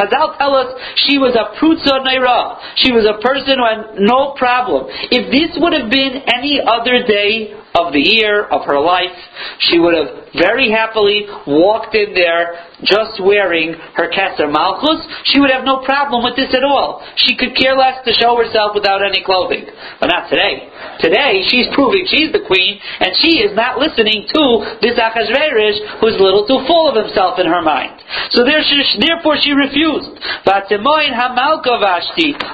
Chazal 0.00 0.40
tell 0.40 0.56
us 0.56 0.80
she 1.04 1.20
was 1.20 1.36
a 1.36 1.60
Prutza 1.60 2.00
Neira. 2.08 2.56
She 2.80 2.96
was 2.96 3.04
a 3.04 3.20
person 3.20 3.60
who 3.60 3.68
had 3.68 4.00
no 4.00 4.32
problem. 4.40 4.88
If 5.12 5.28
this 5.28 5.60
would 5.60 5.76
have 5.76 5.92
been 5.92 6.24
any 6.24 6.56
other 6.64 7.04
day 7.04 7.52
of 7.76 7.92
the 7.92 8.00
year 8.00 8.44
of 8.48 8.64
her 8.64 8.80
life, 8.80 9.12
she 9.60 9.78
would 9.78 9.94
have 9.94 10.32
very 10.32 10.70
happily 10.70 11.28
walked 11.46 11.94
in 11.94 12.12
there 12.14 12.56
just 12.84 13.20
wearing 13.20 13.72
her 13.96 14.08
Keser 14.12 14.48
Malchus. 14.52 15.00
She 15.32 15.40
would 15.40 15.50
have 15.50 15.64
no 15.64 15.84
problem 15.84 16.24
with 16.24 16.36
this 16.36 16.52
at 16.52 16.64
all. 16.64 17.04
She 17.16 17.36
could 17.36 17.56
care 17.56 17.76
less 17.76 18.04
to 18.04 18.12
show 18.12 18.36
herself 18.36 18.72
without 18.76 19.00
any 19.04 19.24
clothing. 19.24 19.64
But 20.00 20.12
not 20.12 20.28
today. 20.28 20.68
Today, 21.00 21.44
she's 21.48 21.68
proving 21.72 22.04
she's 22.08 22.32
the 22.32 22.44
queen, 22.44 22.80
and 23.00 23.12
she 23.20 23.40
is 23.40 23.56
not 23.56 23.78
listening 23.80 24.28
to 24.28 24.42
this 24.80 24.96
Achashverosh, 25.00 26.00
who's 26.00 26.16
a 26.16 26.24
little 26.24 26.44
too 26.44 26.64
full 26.68 26.88
of 26.88 26.96
himself 26.96 27.38
in 27.40 27.46
her 27.46 27.62
mind. 27.62 28.00
So 28.32 28.44
therefore 28.44 29.36
she 29.40 29.52
refused. 29.52 30.20
Vashti 30.44 30.76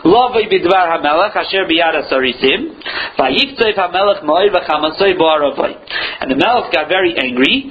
lovei 0.07 0.47
bidvar 0.51 0.87
hamelech 0.91 1.35
asher 1.37 1.67
and 5.19 6.31
the 6.31 6.37
Melech 6.37 6.73
got 6.73 6.89
very 6.89 7.17
angry. 7.17 7.71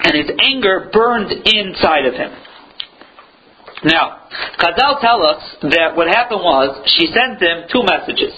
And 0.00 0.16
his 0.16 0.30
anger 0.40 0.90
burned 0.92 1.32
inside 1.32 2.06
of 2.06 2.14
him. 2.14 2.30
Now, 3.84 4.28
Chazal 4.58 5.00
tell 5.00 5.22
us 5.22 5.42
that 5.62 5.94
what 5.94 6.08
happened 6.08 6.40
was 6.42 6.82
she 6.98 7.06
sent 7.06 7.40
him 7.40 7.68
two 7.72 7.82
messages. 7.82 8.34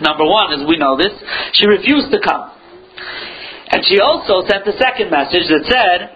Number 0.00 0.24
one, 0.24 0.52
as 0.52 0.66
we 0.68 0.76
know 0.76 0.96
this, 0.96 1.12
she 1.54 1.66
refused 1.66 2.10
to 2.12 2.20
come. 2.20 2.50
And 3.70 3.82
she 3.88 4.00
also 4.00 4.46
sent 4.46 4.66
a 4.68 4.76
second 4.78 5.10
message 5.10 5.48
that 5.48 5.64
said 5.66 6.10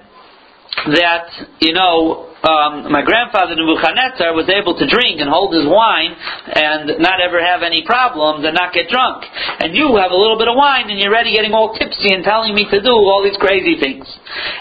that, 0.95 1.27
you 1.61 1.73
know, 1.73 2.28
um, 2.39 2.87
my 2.95 3.03
grandfather 3.03 3.59
Nebuchadnezzar 3.59 4.31
was 4.31 4.47
able 4.47 4.79
to 4.79 4.87
drink 4.87 5.19
and 5.19 5.27
hold 5.27 5.51
his 5.51 5.67
wine 5.67 6.15
and 6.15 7.03
not 7.03 7.19
ever 7.19 7.43
have 7.43 7.67
any 7.67 7.83
problems 7.83 8.47
and 8.47 8.55
not 8.55 8.71
get 8.71 8.87
drunk. 8.87 9.27
And 9.59 9.75
you 9.75 9.99
have 9.99 10.15
a 10.15 10.19
little 10.19 10.39
bit 10.39 10.47
of 10.47 10.55
wine 10.55 10.87
and 10.87 11.03
you're 11.03 11.11
already 11.11 11.35
getting 11.35 11.51
all 11.51 11.75
tipsy 11.75 12.15
and 12.15 12.23
telling 12.23 12.55
me 12.55 12.63
to 12.71 12.79
do 12.79 12.95
all 12.95 13.27
these 13.27 13.39
crazy 13.43 13.75
things. 13.83 14.07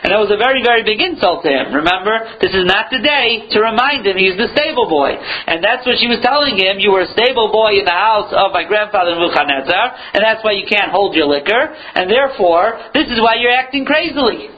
And 0.02 0.10
that 0.10 0.18
was 0.18 0.34
a 0.34 0.42
very, 0.42 0.66
very 0.66 0.82
big 0.82 0.98
insult 0.98 1.46
to 1.46 1.54
him. 1.54 1.70
Remember, 1.70 2.18
this 2.42 2.50
is 2.50 2.66
not 2.66 2.90
the 2.90 2.98
day 2.98 3.46
to 3.54 3.62
remind 3.62 4.10
him 4.10 4.18
he's 4.18 4.42
the 4.42 4.50
stable 4.58 4.90
boy. 4.90 5.14
And 5.14 5.62
that's 5.62 5.86
what 5.86 6.02
she 6.02 6.10
was 6.10 6.18
telling 6.26 6.58
him. 6.58 6.82
You 6.82 6.98
were 6.98 7.06
a 7.06 7.14
stable 7.14 7.54
boy 7.54 7.78
in 7.78 7.86
the 7.86 7.94
house 7.94 8.34
of 8.34 8.58
my 8.58 8.66
grandfather 8.66 9.14
Nebuchadnezzar, 9.14 10.18
and 10.18 10.22
that's 10.26 10.42
why 10.42 10.58
you 10.58 10.66
can't 10.66 10.90
hold 10.90 11.14
your 11.14 11.30
liquor, 11.30 11.76
and 11.94 12.10
therefore, 12.10 12.80
this 12.94 13.06
is 13.06 13.22
why 13.22 13.38
you're 13.38 13.54
acting 13.54 13.86
crazily. 13.86 14.57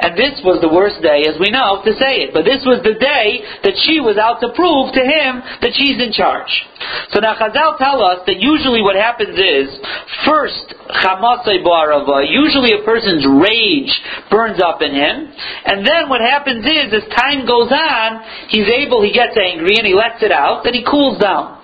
And 0.00 0.16
this 0.16 0.40
was 0.40 0.64
the 0.64 0.72
worst 0.72 1.04
day, 1.04 1.28
as 1.28 1.36
we 1.36 1.52
know, 1.52 1.84
to 1.84 1.92
say 2.00 2.24
it. 2.24 2.32
But 2.32 2.48
this 2.48 2.64
was 2.64 2.80
the 2.80 2.96
day 2.96 3.44
that 3.68 3.76
she 3.84 4.00
was 4.00 4.16
out 4.16 4.40
to 4.40 4.48
prove 4.56 4.96
to 4.96 5.04
him 5.04 5.44
that 5.60 5.76
she's 5.76 6.00
in 6.00 6.16
charge. 6.16 6.48
So 7.12 7.20
now 7.20 7.36
Chazal 7.36 7.76
tell 7.76 8.00
us 8.00 8.24
that 8.24 8.40
usually 8.40 8.80
what 8.80 8.96
happens 8.96 9.36
is, 9.36 9.68
first, 10.24 10.72
chamasai 11.04 11.60
barava, 11.60 12.24
usually 12.24 12.72
a 12.72 12.82
person's 12.82 13.28
rage 13.28 13.92
burns 14.32 14.56
up 14.64 14.80
in 14.80 14.96
him, 14.96 15.28
and 15.68 15.84
then 15.84 16.08
what 16.08 16.24
happens 16.24 16.64
is, 16.64 16.88
as 16.96 17.04
time 17.12 17.44
goes 17.44 17.68
on, 17.68 18.24
he's 18.48 18.68
able, 18.72 19.04
he 19.04 19.12
gets 19.12 19.36
angry 19.36 19.76
and 19.76 19.84
he 19.84 19.92
lets 19.92 20.24
it 20.24 20.32
out, 20.32 20.64
then 20.64 20.72
he 20.72 20.80
cools 20.80 21.20
down. 21.20 21.59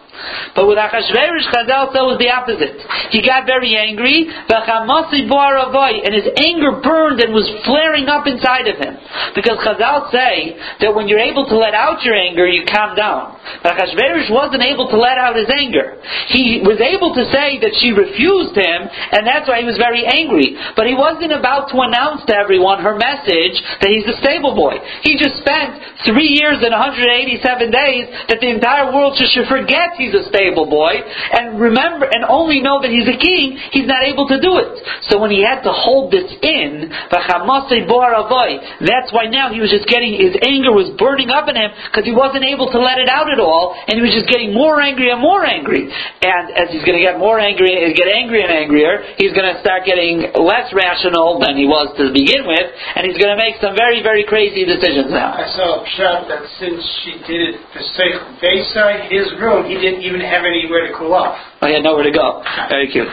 But 0.55 0.67
with 0.67 0.79
Achashverosh, 0.79 1.49
Chazal 1.53 1.93
was 1.93 2.19
the 2.19 2.31
opposite. 2.31 2.81
He 3.11 3.21
got 3.23 3.47
very 3.47 3.77
angry, 3.77 4.27
and 4.27 6.12
his 6.14 6.29
anger 6.41 6.81
burned 6.81 7.21
and 7.21 7.33
was 7.33 7.49
flaring 7.64 8.09
up 8.09 8.27
inside 8.27 8.69
of 8.69 8.77
him. 8.81 8.97
Because 9.35 9.59
Chazal 9.61 10.11
say 10.11 10.57
that 10.81 10.95
when 10.95 11.09
you're 11.09 11.23
able 11.23 11.47
to 11.47 11.57
let 11.57 11.75
out 11.75 12.03
your 12.03 12.14
anger, 12.17 12.47
you 12.47 12.64
calm 12.64 12.97
down. 12.97 13.37
But 13.62 13.77
Achashverosh 13.77 14.33
wasn't 14.33 14.62
able 14.62 14.89
to 14.91 14.99
let 14.99 15.19
out 15.19 15.37
his 15.37 15.51
anger. 15.53 16.01
He 16.33 16.62
was 16.64 16.81
able 16.81 17.14
to 17.14 17.25
say 17.31 17.61
that 17.61 17.77
she 17.79 17.93
refused 17.93 18.57
him, 18.57 18.89
and 19.12 19.27
that's 19.27 19.49
why 19.49 19.61
he 19.61 19.67
was 19.67 19.77
very 19.77 20.05
angry. 20.05 20.57
But 20.75 20.87
he 20.87 20.95
wasn't 20.95 21.33
about 21.33 21.69
to 21.71 21.77
announce 21.81 22.25
to 22.27 22.35
everyone 22.35 22.83
her 22.83 22.97
message 22.97 23.61
that 23.81 23.91
he's 23.93 24.07
the 24.07 24.19
stable 24.19 24.55
boy. 24.55 24.79
He 25.03 25.19
just 25.19 25.39
spent 25.43 25.79
three 26.09 26.33
years 26.33 26.62
and 26.62 26.73
187 26.73 27.71
days 27.71 28.05
that 28.29 28.41
the 28.41 28.51
entire 28.51 28.91
world 28.93 29.19
should 29.19 29.47
forget 29.47 29.99
he 29.99 30.06
he's 30.07 30.15
a 30.15 30.23
stable 30.31 30.71
boy, 30.71 31.03
and 31.03 31.59
remember, 31.59 32.07
and 32.07 32.23
only 32.31 32.63
know 32.63 32.79
that 32.79 32.95
he's 32.95 33.11
a 33.11 33.19
king, 33.19 33.59
he's 33.75 33.91
not 33.91 34.07
able 34.07 34.31
to 34.31 34.39
do 34.39 34.63
it. 34.63 34.79
So 35.11 35.19
when 35.19 35.35
he 35.35 35.43
had 35.43 35.67
to 35.67 35.75
hold 35.75 36.15
this 36.15 36.31
in, 36.43 36.87
that's 37.11 39.11
why 39.11 39.27
now 39.27 39.51
he 39.51 39.59
was 39.59 39.75
just 39.75 39.91
getting, 39.91 40.15
his 40.15 40.39
anger 40.47 40.71
was 40.71 40.95
burning 40.95 41.35
up 41.35 41.51
in 41.51 41.59
him, 41.59 41.75
because 41.91 42.07
he 42.07 42.15
wasn't 42.15 42.47
able 42.47 42.71
to 42.71 42.79
let 42.79 43.03
it 43.03 43.11
out 43.11 43.27
at 43.27 43.43
all, 43.43 43.75
and 43.75 43.99
he 43.99 44.03
was 44.03 44.15
just 44.15 44.31
getting 44.31 44.55
more 44.55 44.81
angry 44.81 45.11
and 45.11 45.19
more 45.19 45.43
angry. 45.43 45.91
And 45.91 46.55
as 46.55 46.71
he's 46.71 46.87
going 46.87 46.99
to 46.99 47.05
get 47.05 47.19
more 47.19 47.43
angry, 47.43 47.75
get 47.97 48.09
angry 48.09 48.47
and 48.47 48.53
angrier, 48.53 49.03
he's 49.19 49.35
going 49.35 49.51
to 49.51 49.59
start 49.61 49.83
getting 49.83 50.31
less 50.37 50.71
rational 50.71 51.43
than 51.43 51.57
he 51.57 51.67
was 51.67 51.91
to 51.99 52.13
begin 52.13 52.47
with, 52.47 52.69
and 52.95 53.09
he's 53.09 53.19
going 53.19 53.35
to 53.35 53.41
make 53.41 53.59
some 53.59 53.75
very, 53.75 54.03
very 54.03 54.23
crazy 54.23 54.63
decisions 54.63 55.11
now. 55.11 55.35
I 55.35 55.49
saw 55.57 55.83
Pshat 55.83 56.29
that 56.29 56.45
since 56.61 56.85
she 57.03 57.19
did 57.27 57.55
it 57.55 57.61
for 57.73 57.81
Seich 57.81 59.11
his 59.11 59.33
room, 59.41 59.67
he 59.67 59.81
didn't 59.81 59.96
didn't 59.97 60.09
even 60.13 60.21
have 60.21 60.45
anywhere 60.45 60.89
to 60.89 60.93
cool 60.97 61.15
off. 61.15 61.41
He 61.63 61.73
had 61.73 61.83
nowhere 61.83 62.05
to 62.05 62.13
go. 62.13 62.45
Very 62.69 62.93
cute. 62.93 63.09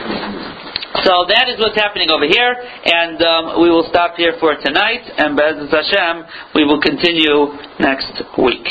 So 1.02 1.26
that 1.26 1.50
is 1.50 1.58
what's 1.58 1.74
happening 1.74 2.08
over 2.12 2.24
here, 2.24 2.54
and 2.54 3.18
um, 3.20 3.60
we 3.60 3.68
will 3.68 3.86
stop 3.90 4.14
here 4.16 4.34
for 4.38 4.54
tonight, 4.54 5.02
and 5.18 5.36
Be'ez 5.36 5.68
Hashem, 5.68 6.24
we 6.54 6.64
will 6.64 6.80
continue 6.80 7.50
next 7.80 8.22
week. 8.38 8.68